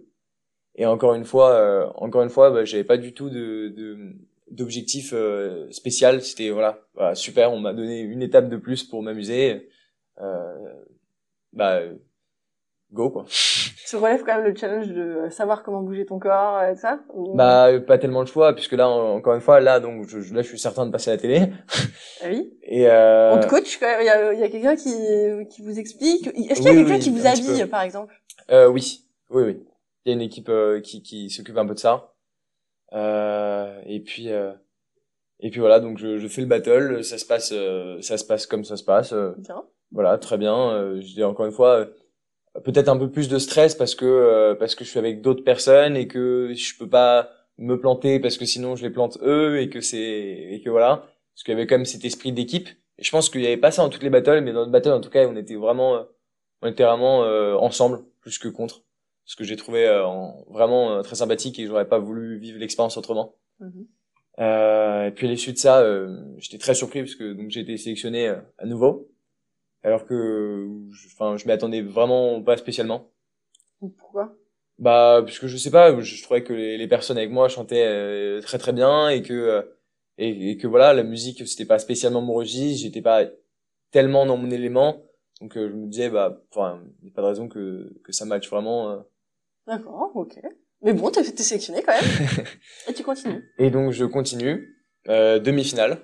Et 0.76 0.86
encore 0.86 1.14
une 1.14 1.24
fois, 1.24 1.50
euh, 1.54 1.88
encore 1.96 2.22
une 2.22 2.30
fois, 2.30 2.50
bah, 2.52 2.64
j'avais 2.64 2.84
pas 2.84 2.98
du 2.98 3.12
tout 3.12 3.30
de, 3.30 3.68
de 3.76 4.14
d'objectif 4.50 5.10
euh, 5.12 5.70
spécial. 5.70 6.22
C'était 6.22 6.50
voilà, 6.50 6.78
voilà, 6.94 7.14
super. 7.14 7.52
On 7.52 7.58
m'a 7.60 7.72
donné 7.72 8.00
une 8.00 8.22
étape 8.22 8.48
de 8.48 8.56
plus 8.56 8.84
pour 8.84 9.02
m'amuser. 9.02 9.68
Euh, 10.20 10.54
bah, 11.52 11.76
euh, 11.78 11.94
go 12.92 13.10
quoi. 13.10 13.24
Tu 13.88 13.96
relèves 13.96 14.22
quand 14.22 14.36
même 14.36 14.44
le 14.44 14.54
challenge 14.54 14.88
de 14.88 15.30
savoir 15.30 15.62
comment 15.62 15.80
bouger 15.80 16.04
ton 16.04 16.18
corps 16.18 16.62
et 16.62 16.74
tout 16.74 16.80
ça 16.80 17.00
ou- 17.14 17.34
Bah, 17.34 17.68
euh, 17.68 17.80
pas 17.80 17.96
tellement 17.96 18.20
le 18.20 18.26
choix, 18.26 18.54
puisque 18.54 18.72
là, 18.72 18.86
en- 18.86 19.14
encore 19.16 19.34
une 19.34 19.40
fois, 19.40 19.60
là, 19.60 19.80
donc, 19.80 20.06
je, 20.06 20.18
là, 20.34 20.42
je 20.42 20.48
suis 20.48 20.58
certain 20.58 20.84
de 20.84 20.90
passer 20.92 21.10
à 21.10 21.14
la 21.14 21.18
télé. 21.18 21.40
Ah 22.22 22.26
oui. 22.28 22.52
Et 22.64 22.86
euh, 22.86 23.32
On 23.34 23.40
te 23.40 23.46
coach 23.46 23.78
quand 23.80 23.86
même. 23.86 24.02
Il 24.02 24.04
y 24.04 24.42
a, 24.42 24.44
a 24.44 24.48
quelqu'un 24.50 24.76
qui, 24.76 24.92
qui 25.48 25.62
vous 25.62 25.78
explique. 25.78 26.26
Est-ce 26.26 26.60
qu'il 26.60 26.64
y 26.64 26.68
a 26.68 26.72
Oui, 26.72 26.76
quelqu'un 26.80 26.94
oui, 26.96 27.00
qui 27.00 27.08
vous 27.08 27.26
habille, 27.26 27.64
par 27.66 27.80
exemple? 27.80 28.12
Euh, 28.50 28.68
oui, 28.68 29.06
oui, 29.30 29.42
oui. 29.44 29.62
Il 30.04 30.10
y 30.10 30.12
a 30.12 30.14
une 30.16 30.20
équipe 30.20 30.50
euh, 30.50 30.80
qui, 30.82 31.02
qui 31.02 31.30
s'occupe 31.30 31.56
un 31.56 31.64
peu 31.66 31.72
de 31.74 31.78
ça. 31.78 32.12
Euh, 32.92 33.80
et 33.86 34.00
puis, 34.00 34.30
euh, 34.32 34.52
et 35.40 35.50
puis 35.50 35.60
voilà. 35.60 35.80
Donc 35.80 35.98
je, 35.98 36.18
je 36.18 36.28
fais 36.28 36.40
le 36.42 36.46
battle. 36.46 37.04
Ça 37.04 37.18
se 37.18 37.26
passe, 37.26 37.50
euh, 37.52 38.00
ça 38.00 38.18
se 38.18 38.24
passe 38.24 38.46
comme 38.46 38.64
ça 38.64 38.76
se 38.76 38.84
passe. 38.84 39.12
euh, 39.12 39.32
Bien. 39.38 39.64
voilà, 39.92 40.18
très 40.18 40.38
bien. 40.38 40.70
Euh, 40.72 41.00
je 41.00 41.14
dis 41.14 41.24
encore 41.24 41.46
une 41.46 41.52
fois, 41.52 41.76
euh, 42.56 42.60
peut-être 42.64 42.88
un 42.88 42.96
peu 42.96 43.10
plus 43.10 43.28
de 43.28 43.38
stress 43.38 43.74
parce 43.74 43.94
que 43.94 44.04
euh, 44.06 44.54
parce 44.54 44.74
que 44.74 44.84
je 44.84 44.90
suis 44.90 44.98
avec 44.98 45.22
d'autres 45.22 45.44
personnes 45.44 45.96
et 45.96 46.08
que 46.08 46.52
je 46.54 46.78
peux 46.78 46.88
pas 46.88 47.30
me 47.58 47.78
planter 47.78 48.20
parce 48.20 48.36
que 48.38 48.44
sinon 48.46 48.76
je 48.76 48.82
les 48.84 48.90
plante 48.90 49.18
eux 49.22 49.60
et 49.60 49.68
que 49.68 49.80
c'est 49.80 49.98
et 50.00 50.60
que 50.64 50.70
voilà. 50.70 51.04
Parce 51.34 51.44
qu'il 51.44 51.52
y 51.54 51.56
avait 51.56 51.66
quand 51.66 51.76
même 51.76 51.84
cet 51.86 52.04
esprit 52.04 52.32
d'équipe. 52.32 52.68
Et 52.98 53.04
je 53.04 53.10
pense 53.12 53.30
qu'il 53.30 53.42
y 53.42 53.46
avait 53.46 53.56
pas 53.56 53.70
ça 53.70 53.82
dans 53.82 53.90
toutes 53.90 54.02
les 54.02 54.10
battles, 54.10 54.40
mais 54.40 54.52
dans 54.52 54.64
le 54.64 54.70
battle 54.72 54.90
en 54.90 55.00
tout 55.00 55.10
cas, 55.10 55.24
on 55.28 55.36
était 55.36 55.54
vraiment, 55.54 56.04
on 56.62 56.68
était 56.68 56.82
vraiment 56.84 57.22
euh, 57.24 57.54
ensemble 57.54 58.00
plus 58.20 58.38
que 58.38 58.48
contre. 58.48 58.82
Ce 59.28 59.36
que 59.36 59.44
j'ai 59.44 59.56
trouvé 59.56 59.86
euh, 59.86 60.04
en- 60.06 60.44
vraiment 60.50 60.92
euh, 60.94 61.02
très 61.02 61.16
sympathique 61.16 61.60
et 61.60 61.68
j'aurais 61.68 61.88
pas 61.88 62.00
voulu 62.00 62.38
vivre 62.40 62.58
l'expérience 62.58 62.98
autrement. 62.98 63.36
Mhm. 63.60 63.86
Euh, 64.40 65.06
et 65.06 65.10
puis 65.10 65.26
à 65.26 65.30
l'issue 65.30 65.52
de 65.52 65.58
ça, 65.58 65.80
euh, 65.80 66.16
j'étais 66.38 66.58
très 66.58 66.74
surpris 66.74 67.00
parce 67.02 67.16
que 67.16 67.32
donc 67.32 67.50
j'ai 67.50 67.60
été 67.60 67.76
sélectionné 67.76 68.28
euh, 68.28 68.36
à 68.58 68.66
nouveau, 68.66 69.10
alors 69.84 70.06
que, 70.06 70.68
je- 70.92 71.08
enfin, 71.08 71.36
je 71.38 71.46
m'y 71.46 71.52
attendais 71.52 71.82
vraiment 71.82 72.42
pas 72.42 72.56
spécialement. 72.56 73.10
Pourquoi? 73.98 74.34
Bah, 74.78 75.22
puisque 75.26 75.46
je 75.46 75.56
sais 75.56 75.70
pas, 75.70 75.94
je, 76.00 76.02
je 76.16 76.22
trouvais 76.22 76.44
que 76.44 76.52
les, 76.52 76.78
les 76.78 76.88
personnes 76.88 77.18
avec 77.18 77.30
moi 77.30 77.48
chantaient 77.48 77.84
euh, 77.86 78.40
très 78.42 78.58
très 78.58 78.72
bien 78.72 79.08
et 79.08 79.22
que 79.22 79.32
euh, 79.34 79.62
et, 80.18 80.50
et 80.52 80.56
que 80.56 80.66
voilà, 80.68 80.94
la 80.94 81.02
musique 81.02 81.46
c'était 81.48 81.64
pas 81.66 81.78
spécialement 81.80 82.20
mon 82.22 82.34
registre, 82.34 82.82
j'étais 82.82 83.02
pas 83.02 83.24
tellement 83.92 84.26
dans 84.26 84.36
mon 84.36 84.50
élément, 84.50 85.02
donc 85.40 85.56
euh, 85.56 85.68
je 85.70 85.74
me 85.74 85.86
disais 85.88 86.10
bah, 86.10 86.42
enfin, 86.52 86.82
y 87.04 87.08
a 87.08 87.12
pas 87.12 87.22
de 87.22 87.26
raison 87.28 87.48
que 87.48 87.92
que 88.04 88.12
ça 88.12 88.24
matche 88.24 88.50
vraiment. 88.50 89.04
D'accord, 89.68 90.10
ok. 90.14 90.40
Mais 90.82 90.94
bon, 90.94 91.10
t'es 91.10 91.22
t'es 91.22 91.42
sélectionné 91.42 91.82
quand 91.82 91.92
même. 91.92 92.28
et 92.88 92.94
tu 92.94 93.02
continues. 93.02 93.44
Et 93.58 93.70
donc 93.70 93.92
je 93.92 94.04
continue, 94.04 94.76
euh, 95.08 95.38
demi-finale. 95.38 96.00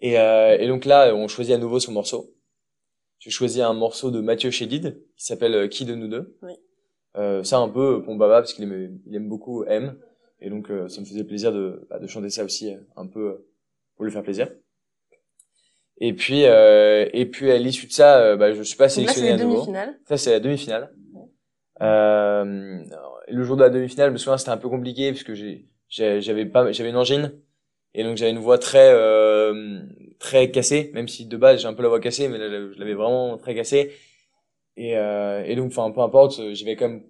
Et, 0.00 0.18
euh, 0.18 0.56
et 0.58 0.68
donc 0.68 0.84
là, 0.84 1.14
on 1.14 1.28
choisit 1.28 1.54
à 1.54 1.58
nouveau 1.58 1.80
son 1.80 1.92
morceau. 1.92 2.32
J'ai 3.18 3.30
choisi 3.30 3.60
un 3.60 3.74
morceau 3.74 4.10
de 4.10 4.20
Mathieu 4.20 4.50
Chédid 4.50 5.04
qui 5.16 5.26
s'appelle 5.26 5.54
euh, 5.54 5.68
Qui 5.68 5.84
de 5.84 5.94
nous 5.94 6.08
deux. 6.08 6.38
Oui. 6.42 6.52
Euh, 7.16 7.42
ça 7.42 7.58
un 7.58 7.68
peu 7.68 8.02
pour 8.02 8.14
Baba 8.16 8.40
parce 8.40 8.54
qu'il 8.54 8.64
aime, 8.64 9.00
il 9.04 9.16
aime 9.16 9.28
beaucoup 9.28 9.64
M. 9.64 9.98
Et 10.40 10.48
donc 10.48 10.70
euh, 10.70 10.88
ça 10.88 11.00
me 11.00 11.06
faisait 11.06 11.24
plaisir 11.24 11.52
de, 11.52 11.86
bah, 11.90 11.98
de 11.98 12.06
chanter 12.06 12.30
ça 12.30 12.44
aussi 12.44 12.72
un 12.96 13.06
peu 13.06 13.20
euh, 13.20 13.48
pour 13.96 14.04
lui 14.04 14.12
faire 14.12 14.22
plaisir. 14.22 14.48
Et 15.98 16.14
puis 16.14 16.44
euh, 16.44 17.08
et 17.12 17.26
puis 17.26 17.50
à 17.50 17.58
l'issue 17.58 17.86
de 17.88 17.92
ça, 17.92 18.36
bah, 18.36 18.54
je 18.54 18.62
suis 18.62 18.76
pas 18.76 18.86
Donc 18.86 18.96
là, 18.96 19.02
c'est 19.08 19.12
sélectionné 19.12 19.36
les 19.36 19.42
à 19.42 19.44
nouveau. 19.44 19.66
Ça, 20.08 20.16
c'est 20.16 20.30
la 20.30 20.40
demi-finale. 20.40 20.94
Euh, 21.82 22.84
le 23.28 23.42
jour 23.42 23.56
de 23.56 23.62
la 23.62 23.70
demi-finale, 23.70 24.08
je 24.08 24.12
me 24.12 24.18
souviens, 24.18 24.36
c'était 24.38 24.50
un 24.50 24.56
peu 24.56 24.68
compliqué 24.68 25.12
parce 25.12 25.22
que 25.24 25.34
j'avais 25.88 26.46
pas, 26.46 26.70
j'avais 26.72 26.90
une 26.90 26.96
angine 26.96 27.32
et 27.94 28.04
donc 28.04 28.16
j'avais 28.16 28.30
une 28.30 28.38
voix 28.38 28.58
très, 28.58 28.92
euh, 28.92 29.80
très 30.18 30.50
cassée, 30.50 30.90
même 30.94 31.08
si 31.08 31.26
de 31.26 31.36
base 31.36 31.60
j'ai 31.62 31.66
un 31.68 31.74
peu 31.74 31.82
la 31.82 31.88
voix 31.88 32.00
cassée, 32.00 32.28
mais 32.28 32.38
là, 32.38 32.48
je 32.48 32.78
l'avais 32.78 32.94
vraiment 32.94 33.36
très 33.38 33.54
cassée. 33.54 33.92
Et, 34.76 34.96
euh, 34.96 35.44
et 35.44 35.56
donc, 35.56 35.68
enfin, 35.68 35.90
peu 35.90 36.00
importe, 36.00 36.40
j'y 36.54 36.64
vais 36.64 36.76
quand 36.76 36.88
même, 36.88 37.04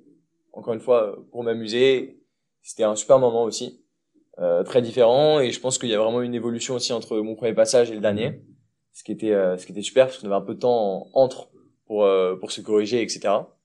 encore 0.52 0.74
une 0.74 0.80
fois, 0.80 1.18
pour 1.30 1.44
m'amuser. 1.44 2.20
C'était 2.62 2.84
un 2.84 2.96
super 2.96 3.18
moment 3.18 3.44
aussi, 3.44 3.82
euh, 4.38 4.62
très 4.64 4.82
différent 4.82 5.40
et 5.40 5.50
je 5.52 5.60
pense 5.60 5.78
qu'il 5.78 5.88
y 5.90 5.94
a 5.94 5.98
vraiment 5.98 6.22
une 6.22 6.34
évolution 6.34 6.74
aussi 6.76 6.92
entre 6.92 7.18
mon 7.18 7.34
premier 7.36 7.54
passage 7.54 7.90
et 7.90 7.94
le 7.94 8.00
dernier, 8.00 8.42
ce 8.94 9.04
qui 9.04 9.12
était, 9.12 9.32
euh, 9.32 9.56
ce 9.58 9.66
qui 9.66 9.72
était 9.72 9.82
super 9.82 10.06
parce 10.06 10.18
qu'on 10.18 10.26
avait 10.28 10.36
un 10.36 10.40
peu 10.42 10.54
de 10.54 10.60
temps 10.60 11.10
en- 11.14 11.22
entre 11.22 11.50
pour, 11.86 12.04
euh, 12.04 12.36
pour 12.36 12.52
se 12.52 12.60
corriger, 12.62 13.02
etc. 13.02 13.59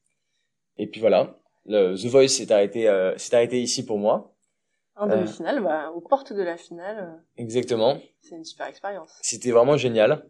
Et 0.78 0.88
puis 0.88 0.99
voilà, 1.01 1.38
le 1.65 1.95
The 1.95 2.05
Voice 2.07 2.28
s'est 2.30 2.51
arrêté, 2.51 2.88
euh, 2.88 3.17
s'est 3.17 3.36
arrêté 3.36 3.61
ici 3.61 3.86
pour 3.86 3.97
moi. 3.97 4.34
En 4.97 5.09
Euh. 5.09 5.15
demi-finale, 5.17 5.61
bah, 5.61 5.91
aux 5.93 6.01
portes 6.01 6.32
de 6.34 6.41
la 6.41 6.57
finale, 6.57 6.97
euh, 6.99 7.21
Exactement. 7.38 7.97
c'est 8.21 8.36
une 8.36 8.45
super 8.45 8.67
expérience. 8.67 9.17
C'était 9.21 9.51
vraiment 9.51 9.78
génial. 9.78 10.26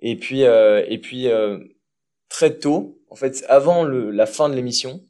Et 0.00 0.16
puis, 0.16 0.44
euh, 0.44 0.84
et 0.88 0.98
puis 0.98 1.28
euh, 1.28 1.58
très 2.28 2.58
tôt, 2.58 2.98
en 3.10 3.14
fait, 3.14 3.44
avant 3.48 3.84
le, 3.84 4.10
la 4.10 4.26
fin 4.26 4.48
de 4.48 4.54
l'émission, 4.54 5.00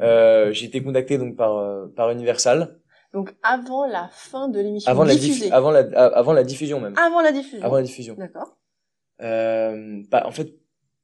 euh, 0.00 0.52
j'ai 0.52 0.66
été 0.66 0.82
contacté 0.82 1.18
donc 1.18 1.36
par 1.36 1.56
euh, 1.58 1.86
par 1.94 2.10
Universal 2.10 2.78
Donc 3.12 3.34
avant 3.42 3.84
la 3.84 4.08
fin 4.08 4.48
de 4.48 4.58
l'émission 4.60 4.90
avant 4.90 5.04
la 5.04 5.14
diff- 5.14 5.50
avant 5.52 5.70
la 5.70 5.80
avant 5.80 6.32
la 6.32 6.44
diffusion 6.44 6.80
même. 6.80 6.94
Avant 6.96 7.20
la 7.20 7.32
diffusion. 7.32 7.66
Avant 7.66 7.76
la 7.76 7.82
diffusion. 7.82 8.14
D'accord. 8.16 8.56
Euh, 9.20 10.02
pas, 10.10 10.26
en 10.26 10.30
fait, 10.30 10.54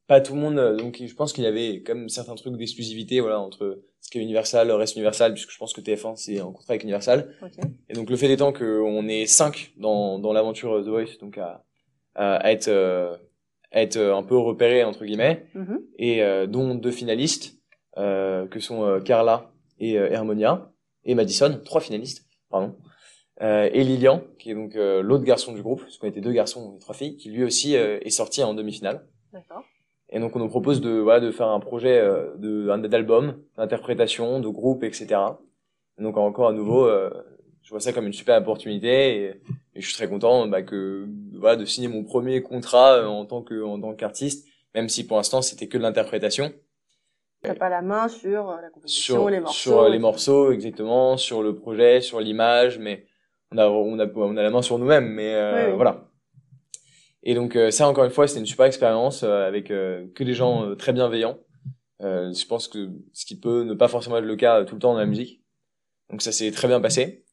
pas 0.09 0.21
tout 0.21 0.35
le 0.35 0.41
monde. 0.41 0.59
euh, 0.59 0.75
Donc, 0.77 1.01
je 1.05 1.15
pense 1.15 1.33
qu'il 1.33 1.45
y 1.45 1.47
avait 1.47 1.83
comme 1.83 2.09
certains 2.09 2.35
trucs 2.35 2.57
d'exclusivité, 2.57 3.21
voilà, 3.21 3.39
entre 3.41 3.81
ce 4.01 4.11
qui 4.11 4.19
est 4.19 4.23
Universal, 4.23 4.71
reste 4.73 4.97
Universal, 4.97 5.35
puisque 5.35 5.51
je 5.53 5.59
pense 5.59 5.73
que 5.73 5.81
TF1 5.81 6.17
c'est 6.17 6.41
en 6.41 6.51
contrat 6.53 6.73
avec 6.73 6.83
Universal. 6.83 7.33
Ok. 7.43 7.53
Et 7.89 7.93
donc, 7.93 8.11
le 8.11 8.17
fait 8.17 8.31
étant 8.33 8.53
qu'on 8.53 9.07
est 9.07 9.27
cinq 9.27 9.73
dans 9.77 10.19
dans 10.19 10.33
l'aventure 10.33 10.73
euh, 10.79 10.83
The 10.83 10.89
Voice, 10.89 11.19
donc 11.21 11.39
à 11.39 11.65
à, 12.15 12.51
être 12.53 12.67
euh, 12.69 13.17
à 13.71 13.83
être 13.83 13.97
euh, 13.97 14.17
un 14.17 14.23
peu 14.25 14.37
repéré 14.37 14.83
entre 14.83 15.05
guillemets, 15.05 15.47
Mhm. 15.55 15.79
et 15.99 16.23
euh, 16.25 16.47
dont 16.49 16.75
deux 16.75 16.91
finalistes 16.91 17.55
euh, 17.97 18.47
que 18.49 18.59
sont 18.61 18.83
euh, 18.85 19.01
Carla 19.01 19.53
et 19.79 19.99
euh, 19.99 20.13
Harmonia 20.17 20.73
et 21.05 21.15
Madison, 21.15 21.61
trois 21.65 21.81
finalistes, 21.81 22.27
pardon. 22.51 22.75
Euh, 23.41 23.69
et 23.73 23.85
Lilian, 23.85 24.23
qui 24.41 24.51
est 24.51 24.55
donc 24.55 24.75
euh, 24.75 25.01
l'autre 25.01 25.23
garçon 25.25 25.53
du 25.53 25.63
groupe, 25.63 25.83
parce 25.83 25.97
qu'on 25.99 26.09
était 26.09 26.21
deux 26.21 26.33
garçons 26.33 26.75
et 26.77 26.79
trois 26.81 26.95
filles, 26.95 27.17
qui 27.17 27.29
lui 27.31 27.45
aussi 27.45 27.77
euh, 27.77 27.99
est 28.03 28.11
sorti 28.11 28.43
en 28.43 28.53
demi-finale. 28.55 29.07
D'accord. 29.33 29.63
Et 30.11 30.21
donc 30.21 30.35
on 30.37 30.39
nous 30.39 30.49
propose 30.49 30.81
de 30.81 30.91
voilà 30.99 31.21
de 31.21 31.31
faire 31.31 31.49
un 31.49 31.61
projet 31.61 31.99
euh, 31.99 32.35
de 32.37 32.71
un- 32.71 32.79
d'album, 32.79 33.39
d'interprétation, 33.57 34.41
de 34.41 34.49
groupe, 34.49 34.83
etc. 34.85 35.39
Et 35.99 36.03
donc 36.03 36.17
encore 36.17 36.49
à 36.49 36.53
nouveau, 36.53 36.87
euh, 36.87 37.11
je 37.63 37.71
vois 37.71 37.81
ça 37.81 37.93
comme 37.93 38.07
une 38.07 38.13
super 38.15 38.39
opportunité 38.39 39.17
et, 39.23 39.27
et 39.75 39.81
je 39.81 39.87
suis 39.87 39.95
très 39.97 40.09
content 40.09 40.47
bah, 40.49 40.63
que 40.63 41.07
voilà 41.35 41.57
de 41.57 41.65
signer 41.67 41.89
mon 41.89 42.05
premier 42.05 42.43
contrat 42.43 42.95
euh, 42.99 43.07
en 43.07 43.27
tant 43.27 43.43
que 43.43 43.63
en 43.63 43.81
tant 43.81 43.95
qu'artiste, 43.95 44.47
même 44.75 44.89
si 44.89 45.07
pour 45.07 45.17
l'instant 45.19 45.43
c'était 45.43 45.69
que 45.69 45.77
de 45.79 45.83
l'interprétation 45.83 46.53
T'as 47.43 47.55
pas 47.55 47.69
la 47.69 47.83
main 47.83 48.09
sur 48.09 48.51
la 48.61 48.69
composition, 48.71 49.15
sur 49.15 49.31
les 49.31 49.39
morceaux. 49.39 49.71
sur 49.71 49.89
les 49.89 49.99
morceaux 50.01 50.51
exactement, 50.51 51.17
sur 51.17 51.43
le 51.43 51.55
projet, 51.55 52.01
sur 52.01 52.19
l'image, 52.21 52.79
mais 52.81 53.07
on 53.53 53.59
a 53.59 53.69
on 53.69 53.99
a 54.01 54.07
on 54.07 54.37
a 54.37 54.43
la 54.43 54.51
main 54.51 54.63
sur 54.63 54.79
nous-mêmes, 54.79 55.09
mais 55.09 55.35
euh, 55.35 55.67
Oui, 55.67 55.71
oui. 55.71 55.77
voilà. 55.77 56.08
Et 57.31 57.35
donc 57.35 57.57
euh, 57.57 57.71
ça 57.71 57.87
encore 57.87 58.05
une 58.07 58.11
fois 58.11 58.27
c'était 58.27 58.41
une 58.41 58.47
super 58.47 58.65
expérience 58.65 59.23
euh, 59.23 59.47
avec 59.47 59.71
euh, 59.71 60.07
que 60.15 60.25
des 60.25 60.33
gens 60.33 60.65
euh, 60.65 60.75
très 60.77 60.95
bienveillants. 60.95 61.37
Euh, 62.01 62.33
je 62.33 62.47
pense 62.47 62.69
que 62.69 62.89
ce 63.13 63.27
qui 63.27 63.39
peut 63.39 63.65
ne 63.65 63.75
pas 63.75 63.87
forcément 63.89 64.17
être 64.17 64.25
le 64.25 64.37
cas 64.37 64.65
tout 64.65 64.77
le 64.77 64.81
temps 64.81 64.95
dans 64.95 64.99
la 64.99 65.05
musique. 65.05 65.43
Donc 66.11 66.23
ça 66.23 66.33
s'est 66.33 66.51
très 66.53 66.69
bien 66.69 66.81
passé. 66.81 67.25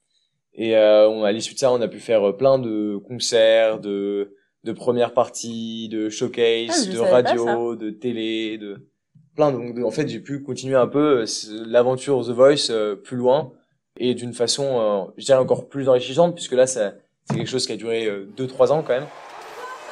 Et 0.53 0.75
euh, 0.75 1.07
on, 1.07 1.23
à 1.23 1.31
l'issue 1.31 1.53
de 1.53 1.59
ça, 1.59 1.71
on 1.71 1.79
a 1.79 1.87
pu 1.87 1.99
faire 2.01 2.35
plein 2.35 2.59
de 2.59 2.97
concerts, 3.07 3.79
de 3.79 4.35
de 4.65 4.71
premières 4.73 5.13
parties, 5.13 5.87
de 5.87 6.07
Ah, 6.07 6.09
showcase, 6.09 6.87
je 6.87 6.91
de 6.91 6.97
radio, 6.99 7.75
de 7.77 7.89
télé, 7.91 8.57
de 8.57 8.89
plein. 9.35 9.53
Donc 9.53 9.75
de- 9.75 9.83
en 9.83 9.91
fait, 9.91 10.09
j'ai 10.09 10.19
pu 10.19 10.41
continuer 10.43 10.75
un 10.75 10.87
peu 10.87 11.23
l'aventure 11.67 12.25
The 12.25 12.31
Voice 12.31 12.67
euh, 12.69 12.95
plus 12.97 13.15
loin 13.15 13.53
et 13.97 14.13
d'une 14.13 14.33
façon, 14.33 14.65
euh, 15.07 15.11
je 15.17 15.23
dirais 15.25 15.37
encore 15.39 15.69
plus 15.69 15.87
enrichissante 15.87 16.35
puisque 16.35 16.51
là, 16.53 16.67
ça 16.67 16.95
c'est 17.29 17.37
quelque 17.37 17.49
chose 17.49 17.65
qui 17.65 17.71
a 17.71 17.77
duré 17.77 18.09
2-3 18.37 18.71
ans 18.71 18.83
quand 18.85 18.93
même 18.93 19.07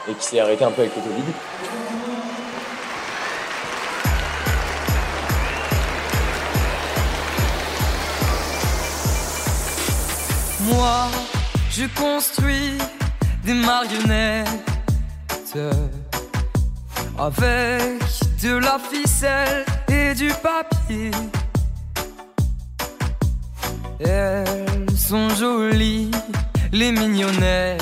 et 0.07 0.13
qui 0.13 0.25
s'est 0.25 0.39
arrêté 0.39 0.63
un 0.63 0.71
peu 0.71 0.81
avec 0.81 0.95
le 0.95 1.01
Covid. 1.01 1.23
Moi, 10.61 11.07
je 11.69 11.85
construis 11.99 12.77
des 13.43 13.53
marionnettes 13.53 14.47
avec 17.17 17.99
de 18.41 18.57
la 18.57 18.77
ficelle 18.79 19.65
et 19.89 20.13
du 20.15 20.29
papier. 20.41 21.11
Elles 23.99 24.85
sont 24.97 25.29
jolies, 25.29 26.11
les 26.71 26.91
mignonnettes. 26.91 27.81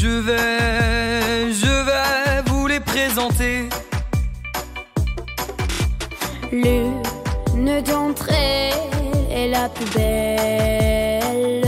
Je 0.00 0.06
vais, 0.06 1.52
je 1.52 1.66
vais 1.66 2.42
vous 2.46 2.68
les 2.68 2.78
présenter. 2.78 3.68
L'une 6.52 7.02
d'entre 7.82 8.28
elles 8.30 9.32
est 9.32 9.48
la 9.48 9.68
plus 9.68 9.92
belle. 9.92 11.64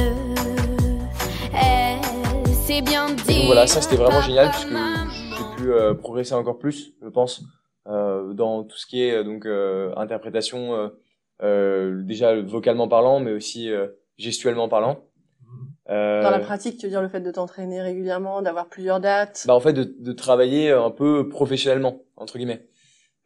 Elle 1.52 2.54
s'est 2.54 2.82
bien 2.82 3.10
dit. 3.10 3.34
Donc 3.38 3.46
voilà, 3.46 3.66
ça 3.66 3.82
c'était 3.82 3.96
vraiment 3.96 4.22
génial 4.22 4.50
puisque 4.50 4.68
j'ai 4.70 5.56
pu 5.56 5.72
euh, 5.72 5.94
progresser 5.94 6.34
encore 6.34 6.58
plus, 6.58 6.92
je 7.02 7.08
pense, 7.08 7.42
euh, 7.88 8.32
dans 8.32 8.62
tout 8.62 8.76
ce 8.76 8.86
qui 8.86 9.02
est 9.02 9.12
euh, 9.12 9.24
donc 9.24 9.44
euh, 9.44 9.92
interprétation, 9.96 10.74
euh, 10.74 10.88
euh, 11.42 12.02
déjà 12.04 12.40
vocalement 12.40 12.86
parlant, 12.86 13.18
mais 13.18 13.32
aussi 13.32 13.72
euh, 13.72 13.88
gestuellement 14.18 14.68
parlant. 14.68 15.00
Euh, 15.90 16.22
Dans 16.22 16.30
la 16.30 16.38
pratique, 16.40 16.78
tu 16.78 16.86
veux 16.86 16.90
dire 16.90 17.02
le 17.02 17.08
fait 17.08 17.20
de 17.20 17.30
t'entraîner 17.30 17.82
régulièrement, 17.82 18.42
d'avoir 18.42 18.68
plusieurs 18.68 19.00
dates? 19.00 19.44
bah 19.46 19.54
en 19.54 19.60
fait 19.60 19.72
de, 19.72 19.84
de 19.98 20.12
travailler 20.12 20.70
un 20.70 20.90
peu 20.90 21.28
professionnellement 21.28 22.02
entre 22.16 22.38
guillemets. 22.38 22.66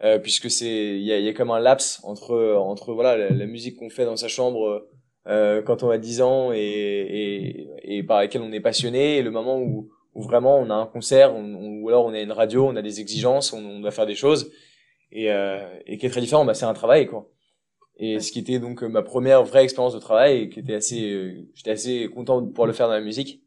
Euh, 0.03 0.19
puisque 0.19 0.51
c'est 0.51 0.67
il 0.97 1.03
y 1.03 1.13
a, 1.13 1.19
y 1.21 1.29
a 1.29 1.33
comme 1.33 1.51
un 1.53 1.61
laps 1.61 2.01
entre 2.05 2.55
entre 2.57 2.93
voilà 2.95 3.17
la, 3.17 3.31
la 3.31 3.47
musique 3.47 3.77
qu'on 3.77 3.91
fait 3.91 4.05
dans 4.05 4.17
sa 4.17 4.29
chambre 4.29 4.87
euh, 5.29 5.63
quand 5.63 5.83
on 5.85 5.91
a 5.91 5.99
10 5.99 6.21
ans 6.21 6.53
et, 6.53 6.59
et 6.59 7.69
et 7.99 8.03
par 8.03 8.19
laquelle 8.19 8.43
on 8.43 8.51
est 8.53 8.61
passionné 8.61 9.19
et 9.19 9.23
le 9.23 9.31
moment 9.31 9.59
où 9.61 9.91
où 10.15 10.23
vraiment 10.23 10.59
on 10.59 10.69
a 10.71 10.75
un 10.75 10.87
concert 10.87 11.35
on- 11.35 11.55
on- 11.55 11.81
ou 11.83 11.89
alors 11.89 12.07
on 12.07 12.13
a 12.13 12.21
une 12.21 12.33
radio 12.33 12.67
on 12.67 12.77
a 12.77 12.83
des 12.83 13.01
exigences 13.01 13.53
on, 13.53 13.59
on 13.65 13.81
doit 13.81 13.93
faire 13.93 14.07
des 14.07 14.17
choses. 14.17 14.51
Et 15.13 15.31
euh, 15.33 15.61
et 15.87 15.97
qui 15.99 16.07
est 16.07 16.11
très 16.11 16.21
différent 16.21 16.45
bah 16.45 16.55
c'est 16.55 16.67
un 16.67 16.75
travail 16.75 17.07
quoi 17.07 17.31
et 17.97 18.19
ce 18.21 18.33
qui 18.33 18.41
était 18.41 18.59
donc 18.59 18.83
euh, 18.83 18.89
ma 18.89 19.03
première 19.03 19.45
vraie 19.45 19.65
expérience 19.65 19.95
de 19.95 20.01
travail 20.01 20.43
et 20.43 20.49
qui 20.49 20.61
était 20.61 20.75
assez 20.75 21.13
euh, 21.13 21.33
j'étais 21.55 21.71
assez 21.71 22.09
content 22.09 22.41
de 22.41 22.49
pouvoir 22.49 22.67
le 22.67 22.73
faire 22.73 22.89
dans 22.89 22.95
la 22.95 23.01
musique. 23.01 23.41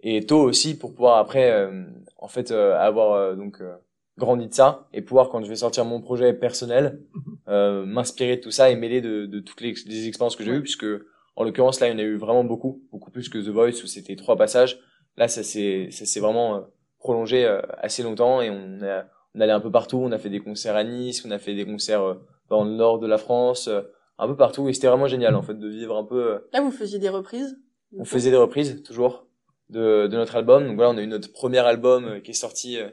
Et 0.00 0.24
tôt 0.24 0.40
aussi 0.40 0.78
pour 0.78 0.94
pouvoir 0.94 1.18
après 1.18 1.50
euh, 1.50 1.84
en 2.18 2.28
fait 2.28 2.50
euh, 2.50 2.78
avoir 2.78 3.12
euh, 3.12 3.34
donc 3.34 3.60
euh, 3.60 3.74
grandi 4.16 4.48
de 4.48 4.54
ça 4.54 4.88
et 4.92 5.02
pouvoir 5.02 5.28
quand 5.28 5.42
je 5.42 5.48
vais 5.48 5.56
sortir 5.56 5.84
mon 5.84 6.00
projet 6.00 6.32
personnel 6.32 7.00
euh, 7.48 7.84
m'inspirer 7.84 8.36
de 8.36 8.40
tout 8.40 8.50
ça 8.50 8.70
et 8.70 8.76
mêler 8.76 9.00
de, 9.00 9.26
de 9.26 9.40
toutes 9.40 9.60
les, 9.60 9.74
les 9.86 10.06
expériences 10.08 10.36
que 10.36 10.44
j'ai 10.44 10.52
eues 10.52 10.62
puisque 10.62 10.86
en 11.36 11.44
l'occurrence 11.44 11.80
là 11.80 11.88
il 11.88 11.92
y 11.92 11.94
en 11.94 11.98
a 11.98 12.02
eu 12.02 12.16
vraiment 12.16 12.44
beaucoup 12.44 12.82
beaucoup 12.90 13.10
plus 13.10 13.28
que 13.28 13.38
The 13.38 13.48
Voice 13.48 13.82
où 13.82 13.86
c'était 13.86 14.16
trois 14.16 14.36
passages. 14.36 14.80
Là 15.16 15.28
ça 15.28 15.42
s'est 15.42 15.88
ça 15.90 16.06
s'est 16.06 16.20
vraiment 16.20 16.64
prolongé 17.00 17.44
assez 17.78 18.02
longtemps 18.02 18.40
et 18.40 18.50
on 18.50 18.80
a 18.82 19.04
on 19.34 19.40
allait 19.40 19.52
un 19.52 19.60
peu 19.60 19.70
partout. 19.70 19.98
On 19.98 20.10
a 20.12 20.18
fait 20.18 20.30
des 20.30 20.40
concerts 20.40 20.76
à 20.76 20.84
Nice 20.84 21.24
on 21.24 21.30
a 21.32 21.38
fait 21.38 21.54
des 21.54 21.64
concerts 21.64 22.16
dans 22.48 22.64
le 22.64 22.70
nord 22.72 22.98
de 22.98 23.06
la 23.06 23.18
France 23.18 23.68
euh, 23.68 23.82
un 24.18 24.26
peu 24.26 24.36
partout 24.36 24.68
et 24.68 24.72
c'était 24.72 24.88
vraiment 24.88 25.06
génial 25.06 25.34
en 25.34 25.42
fait 25.42 25.54
de 25.58 25.68
vivre 25.68 25.96
un 25.96 26.04
peu 26.04 26.32
euh, 26.32 26.38
Là, 26.52 26.60
vous 26.60 26.70
faisiez 26.70 26.98
des 26.98 27.08
reprises? 27.08 27.56
on 27.96 28.04
faisait 28.04 28.30
des 28.30 28.36
reprises 28.36 28.82
toujours 28.82 29.26
de, 29.70 30.06
de 30.08 30.16
notre 30.16 30.36
album. 30.36 30.66
Donc 30.66 30.76
voilà, 30.76 30.90
on 30.90 30.98
a 30.98 31.02
eu 31.02 31.06
notre 31.06 31.32
premier 31.32 31.58
album 31.60 32.04
euh, 32.04 32.20
qui 32.20 32.32
est 32.32 32.34
sorti 32.34 32.78
euh, 32.78 32.88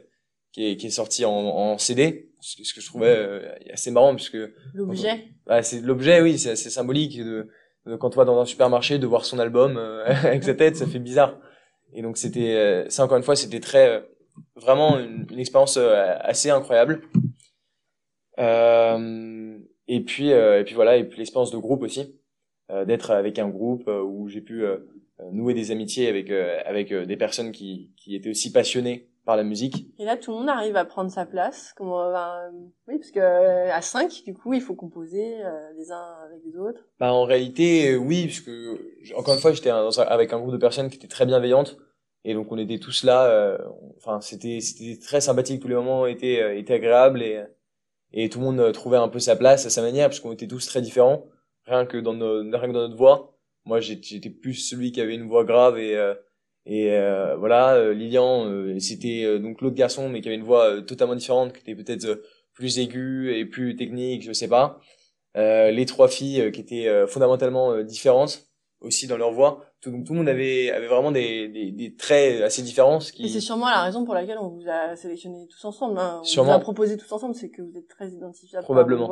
qui 0.52 0.66
est, 0.70 0.76
qui 0.78 0.86
est 0.86 0.90
sorti 0.90 1.24
en, 1.26 1.32
en 1.32 1.76
CD, 1.78 2.30
ce 2.40 2.56
que, 2.56 2.64
ce 2.64 2.72
que 2.72 2.80
je 2.80 2.86
trouvais 2.86 3.14
euh, 3.14 3.42
assez 3.72 3.90
marrant 3.90 4.14
puisque 4.14 4.38
L'objet. 4.72 5.24
bah, 5.46 5.62
c'est 5.62 5.80
l'objet, 5.82 6.22
oui, 6.22 6.38
c'est 6.38 6.50
assez 6.50 6.70
symbolique 6.70 7.18
de, 7.22 7.48
de 7.84 7.96
quand 7.96 8.14
on 8.16 8.20
va 8.20 8.24
dans 8.24 8.40
un 8.40 8.46
supermarché 8.46 8.98
de 8.98 9.06
voir 9.06 9.26
son 9.26 9.38
album 9.38 9.76
euh, 9.76 10.04
avec 10.24 10.44
sa 10.44 10.54
tête, 10.54 10.76
ça 10.76 10.86
fait 10.86 10.98
bizarre. 10.98 11.38
Et 11.92 12.00
donc 12.02 12.16
c'était 12.16 12.54
euh, 12.54 12.88
ça 12.88 13.04
encore 13.04 13.18
une 13.18 13.22
fois, 13.22 13.36
c'était 13.36 13.60
très 13.60 13.88
euh, 13.88 14.00
vraiment 14.54 14.98
une, 14.98 15.26
une 15.30 15.38
expérience 15.38 15.76
euh, 15.76 16.14
assez 16.20 16.48
incroyable. 16.48 17.02
Euh, 18.38 19.58
et 19.88 20.00
puis 20.00 20.32
euh, 20.32 20.60
et 20.60 20.64
puis 20.64 20.74
voilà, 20.74 20.96
et 20.96 21.04
puis 21.04 21.18
l'expérience 21.18 21.50
de 21.50 21.58
groupe 21.58 21.82
aussi, 21.82 22.18
euh, 22.70 22.84
d'être 22.84 23.10
avec 23.10 23.38
un 23.38 23.48
groupe 23.48 23.88
où 23.88 24.28
j'ai 24.28 24.40
pu 24.40 24.64
euh, 24.64 24.78
nouer 25.32 25.54
des 25.54 25.70
amitiés 25.70 26.08
avec 26.08 26.30
euh, 26.30 26.58
avec 26.64 26.92
des 26.92 27.16
personnes 27.16 27.52
qui 27.52 27.90
qui 27.96 28.14
étaient 28.14 28.30
aussi 28.30 28.52
passionnées 28.52 29.08
par 29.24 29.36
la 29.36 29.42
musique. 29.42 29.88
Et 29.98 30.04
là, 30.04 30.16
tout 30.16 30.30
le 30.30 30.38
monde 30.38 30.48
arrive 30.48 30.76
à 30.76 30.84
prendre 30.84 31.10
sa 31.10 31.26
place. 31.26 31.72
Comment, 31.76 32.12
ben, 32.12 32.52
oui, 32.86 32.96
parce 32.98 33.10
que 33.10 33.18
euh, 33.18 33.72
à 33.74 33.80
5, 33.82 34.22
du 34.24 34.34
coup, 34.34 34.54
il 34.54 34.60
faut 34.60 34.76
composer 34.76 35.42
euh, 35.44 35.72
les 35.76 35.90
uns 35.90 36.14
avec 36.24 36.42
les 36.44 36.56
autres. 36.56 36.80
Bah 37.00 37.12
en 37.12 37.24
réalité 37.24 37.90
euh, 37.92 37.96
oui 37.96 38.24
puisque 38.26 38.50
j- 39.02 39.14
encore 39.14 39.34
une 39.34 39.40
fois 39.40 39.52
j'étais 39.52 39.70
avec 39.70 40.32
un 40.32 40.38
groupe 40.38 40.52
de 40.52 40.58
personnes 40.58 40.88
qui 40.90 40.96
étaient 40.96 41.08
très 41.08 41.26
bienveillantes 41.26 41.76
et 42.24 42.34
donc 42.34 42.50
on 42.52 42.58
était 42.58 42.78
tous 42.78 43.02
là 43.04 43.26
euh, 43.26 43.58
enfin 43.98 44.20
c'était 44.20 44.60
c'était 44.60 44.98
très 45.00 45.20
sympathique 45.20 45.60
tous 45.60 45.68
les 45.68 45.74
moments 45.74 46.06
étaient 46.06 46.58
étaient 46.58 46.74
agréables 46.74 47.20
et 47.22 47.42
et 48.16 48.28
tout 48.28 48.40
le 48.40 48.46
monde 48.46 48.58
euh, 48.60 48.72
trouvait 48.72 48.96
un 48.96 49.08
peu 49.08 49.20
sa 49.20 49.36
place 49.36 49.66
à 49.66 49.70
sa 49.70 49.82
manière 49.82 50.08
parce 50.08 50.18
qu'on 50.18 50.32
était 50.32 50.48
tous 50.48 50.66
très 50.66 50.80
différents. 50.82 51.26
Rien 51.66 51.86
que 51.86 51.98
dans 51.98 52.14
nos, 52.14 52.40
rien 52.40 52.68
que 52.68 52.72
dans 52.72 52.88
notre 52.88 52.96
voix. 52.96 53.38
Moi 53.64 53.80
j'étais 53.80 54.30
plus 54.30 54.54
celui 54.54 54.90
qui 54.90 55.00
avait 55.00 55.14
une 55.14 55.28
voix 55.28 55.44
grave 55.44 55.78
et 55.78 55.96
euh, 55.96 56.14
et 56.66 56.90
euh, 56.92 57.36
voilà 57.36 57.74
euh, 57.76 57.94
Lilian 57.94 58.46
euh, 58.46 58.78
c'était 58.80 59.22
euh, 59.24 59.38
donc 59.38 59.60
l'autre 59.60 59.76
garçon 59.76 60.08
mais 60.08 60.20
qui 60.20 60.28
avait 60.28 60.36
une 60.36 60.42
voix 60.44 60.82
totalement 60.82 61.14
différente 61.14 61.52
qui 61.52 61.60
était 61.60 61.76
peut-être 61.76 62.22
plus 62.54 62.78
aiguë 62.80 63.36
et 63.36 63.44
plus 63.44 63.76
technique 63.76 64.24
je 64.24 64.32
sais 64.32 64.48
pas. 64.48 64.80
Les 65.34 65.84
trois 65.84 66.08
filles 66.08 66.50
qui 66.50 66.62
étaient 66.62 67.06
fondamentalement 67.06 67.82
différentes 67.82 68.48
aussi 68.80 69.06
dans 69.06 69.18
leur 69.18 69.32
voix. 69.32 69.65
Tout, 69.82 69.90
donc 69.90 70.04
tout 70.06 70.12
le 70.14 70.18
monde 70.20 70.28
avait, 70.28 70.70
avait 70.70 70.86
vraiment 70.86 71.12
des, 71.12 71.48
des, 71.48 71.70
des 71.70 71.94
traits 71.94 72.42
assez 72.42 72.62
différents. 72.62 72.98
Ce 73.00 73.10
Et 73.12 73.14
qui... 73.14 73.28
c'est 73.28 73.40
sûrement 73.40 73.68
la 73.68 73.82
raison 73.82 74.04
pour 74.04 74.14
laquelle 74.14 74.38
on 74.38 74.48
vous 74.48 74.68
a 74.68 74.96
sélectionné 74.96 75.46
tous 75.48 75.64
ensemble. 75.64 75.98
Hein. 75.98 76.18
On 76.20 76.24
Sûrement. 76.24 76.52
vous 76.52 76.56
a 76.56 76.60
proposé 76.60 76.96
tous 76.96 77.10
ensemble, 77.12 77.34
c'est 77.34 77.50
que 77.50 77.62
vous 77.62 77.76
êtes 77.76 77.88
très 77.88 78.08
identifiables. 78.08 78.64
Probablement. 78.64 79.10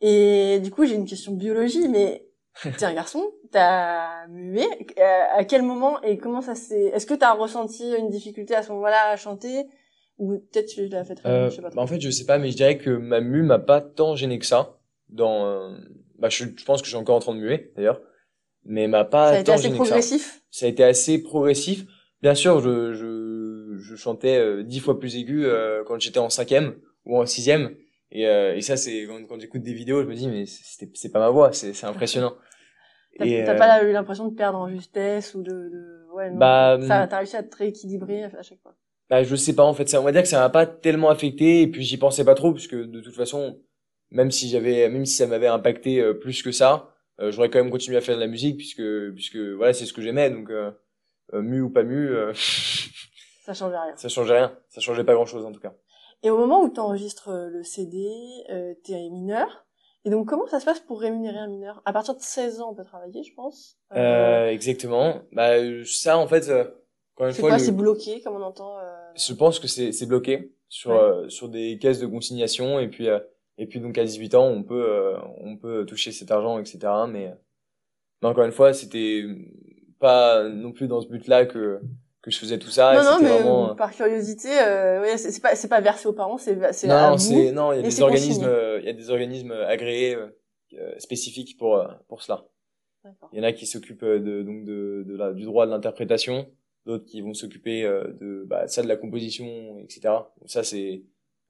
Et 0.00 0.60
du 0.60 0.70
coup, 0.70 0.84
j'ai 0.84 0.94
une 0.94 1.04
question 1.06 1.32
de 1.32 1.36
biologie, 1.38 1.88
mais 1.88 2.26
t'es 2.78 2.84
un 2.84 2.94
garçon, 2.94 3.22
t'as 3.50 4.26
mué. 4.28 4.64
Euh, 4.98 5.22
à 5.32 5.44
quel 5.44 5.62
moment 5.62 6.00
et 6.02 6.18
comment 6.18 6.40
ça 6.40 6.54
s'est... 6.54 6.86
Est-ce 6.94 7.06
que 7.06 7.14
t'as 7.14 7.32
ressenti 7.34 7.84
une 7.98 8.08
difficulté 8.10 8.54
à 8.54 8.62
ce 8.62 8.72
moment-là 8.72 9.10
à 9.10 9.16
chanter? 9.16 9.66
Ou 10.18 10.38
peut-être 10.52 10.66
tu 10.68 10.86
l'as 10.88 11.04
fait 11.04 11.14
très 11.14 11.28
bien, 11.28 11.38
Euh, 11.38 11.50
je 11.50 11.56
sais 11.56 11.62
pas 11.62 11.68
trop. 11.70 11.76
bah 11.76 11.82
en 11.82 11.86
fait, 11.86 12.00
je 12.00 12.10
sais 12.10 12.26
pas, 12.26 12.38
mais 12.38 12.50
je 12.50 12.56
dirais 12.56 12.78
que 12.78 12.90
ma 12.90 13.20
mue 13.20 13.42
m'a 13.42 13.58
pas 13.58 13.80
tant 13.80 14.14
gêné 14.16 14.38
que 14.38 14.46
ça. 14.46 14.78
Dans, 15.08 15.46
euh, 15.46 15.76
bah, 16.18 16.28
je, 16.30 16.44
je 16.56 16.64
pense 16.64 16.80
que 16.80 16.86
je 16.86 16.90
suis 16.92 16.98
encore 16.98 17.16
en 17.16 17.20
train 17.20 17.34
de 17.34 17.40
muer 17.40 17.72
d'ailleurs, 17.76 18.00
mais 18.64 18.88
m'a 18.88 19.04
pas 19.04 19.32
ça 19.32 19.36
a 19.36 19.40
été 19.40 19.52
assez 19.52 19.68
ça. 19.68 19.74
progressif 19.74 20.42
Ça 20.50 20.66
a 20.66 20.68
été 20.68 20.84
assez 20.84 21.22
progressif. 21.22 21.84
Bien 22.22 22.34
sûr, 22.34 22.60
je, 22.60 22.92
je, 22.92 23.76
je 23.78 23.96
chantais 23.96 24.38
euh, 24.38 24.62
dix 24.62 24.80
fois 24.80 25.00
plus 25.00 25.16
aigu 25.16 25.44
euh, 25.44 25.82
quand 25.84 25.98
j'étais 25.98 26.20
en 26.20 26.30
cinquième 26.30 26.74
ou 27.04 27.18
en 27.18 27.26
sixième. 27.26 27.74
Et, 28.12 28.28
euh, 28.28 28.54
et 28.54 28.60
ça, 28.60 28.76
c'est 28.76 29.06
quand, 29.06 29.24
quand 29.26 29.40
j'écoute 29.40 29.62
des 29.62 29.72
vidéos, 29.72 30.02
je 30.02 30.06
me 30.06 30.14
dis 30.14 30.28
mais 30.28 30.46
c'est 30.46 30.88
c'est 30.94 31.10
pas 31.10 31.18
ma 31.18 31.30
voix, 31.30 31.52
c'est 31.52 31.72
c'est 31.72 31.86
impressionnant. 31.86 32.34
T'as 33.18 33.54
pas 33.56 33.82
eu 33.84 33.92
l'impression 33.92 34.28
de 34.28 34.34
perdre 34.34 34.58
en 34.58 34.68
justesse 34.70 35.34
ou 35.34 35.42
de... 35.42 35.50
de... 35.50 36.14
Ouais, 36.14 36.30
non. 36.30 36.36
Bah, 36.36 36.78
ça, 36.86 37.06
t'as 37.06 37.18
réussi 37.18 37.36
à 37.36 37.42
te 37.42 37.56
rééquilibrer 37.56 38.24
à 38.24 38.42
chaque 38.42 38.60
fois. 38.62 38.74
Bah, 39.10 39.22
je 39.22 39.36
sais 39.36 39.54
pas, 39.54 39.64
en 39.64 39.74
fait, 39.74 39.88
ça, 39.88 40.00
on 40.00 40.04
va 40.04 40.12
dire 40.12 40.22
que 40.22 40.28
ça 40.28 40.40
m'a 40.40 40.48
pas 40.48 40.64
tellement 40.64 41.10
affecté, 41.10 41.62
et 41.62 41.66
puis 41.66 41.82
j'y 41.82 41.98
pensais 41.98 42.24
pas 42.24 42.34
trop, 42.34 42.52
puisque 42.52 42.74
de 42.74 43.00
toute 43.00 43.14
façon, 43.14 43.58
même 44.10 44.30
si 44.30 44.48
j'avais, 44.48 44.88
même 44.88 45.04
si 45.04 45.14
ça 45.14 45.26
m'avait 45.26 45.46
impacté 45.46 46.02
plus 46.20 46.42
que 46.42 46.52
ça, 46.52 46.91
j'aurais 47.18 47.50
quand 47.50 47.58
même 47.58 47.70
continué 47.70 47.96
à 47.96 48.00
faire 48.00 48.16
de 48.16 48.20
la 48.20 48.26
musique, 48.26 48.56
puisque, 48.56 48.82
puisque, 49.14 49.36
voilà, 49.36 49.72
c'est 49.72 49.86
ce 49.86 49.92
que 49.92 50.02
j'aimais, 50.02 50.30
donc, 50.30 50.50
euh, 50.50 50.70
euh, 51.34 51.42
mu 51.42 51.60
ou 51.62 51.70
pas 51.70 51.82
mu, 51.82 52.08
euh, 52.10 52.32
Ça 53.44 53.54
changeait 53.54 53.76
rien. 53.78 53.96
ça 53.96 54.08
changeait 54.08 54.36
rien, 54.38 54.56
ça 54.68 54.80
changeait 54.80 55.04
pas 55.04 55.14
grand 55.14 55.26
chose, 55.26 55.44
en 55.44 55.52
tout 55.52 55.60
cas. 55.60 55.74
Et 56.22 56.30
au 56.30 56.38
moment 56.38 56.62
où 56.62 56.72
tu 56.72 56.78
enregistres 56.78 57.30
le 57.32 57.64
CD, 57.64 58.08
euh, 58.50 58.74
t'es 58.84 59.10
mineur. 59.10 59.66
Et 60.04 60.10
donc, 60.10 60.28
comment 60.28 60.46
ça 60.46 60.60
se 60.60 60.64
passe 60.64 60.78
pour 60.80 61.00
rémunérer 61.00 61.38
un 61.38 61.48
mineur? 61.48 61.82
À 61.84 61.92
partir 61.92 62.14
de 62.14 62.20
16 62.20 62.60
ans, 62.60 62.70
on 62.70 62.74
peut 62.74 62.84
travailler, 62.84 63.22
je 63.24 63.34
pense. 63.34 63.78
Euh, 63.96 64.48
exactement. 64.48 65.22
Bah, 65.32 65.56
euh, 65.58 65.84
ça, 65.84 66.18
en 66.18 66.26
fait, 66.28 66.48
euh, 66.48 66.64
encore 67.16 67.26
une 67.28 67.32
c'est 67.32 67.40
fois, 67.40 67.50
quoi? 67.50 67.58
le- 67.58 67.64
C'est 67.64 67.72
bloqué, 67.76 68.20
comme 68.22 68.36
on 68.36 68.42
entend 68.42 68.78
euh, 68.78 68.82
je 69.16 69.32
pense 69.34 69.58
que 69.58 69.66
c'est, 69.68 69.90
c'est 69.92 70.06
bloqué 70.06 70.52
sur, 70.68 70.90
Ouais. 70.90 70.96
euh, 70.98 71.28
sur 71.28 71.48
des 71.48 71.78
caisses 71.78 71.98
de 71.98 72.06
consignation, 72.06 72.78
et 72.78 72.88
puis, 72.88 73.08
euh, 73.08 73.18
et 73.58 73.66
puis 73.66 73.80
donc 73.80 73.96
à 73.98 74.04
18 74.04 74.34
ans, 74.34 74.46
on 74.46 74.62
peut, 74.62 74.84
euh, 74.88 75.18
on 75.38 75.56
peut 75.56 75.84
toucher 75.86 76.12
cet 76.12 76.30
argent, 76.30 76.58
etc., 76.58 76.78
mais, 77.08 77.32
Mais 78.22 78.28
encore 78.28 78.44
une 78.44 78.52
fois, 78.52 78.72
c'était 78.72 79.24
pas 79.98 80.48
non 80.48 80.72
plus 80.72 80.88
dans 80.88 81.00
ce 81.00 81.08
but-là 81.08 81.46
que 81.46 81.80
que 82.22 82.30
je 82.30 82.38
faisais 82.38 82.58
tout 82.58 82.70
ça. 82.70 82.94
non, 82.94 83.02
non, 83.02 83.18
mais 83.20 83.28
vraiment... 83.30 83.74
par 83.74 83.90
curiosité, 83.90 84.48
euh, 84.60 85.00
ouais, 85.02 85.18
c'est 85.18 85.42
pas, 85.42 85.56
c'est 85.56 85.68
pas 85.68 85.80
versé 85.80 86.06
aux 86.06 86.12
parents, 86.12 86.38
c'est 86.38 86.56
c'est 86.72 86.86
non, 86.86 86.94
à 86.94 87.10
non, 87.10 87.16
vous. 87.16 87.18
c'est 87.18 87.52
non, 87.52 87.72
il 87.72 87.76
y 87.76 87.78
a 87.80 87.82
des 87.82 88.00
organismes, 88.00 88.44
euh, 88.44 88.78
il 88.78 88.86
y 88.86 88.88
a 88.88 88.92
des 88.92 89.10
organismes 89.10 89.50
agréés 89.50 90.14
euh, 90.14 90.28
euh, 90.74 90.94
spécifiques 90.98 91.58
pour 91.58 91.76
euh, 91.76 91.88
pour 92.08 92.22
cela. 92.22 92.46
Il 93.32 93.38
y 93.38 93.40
en 93.40 93.44
a 93.44 93.52
qui 93.52 93.66
s'occupent 93.66 94.04
de 94.04 94.42
donc 94.42 94.64
de, 94.64 95.02
de 95.04 95.16
la, 95.16 95.32
du 95.32 95.42
droit 95.42 95.66
de 95.66 95.72
l'interprétation, 95.72 96.48
d'autres 96.86 97.04
qui 97.04 97.20
vont 97.20 97.34
s'occuper 97.34 97.82
de 97.82 98.44
bah, 98.46 98.68
ça 98.68 98.84
de 98.84 98.86
la 98.86 98.94
composition, 98.96 99.44
etc. 99.80 100.00
Donc 100.38 100.48
ça 100.48 100.62
c'est 100.62 101.02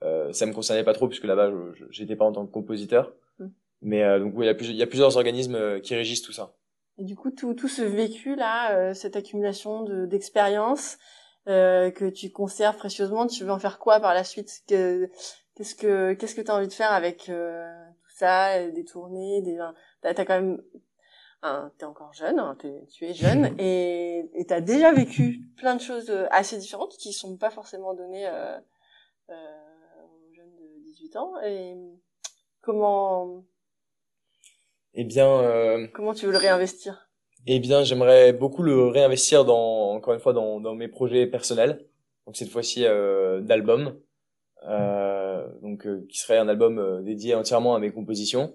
euh, 0.04 0.32
ça 0.32 0.46
me 0.46 0.52
concernait 0.52 0.84
pas 0.84 0.94
trop 0.94 1.08
puisque 1.08 1.24
là-bas 1.24 1.50
j'étais 1.90 2.16
pas 2.16 2.24
en 2.24 2.32
tant 2.32 2.46
que 2.46 2.52
compositeur. 2.52 3.12
Mm. 3.38 3.46
Mais 3.82 4.02
euh, 4.02 4.18
donc 4.20 4.34
oui, 4.36 4.44
il 4.44 4.48
y 4.48 4.50
a 4.50 4.54
plusieurs, 4.54 4.74
il 4.74 4.78
y 4.78 4.82
a 4.82 4.86
plusieurs 4.86 5.16
organismes 5.16 5.54
euh, 5.54 5.80
qui 5.80 5.94
régissent 5.94 6.22
tout 6.22 6.32
ça. 6.32 6.54
Et 6.98 7.04
du 7.04 7.16
coup, 7.16 7.30
tout, 7.30 7.54
tout 7.54 7.68
ce 7.68 7.82
vécu 7.82 8.36
là, 8.36 8.76
euh, 8.76 8.94
cette 8.94 9.16
accumulation 9.16 9.82
de 9.82 10.06
d'expérience 10.06 10.98
euh, 11.48 11.90
que 11.90 12.04
tu 12.08 12.30
conserves 12.30 12.76
précieusement, 12.76 13.26
tu 13.26 13.44
veux 13.44 13.50
en 13.50 13.58
faire 13.58 13.78
quoi 13.78 13.98
par 14.00 14.14
la 14.14 14.24
suite? 14.24 14.62
Que- 14.68 15.10
Qu'est-ce 15.54 15.74
que 15.74 16.14
qu'est-ce 16.14 16.34
que 16.34 16.40
tu 16.40 16.50
as 16.50 16.56
envie 16.56 16.68
de 16.68 16.72
faire 16.72 16.92
avec 16.92 17.28
euh, 17.28 17.70
tout 18.04 18.16
ça, 18.16 18.70
des 18.70 18.84
tournées, 18.84 19.42
des 19.42 19.58
t'as 20.00 20.10
as 20.10 20.24
quand 20.24 20.40
même 20.40 20.62
un 21.42 21.70
t'es 21.76 21.84
encore 21.84 22.14
jeune, 22.14 22.38
hein, 22.38 22.56
tu 22.90 23.04
es 23.04 23.12
jeune 23.12 23.54
et 23.58 24.46
t'as 24.48 24.60
déjà 24.60 24.92
vécu 24.92 25.42
plein 25.56 25.74
de 25.74 25.80
choses 25.80 26.10
assez 26.30 26.56
différentes 26.56 26.96
qui 26.96 27.12
sont 27.12 27.36
pas 27.36 27.50
forcément 27.50 27.92
données 27.94 28.26
euh, 28.26 28.56
euh, 29.30 29.34
de 29.34 29.71
18 31.12 31.16
ans 31.16 31.32
et 31.44 31.74
comment 32.62 33.44
Eh 34.94 35.04
bien, 35.04 35.28
euh, 35.28 35.86
comment 35.92 36.14
tu 36.14 36.26
veux 36.26 36.32
le 36.32 36.38
réinvestir? 36.38 37.08
eh 37.46 37.58
bien, 37.58 37.82
j'aimerais 37.82 38.32
beaucoup 38.32 38.62
le 38.62 38.86
réinvestir 38.86 39.44
dans 39.44 39.92
encore 39.94 40.14
une 40.14 40.20
fois 40.20 40.32
dans 40.32 40.60
dans 40.60 40.74
mes 40.74 40.88
projets 40.88 41.26
personnels. 41.26 41.84
Donc 42.26 42.36
cette 42.36 42.50
fois-ci 42.50 42.84
euh, 42.86 43.40
d'album. 43.40 43.98
Euh, 44.68 45.48
donc 45.60 45.86
euh, 45.86 46.06
qui 46.08 46.18
serait 46.18 46.38
un 46.38 46.48
album 46.48 46.78
euh, 46.78 47.02
dédié 47.02 47.34
entièrement 47.34 47.74
à 47.74 47.80
mes 47.80 47.90
compositions 47.90 48.54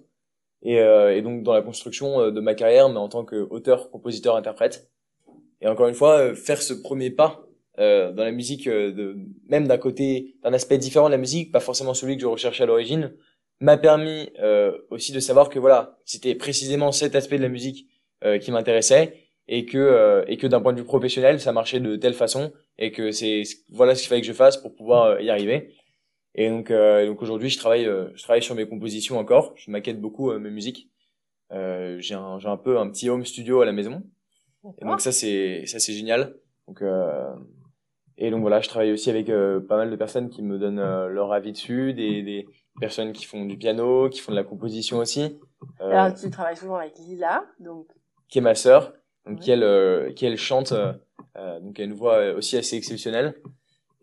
et, 0.62 0.80
euh, 0.80 1.14
et 1.14 1.22
donc 1.22 1.44
dans 1.44 1.52
la 1.52 1.62
construction 1.62 2.32
de 2.32 2.40
ma 2.40 2.56
carrière 2.56 2.88
mais 2.88 2.98
en 2.98 3.10
tant 3.10 3.26
qu'auteur, 3.26 3.92
compositeur, 3.92 4.38
interprète 4.38 4.90
et 5.60 5.68
encore 5.68 5.90
une 5.90 5.96
fois 5.96 6.34
faire 6.34 6.62
ce 6.62 6.74
premier 6.74 7.10
pas 7.12 7.47
euh, 7.80 8.12
dans 8.12 8.24
la 8.24 8.32
musique 8.32 8.68
euh, 8.68 8.92
de 8.92 9.18
même 9.48 9.68
d'un 9.68 9.78
côté 9.78 10.36
d'un 10.44 10.54
aspect 10.54 10.78
différent 10.78 11.08
de 11.08 11.12
la 11.12 11.18
musique 11.18 11.52
pas 11.52 11.60
forcément 11.60 11.94
celui 11.94 12.16
que 12.16 12.22
je 12.22 12.28
recherchais 12.28 12.64
à 12.64 12.66
l'origine 12.66 13.14
m'a 13.60 13.78
permis 13.78 14.30
euh, 14.40 14.78
aussi 14.90 15.12
de 15.12 15.20
savoir 15.20 15.50
que 15.50 15.60
voilà 15.60 15.98
c'était 16.06 16.36
précisément 16.36 16.92
cet 16.92 17.16
aspect 17.16 17.38
de 17.38 17.44
la 17.44 17.50
musique 17.50 17.88
euh, 18.24 18.38
qui 18.40 18.52
m'intéressait 18.52 19.14
et 19.48 19.66
que 19.66 19.78
euh, 19.78 20.24
et 20.28 20.38
que 20.38 20.48
d'un 20.48 20.62
point 20.62 20.74
de 20.74 20.80
vue 20.80 20.86
professionnel 20.86 21.40
ça 21.40 21.52
marchait 21.52 21.80
de 21.80 21.96
telle 21.96 22.14
façon 22.14 22.52
et 22.78 22.92
que 22.92 23.12
c'est 23.12 23.44
voilà 23.72 23.96
ce 23.96 24.02
qu'il 24.02 24.10
fallait 24.10 24.22
que 24.22 24.28
je 24.28 24.34
fasse 24.34 24.58
pour 24.58 24.76
pouvoir 24.76 25.04
euh, 25.04 25.22
y 25.22 25.30
arriver 25.30 25.74
et 26.38 26.50
donc, 26.50 26.70
euh, 26.70 27.08
donc 27.08 27.22
aujourd'hui, 27.24 27.50
je 27.50 27.58
travaille, 27.58 27.88
euh, 27.88 28.10
je 28.16 28.22
travaille 28.22 28.44
sur 28.44 28.54
mes 28.54 28.68
compositions 28.68 29.18
encore. 29.18 29.54
Je 29.58 29.72
maquette 29.72 30.00
beaucoup 30.00 30.30
euh, 30.30 30.38
mes 30.38 30.52
musiques. 30.52 30.90
Euh, 31.52 31.98
j'ai 32.00 32.14
un, 32.14 32.38
j'ai 32.38 32.48
un 32.48 32.58
peu 32.58 32.78
un 32.78 32.88
petit 32.90 33.10
home 33.10 33.26
studio 33.26 33.62
à 33.62 33.66
la 33.66 33.72
maison. 33.72 34.04
Et 34.80 34.86
donc 34.86 35.02
ça, 35.02 35.12
c'est, 35.12 35.66
ça 35.66 35.80
c'est 35.80 35.94
génial. 35.94 36.36
Donc, 36.68 36.84
euh, 36.84 37.34
et 38.18 38.32
donc 38.32 38.42
voilà, 38.42 38.62
je 38.62 38.70
travaille 38.70 38.92
aussi 38.92 39.10
avec 39.10 39.30
euh, 39.30 39.60
pas 39.60 39.78
mal 39.78 39.90
de 39.92 39.96
personnes 39.96 40.30
qui 40.30 40.42
me 40.42 40.58
donnent 40.58 40.80
euh, 40.80 41.08
leur 41.08 41.32
avis 41.34 41.52
dessus, 41.52 41.94
des, 41.94 42.22
des 42.24 42.48
personnes 42.80 43.12
qui 43.14 43.26
font 43.26 43.46
du 43.46 43.58
piano, 43.58 44.10
qui 44.10 44.20
font 44.20 44.32
de 44.32 44.38
la 44.38 44.44
composition 44.44 44.98
aussi. 44.98 45.40
Euh, 45.82 45.90
Alors, 45.92 46.14
tu 46.16 46.30
travailles 46.30 46.58
souvent 46.58 46.76
avec 46.78 46.94
Lila, 47.00 47.44
donc 47.60 47.88
qui 48.30 48.40
est 48.40 48.42
ma 48.42 48.56
sœur, 48.56 48.94
donc 49.26 49.38
Ouais. 49.38 49.42
qui 49.44 49.52
elle, 49.52 49.64
euh, 49.64 50.12
qui 50.14 50.26
elle 50.26 50.38
chante, 50.38 50.72
euh, 50.72 50.94
euh, 51.38 51.60
donc 51.60 51.80
elle 51.80 51.86
a 51.86 51.88
une 51.88 51.94
voix 51.96 52.32
aussi 52.34 52.58
assez 52.58 52.76
exceptionnelle. 52.76 53.36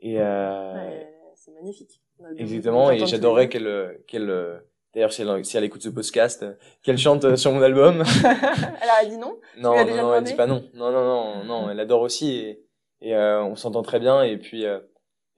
Et 0.01 0.21
euh, 0.21 0.75
ouais, 0.75 1.09
c'est 1.35 1.53
magnifique. 1.53 2.01
Exactement, 2.37 2.91
et 2.91 3.05
j'adorerais 3.07 3.49
qu'elle, 3.49 3.99
qu'elle, 4.07 4.61
d'ailleurs, 4.95 5.13
si 5.13 5.23
elle, 5.23 5.45
si 5.45 5.57
elle 5.57 5.65
écoute 5.65 5.83
ce 5.83 5.89
podcast, 5.89 6.47
qu'elle 6.83 6.97
chante 6.97 7.37
sur 7.37 7.53
mon 7.53 7.61
album. 7.61 7.99
deux. 7.99 8.05
Elle 8.83 9.07
a 9.07 9.09
dit 9.09 9.17
non? 9.19 9.37
Non, 9.59 9.85
non, 9.85 9.97
non, 9.97 10.15
elle 10.15 10.25
dit 10.25 10.35
pas 10.35 10.47
non. 10.47 10.63
Non, 10.75 10.91
non, 10.93 11.05
non, 11.05 11.45
non, 11.45 11.71
elle 11.71 11.81
adore 11.81 12.03
aussi, 12.03 12.37
et, 12.37 12.64
et 13.05 13.15
euh, 13.15 13.43
on 13.45 13.55
s'entend 13.57 13.83
très 13.83 14.01
bien, 14.01 14.23
et 14.23 14.37
puis, 14.39 14.65
euh, 14.67 14.81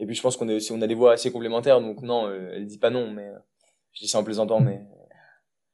et 0.01 0.07
puis 0.07 0.15
je 0.15 0.23
pense 0.23 0.37
qu'on 0.37 0.49
est 0.49 0.55
aussi, 0.55 0.73
on 0.73 0.81
a 0.83 0.87
des 0.87 0.95
voix 0.95 1.13
assez 1.13 1.31
complémentaires, 1.31 1.81
donc 1.81 2.01
non, 2.03 2.27
euh, 2.29 2.51
elle 2.55 2.67
dit 2.67 2.79
pas 2.79 2.91
non, 2.91 3.11
mais 3.11 3.29
je 3.93 4.01
dis 4.01 4.09
ça 4.09 4.19
en 4.19 4.25
plaisantant, 4.25 4.61
mais 4.61 4.81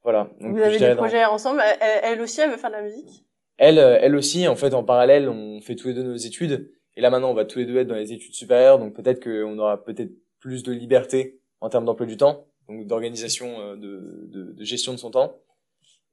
voilà. 0.03 0.30
Donc, 0.40 0.57
Vous 0.57 0.62
avez 0.62 0.78
des 0.78 0.88
dans- 0.90 0.97
projets 0.97 1.24
ensemble 1.24 1.61
elle, 1.80 2.01
elle 2.03 2.20
aussi, 2.20 2.40
elle 2.40 2.51
veut 2.51 2.57
faire 2.57 2.70
de 2.70 2.76
la 2.76 2.82
musique? 2.82 3.24
Elle, 3.59 3.78
elle 3.78 4.16
aussi, 4.16 4.49
en 4.49 4.57
fait, 4.57 4.74
en 4.74 4.82
parallèle, 4.82 5.28
on 5.28 5.61
fait 5.61 5.76
tous 5.76 5.88
les 5.88 5.95
deux 5.95 6.03
nos 6.03 6.16
études. 6.16 6.72
Et 6.97 7.01
là, 7.01 7.11
maintenant, 7.11 7.30
on 7.30 7.34
va 7.34 7.45
tous 7.45 7.59
les 7.61 7.66
deux 7.66 7.76
être 7.76 7.86
dans 7.86 7.95
les 7.95 8.12
études 8.12 8.34
supérieures. 8.34 8.78
Donc, 8.80 8.95
peut-être 8.95 9.22
qu'on 9.22 9.57
aura 9.59 9.84
peut-être 9.84 10.11
plus 10.40 10.62
de 10.64 10.72
liberté 10.72 11.38
en 11.61 11.68
termes 11.68 11.84
d'emploi 11.84 12.07
du 12.07 12.16
temps, 12.16 12.47
donc 12.68 12.86
d'organisation, 12.88 13.76
de, 13.76 14.26
de, 14.26 14.53
de 14.53 14.64
gestion 14.64 14.93
de 14.93 14.99
son 14.99 15.11
temps. 15.12 15.36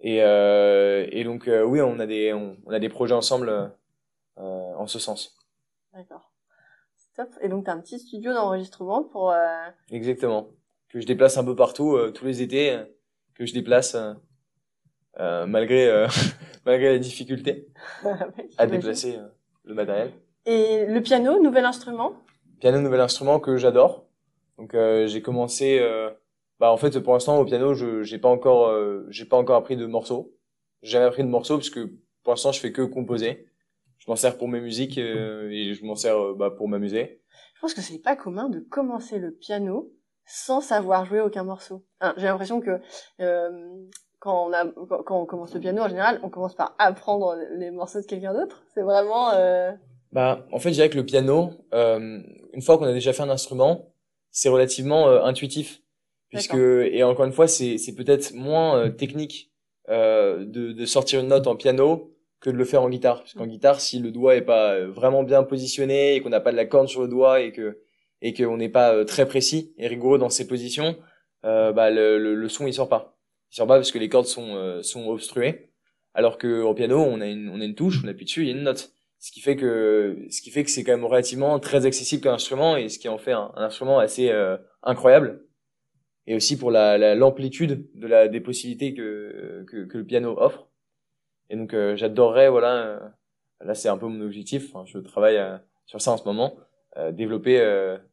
Et, 0.01 0.21
euh, 0.21 1.07
et 1.11 1.23
donc, 1.23 1.47
euh, 1.47 1.63
oui, 1.63 1.81
on 1.81 1.99
a 1.99 2.05
des, 2.05 2.33
on, 2.33 2.55
on 2.65 2.71
a 2.71 2.79
des 2.79 2.89
projets 2.89 3.15
ensemble 3.15 3.49
euh, 3.49 4.73
en 4.77 4.85
ce 4.85 4.99
sens. 4.99 5.38
D'accord. 5.93 6.31
C'est 6.95 7.13
top. 7.15 7.29
Et 7.41 7.49
donc, 7.49 7.65
tu 7.65 7.69
as 7.71 7.73
un 7.73 7.79
petit 7.79 7.99
studio 7.99 8.33
d'enregistrement 8.33 9.03
pour... 9.03 9.31
euh, 9.31 9.67
Exactement. 9.91 10.49
Que 10.89 10.99
je 10.99 11.05
déplace 11.05 11.37
un 11.37 11.43
peu 11.43 11.55
partout, 11.55 11.95
euh, 11.95 12.11
tous 12.11 12.25
les 12.25 12.41
étés, 12.41 12.71
euh, 12.71 12.83
que 13.35 13.45
je 13.45 13.53
déplace 13.53 13.95
euh, 13.95 14.13
euh, 15.19 15.45
malgré, 15.45 15.87
euh, 15.87 16.07
malgré 16.65 16.93
la 16.93 16.99
difficulté 16.99 17.67
ouais, 18.03 18.13
à 18.57 18.67
déplacer 18.67 19.19
le 19.63 19.73
matériel. 19.73 20.11
Et 20.45 20.85
le 20.85 21.01
piano, 21.01 21.41
nouvel 21.41 21.65
instrument? 21.65 22.13
Piano 22.59 22.79
nouvel 22.81 22.99
instrument 23.01 23.39
que 23.39 23.55
j'adore 23.57 24.05
donc 24.57 24.73
euh, 24.73 25.07
j'ai 25.07 25.21
commencé 25.21 25.79
euh, 25.79 26.09
bah 26.59 26.69
en 26.73 26.75
fait 26.75 26.99
pour 26.99 27.13
l'instant 27.13 27.39
au 27.39 27.45
piano 27.45 27.73
je 27.73 28.03
j'ai 28.03 28.17
pas 28.17 28.27
encore 28.27 28.67
euh, 28.67 29.05
j'ai 29.09 29.23
pas 29.23 29.37
encore 29.37 29.55
appris 29.55 29.77
de 29.77 29.85
morceaux 29.85 30.33
j'ai 30.81 30.91
jamais 30.91 31.05
appris 31.05 31.23
de 31.23 31.29
morceaux 31.29 31.55
parce 31.55 31.69
que 31.69 31.85
pour 32.23 32.33
l'instant 32.33 32.51
je 32.51 32.59
fais 32.59 32.73
que 32.73 32.81
composer 32.81 33.47
m'en 34.09 34.15
sers 34.15 34.37
pour 34.37 34.47
mes 34.47 34.59
musiques 34.59 34.97
euh, 34.97 35.49
et 35.51 35.73
je 35.73 35.85
m'en 35.85 35.95
sers 35.95 36.17
euh, 36.17 36.35
bah, 36.35 36.49
pour 36.49 36.67
m'amuser 36.67 37.21
Je 37.55 37.61
pense 37.61 37.73
que 37.73 37.81
c'est 37.81 37.99
pas 37.99 38.15
commun 38.15 38.49
de 38.49 38.59
commencer 38.59 39.19
le 39.19 39.31
piano 39.31 39.93
sans 40.25 40.61
savoir 40.61 41.05
jouer 41.05 41.21
aucun 41.21 41.43
morceau. 41.43 41.85
Hein, 42.01 42.13
J'ai 42.17 42.25
l'impression 42.25 42.59
que 42.59 42.79
euh, 43.19 43.49
quand, 44.19 44.47
on 44.47 44.53
a, 44.53 44.65
quand, 45.05 45.21
on 45.21 45.25
commence 45.25 45.53
le 45.53 45.59
piano, 45.59 45.81
en 45.81 45.87
général, 45.87 46.19
on 46.23 46.29
commence 46.29 46.55
par 46.55 46.75
apprendre 46.77 47.35
les 47.57 47.71
morceaux 47.71 48.01
de 48.01 48.05
quelqu'un 48.05 48.33
d'autre. 48.33 48.63
C'est 48.73 48.81
vraiment... 48.81 49.31
Euh... 49.33 49.71
bah 50.11 50.45
en 50.51 50.59
fait 50.59 50.69
je 50.69 50.75
dirais 50.75 50.89
que 50.89 50.97
le 50.97 51.05
piano 51.05 51.51
euh, 51.73 52.19
une 52.53 52.61
fois 52.61 52.77
qu'on 52.77 52.85
a 52.85 52.93
déjà 52.93 53.13
fait 53.13 53.23
un 53.23 53.29
instrument 53.29 53.93
c'est 54.31 54.49
relativement 54.49 55.07
euh, 55.07 55.23
intuitif 55.23 55.81
puisque 56.29 56.55
et 56.55 57.03
encore 57.03 57.25
une 57.25 57.31
fois 57.31 57.47
c'est 57.47 57.77
c'est 57.77 57.95
peut-être 57.95 58.33
moins 58.33 58.89
technique 58.91 59.51
de 59.87 60.73
de 60.73 60.85
sortir 60.85 61.19
une 61.19 61.27
note 61.27 61.47
en 61.47 61.55
piano 61.55 62.13
que 62.41 62.49
de 62.49 62.55
le 62.57 62.65
faire 62.65 62.81
en 62.83 62.89
guitare. 62.89 63.19
Parce 63.19 63.33
qu'en 63.33 63.47
guitare 63.47 63.79
si 63.81 63.99
le 63.99 64.11
doigt 64.11 64.35
est 64.35 64.41
pas 64.41 64.73
euh, 64.75 64.89
vraiment 64.91 65.23
bien 65.23 65.43
positionné 65.43 66.15
et 66.15 66.21
qu'on 66.21 66.29
n'a 66.29 66.39
pas 66.39 66.51
de 66.51 66.57
la 66.57 66.65
corne 66.65 66.87
sur 66.87 67.01
le 67.01 67.07
doigt 67.07 67.41
et 67.41 67.51
que 67.51 67.79
et 68.21 68.33
qu'on 68.33 68.57
n'est 68.57 68.69
pas 68.69 68.93
euh, 68.93 69.05
très 69.05 69.25
précis 69.27 69.73
et 69.77 69.87
rigoureux 69.87 70.17
dans 70.19 70.29
ses 70.29 70.47
positions 70.47 70.97
euh, 71.45 71.71
bah 71.71 71.89
le, 71.89 72.17
le 72.19 72.35
le 72.35 72.49
son 72.49 72.67
il 72.67 72.73
sort 72.73 72.89
pas. 72.89 73.17
Il 73.51 73.55
sort 73.55 73.67
pas 73.67 73.75
parce 73.75 73.91
que 73.91 73.99
les 73.99 74.09
cordes 74.09 74.25
sont 74.27 74.81
sont 74.83 75.07
obstruées. 75.09 75.71
Alors 76.13 76.37
que 76.37 76.61
au 76.61 76.73
piano 76.73 76.99
on 77.01 77.21
a 77.21 77.27
une 77.27 77.49
on 77.49 77.61
a 77.61 77.65
une 77.65 77.75
touche 77.75 78.01
on 78.03 78.07
appuie 78.07 78.25
dessus 78.25 78.41
il 78.43 78.47
y 78.49 78.51
a 78.51 78.55
une 78.55 78.63
note. 78.63 78.91
Ce 79.19 79.31
qui 79.33 79.41
fait 79.41 79.57
que 79.57 80.17
ce 80.29 80.41
qui 80.41 80.49
fait 80.49 80.63
que 80.63 80.69
c'est 80.71 80.83
quand 80.85 80.93
même 80.93 81.05
relativement 81.05 81.59
très 81.59 81.85
accessible 81.85 82.23
comme 82.23 82.33
instrument 82.35 82.77
et 82.77 82.87
ce 82.89 82.99
qui 82.99 83.09
en 83.09 83.17
fait 83.17 83.33
un, 83.33 83.51
instrument 83.55 83.99
assez 83.99 84.29
euh, 84.31 84.57
incroyable. 84.83 85.45
Et 86.27 86.35
aussi 86.35 86.57
pour 86.57 86.71
la 86.71 86.97
la- 86.97 87.15
l'amplitude 87.15 87.89
de 87.95 88.07
la 88.07 88.27
des 88.29 88.39
possibilités 88.39 88.93
que 88.93 89.65
que, 89.67 89.85
que 89.85 89.97
le 89.97 90.05
piano 90.05 90.35
offre 90.39 90.68
et 91.49 91.55
donc 91.55 91.73
euh, 91.73 91.95
j'adorerais 91.95 92.49
voilà 92.49 92.75
euh, 92.77 92.99
là 93.61 93.73
c'est 93.75 93.89
un 93.89 93.97
peu 93.97 94.07
mon 94.07 94.21
objectif 94.25 94.73
Enfin, 94.75 94.85
je 94.85 94.97
travaille 94.99 95.37
euh, 95.37 95.57
sur 95.85 96.01
ça 96.01 96.11
en 96.11 96.17
ce 96.17 96.23
moment 96.25 96.55
développer 97.13 97.57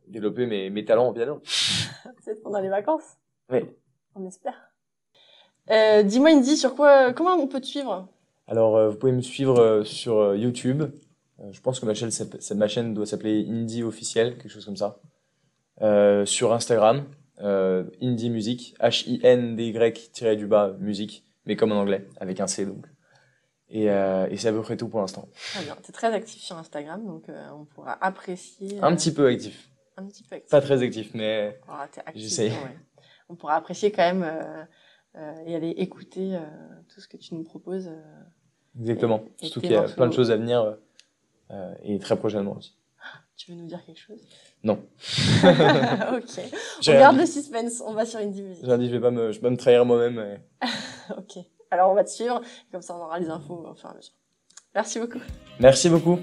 développer 0.06 0.46
mes 0.46 0.70
mes 0.70 0.84
talents 0.84 1.08
au 1.08 1.12
piano 1.12 1.40
C'est 2.20 2.40
pendant 2.42 2.60
les 2.60 2.68
vacances 2.68 3.16
oui 3.50 3.60
On 4.14 4.24
espère. 4.26 4.54
Euh, 5.70 6.02
Dis-moi, 6.04 6.30
Indy, 6.30 6.56
sur 6.56 6.76
quoi, 6.76 7.12
comment 7.12 7.34
on 7.34 7.48
peut 7.48 7.60
te 7.60 7.66
suivre? 7.66 8.08
Alors, 8.46 8.76
euh, 8.76 8.88
vous 8.90 8.96
pouvez 8.96 9.10
me 9.12 9.20
suivre 9.22 9.58
euh, 9.58 9.82
sur 9.84 10.36
YouTube. 10.36 10.84
Je 11.50 11.60
pense 11.60 11.80
que 11.80 11.86
ma 11.86 11.94
chaîne, 11.94 12.12
cette- 12.12 12.52
ma 12.52 12.68
chaîne 12.68 12.94
doit 12.94 13.06
s'appeler 13.06 13.44
Indie 13.48 13.82
officiel, 13.82 14.36
quelque 14.38 14.48
chose 14.50 14.64
comme 14.64 14.76
ça. 14.76 15.00
Sur 16.24 16.52
Instagram, 16.52 17.04
Indie 17.38 18.30
Music, 18.30 18.74
H-I-N-D-Y 18.80 20.36
du 20.36 20.46
bas 20.46 20.72
musique, 20.78 21.24
mais 21.44 21.56
comme 21.56 21.72
en 21.72 21.76
anglais, 21.80 22.06
avec 22.20 22.40
un 22.40 22.46
C 22.46 22.64
donc. 22.64 22.86
Et, 23.68 23.90
euh, 23.90 24.28
et 24.30 24.36
c'est 24.36 24.48
à 24.48 24.52
peu 24.52 24.62
près 24.62 24.76
tout 24.76 24.88
pour 24.88 25.00
l'instant. 25.00 25.28
Très 25.54 25.64
bien. 25.64 25.76
T'es 25.82 25.92
très 25.92 26.12
actif 26.12 26.40
sur 26.40 26.56
Instagram, 26.56 27.04
donc 27.04 27.28
euh, 27.28 27.48
on 27.52 27.64
pourra 27.64 27.98
apprécier. 28.04 28.78
Un 28.80 28.92
euh, 28.92 28.96
petit 28.96 29.12
peu 29.12 29.26
actif, 29.26 29.68
Un 29.96 30.06
petit 30.06 30.22
peu 30.22 30.36
actif. 30.36 30.50
pas 30.50 30.60
très 30.60 30.82
actif, 30.82 31.10
mais 31.14 31.58
Ah, 31.68 31.88
t'es 31.90 32.00
actif, 32.00 32.22
J'essaye. 32.22 32.50
ouais. 32.50 32.76
On 33.28 33.34
pourra 33.34 33.56
apprécier 33.56 33.90
quand 33.90 34.04
même 34.04 34.22
euh, 34.22 34.64
euh, 35.16 35.44
et 35.46 35.56
aller 35.56 35.70
écouter 35.70 36.36
euh, 36.36 36.40
tout 36.88 37.00
ce 37.00 37.08
que 37.08 37.16
tu 37.16 37.34
nous 37.34 37.42
proposes. 37.42 37.88
euh. 37.88 38.80
Exactement. 38.80 39.24
Et 39.40 39.46
Surtout 39.46 39.60
tes 39.62 39.66
qu'il 39.68 39.76
y 39.76 39.78
a 39.78 39.82
plein 39.82 40.06
de 40.06 40.12
choses 40.14 40.30
à 40.30 40.36
venir 40.36 40.76
et 41.82 41.98
très 41.98 42.16
prochainement 42.16 42.56
aussi. 42.56 42.76
Tu 43.36 43.50
veux 43.52 43.56
nous 43.58 43.66
dire 43.66 43.84
quelque 43.84 44.00
chose? 44.00 44.20
Non. 44.62 44.80
Ok. 46.14 46.40
On 46.88 46.92
garde 46.92 47.16
le 47.18 47.26
suspense, 47.26 47.82
on 47.86 47.92
va 47.94 48.04
sur 48.06 48.20
une 48.20 48.30
musique. 48.30 48.64
J'ai 48.64 48.78
dit, 48.78 48.86
je 48.88 48.92
vais 48.92 49.00
pas 49.00 49.10
me, 49.10 49.30
je 49.32 49.36
vais 49.38 49.42
pas 49.42 49.50
me 49.50 49.56
trahir 49.56 49.84
moi-même. 49.84 50.18
et- 50.18 50.66
Ok. 51.18 51.44
Alors 51.70 51.90
on 51.90 51.94
va 51.94 52.04
te 52.04 52.10
suivre, 52.10 52.40
comme 52.70 52.82
ça 52.82 52.96
on 52.96 53.02
aura 53.04 53.18
les 53.18 53.28
infos 53.28 53.66
au 53.68 53.74
fur 53.74 53.88
et 53.88 53.92
à 53.92 53.96
mesure. 53.96 54.14
Merci 54.74 55.00
beaucoup. 55.00 55.20
Merci 55.58 55.88
beaucoup. 55.88 56.18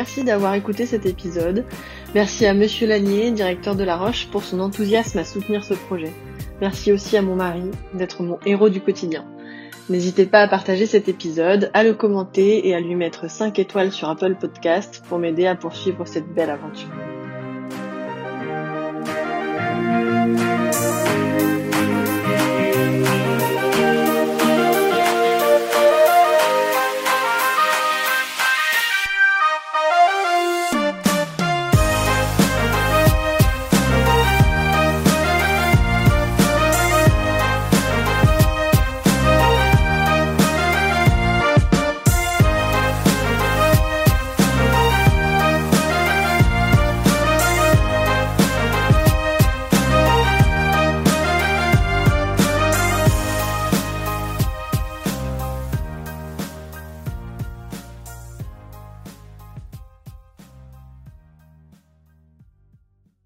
Merci 0.00 0.24
d'avoir 0.24 0.54
écouté 0.54 0.86
cet 0.86 1.04
épisode. 1.04 1.66
Merci 2.14 2.46
à 2.46 2.54
Monsieur 2.54 2.86
Lanier, 2.86 3.32
directeur 3.32 3.76
de 3.76 3.84
La 3.84 3.98
Roche, 3.98 4.28
pour 4.28 4.44
son 4.44 4.58
enthousiasme 4.60 5.18
à 5.18 5.24
soutenir 5.24 5.62
ce 5.62 5.74
projet. 5.74 6.10
Merci 6.62 6.90
aussi 6.90 7.18
à 7.18 7.22
mon 7.22 7.36
mari 7.36 7.64
d'être 7.92 8.22
mon 8.22 8.38
héros 8.46 8.70
du 8.70 8.80
quotidien. 8.80 9.26
N'hésitez 9.90 10.24
pas 10.24 10.40
à 10.40 10.48
partager 10.48 10.86
cet 10.86 11.10
épisode, 11.10 11.70
à 11.74 11.82
le 11.82 11.92
commenter 11.92 12.66
et 12.66 12.74
à 12.74 12.80
lui 12.80 12.94
mettre 12.94 13.28
5 13.28 13.58
étoiles 13.58 13.92
sur 13.92 14.08
Apple 14.08 14.36
Podcast 14.40 15.02
pour 15.06 15.18
m'aider 15.18 15.44
à 15.44 15.54
poursuivre 15.54 16.06
cette 16.06 16.32
belle 16.32 16.48
aventure. 16.48 16.88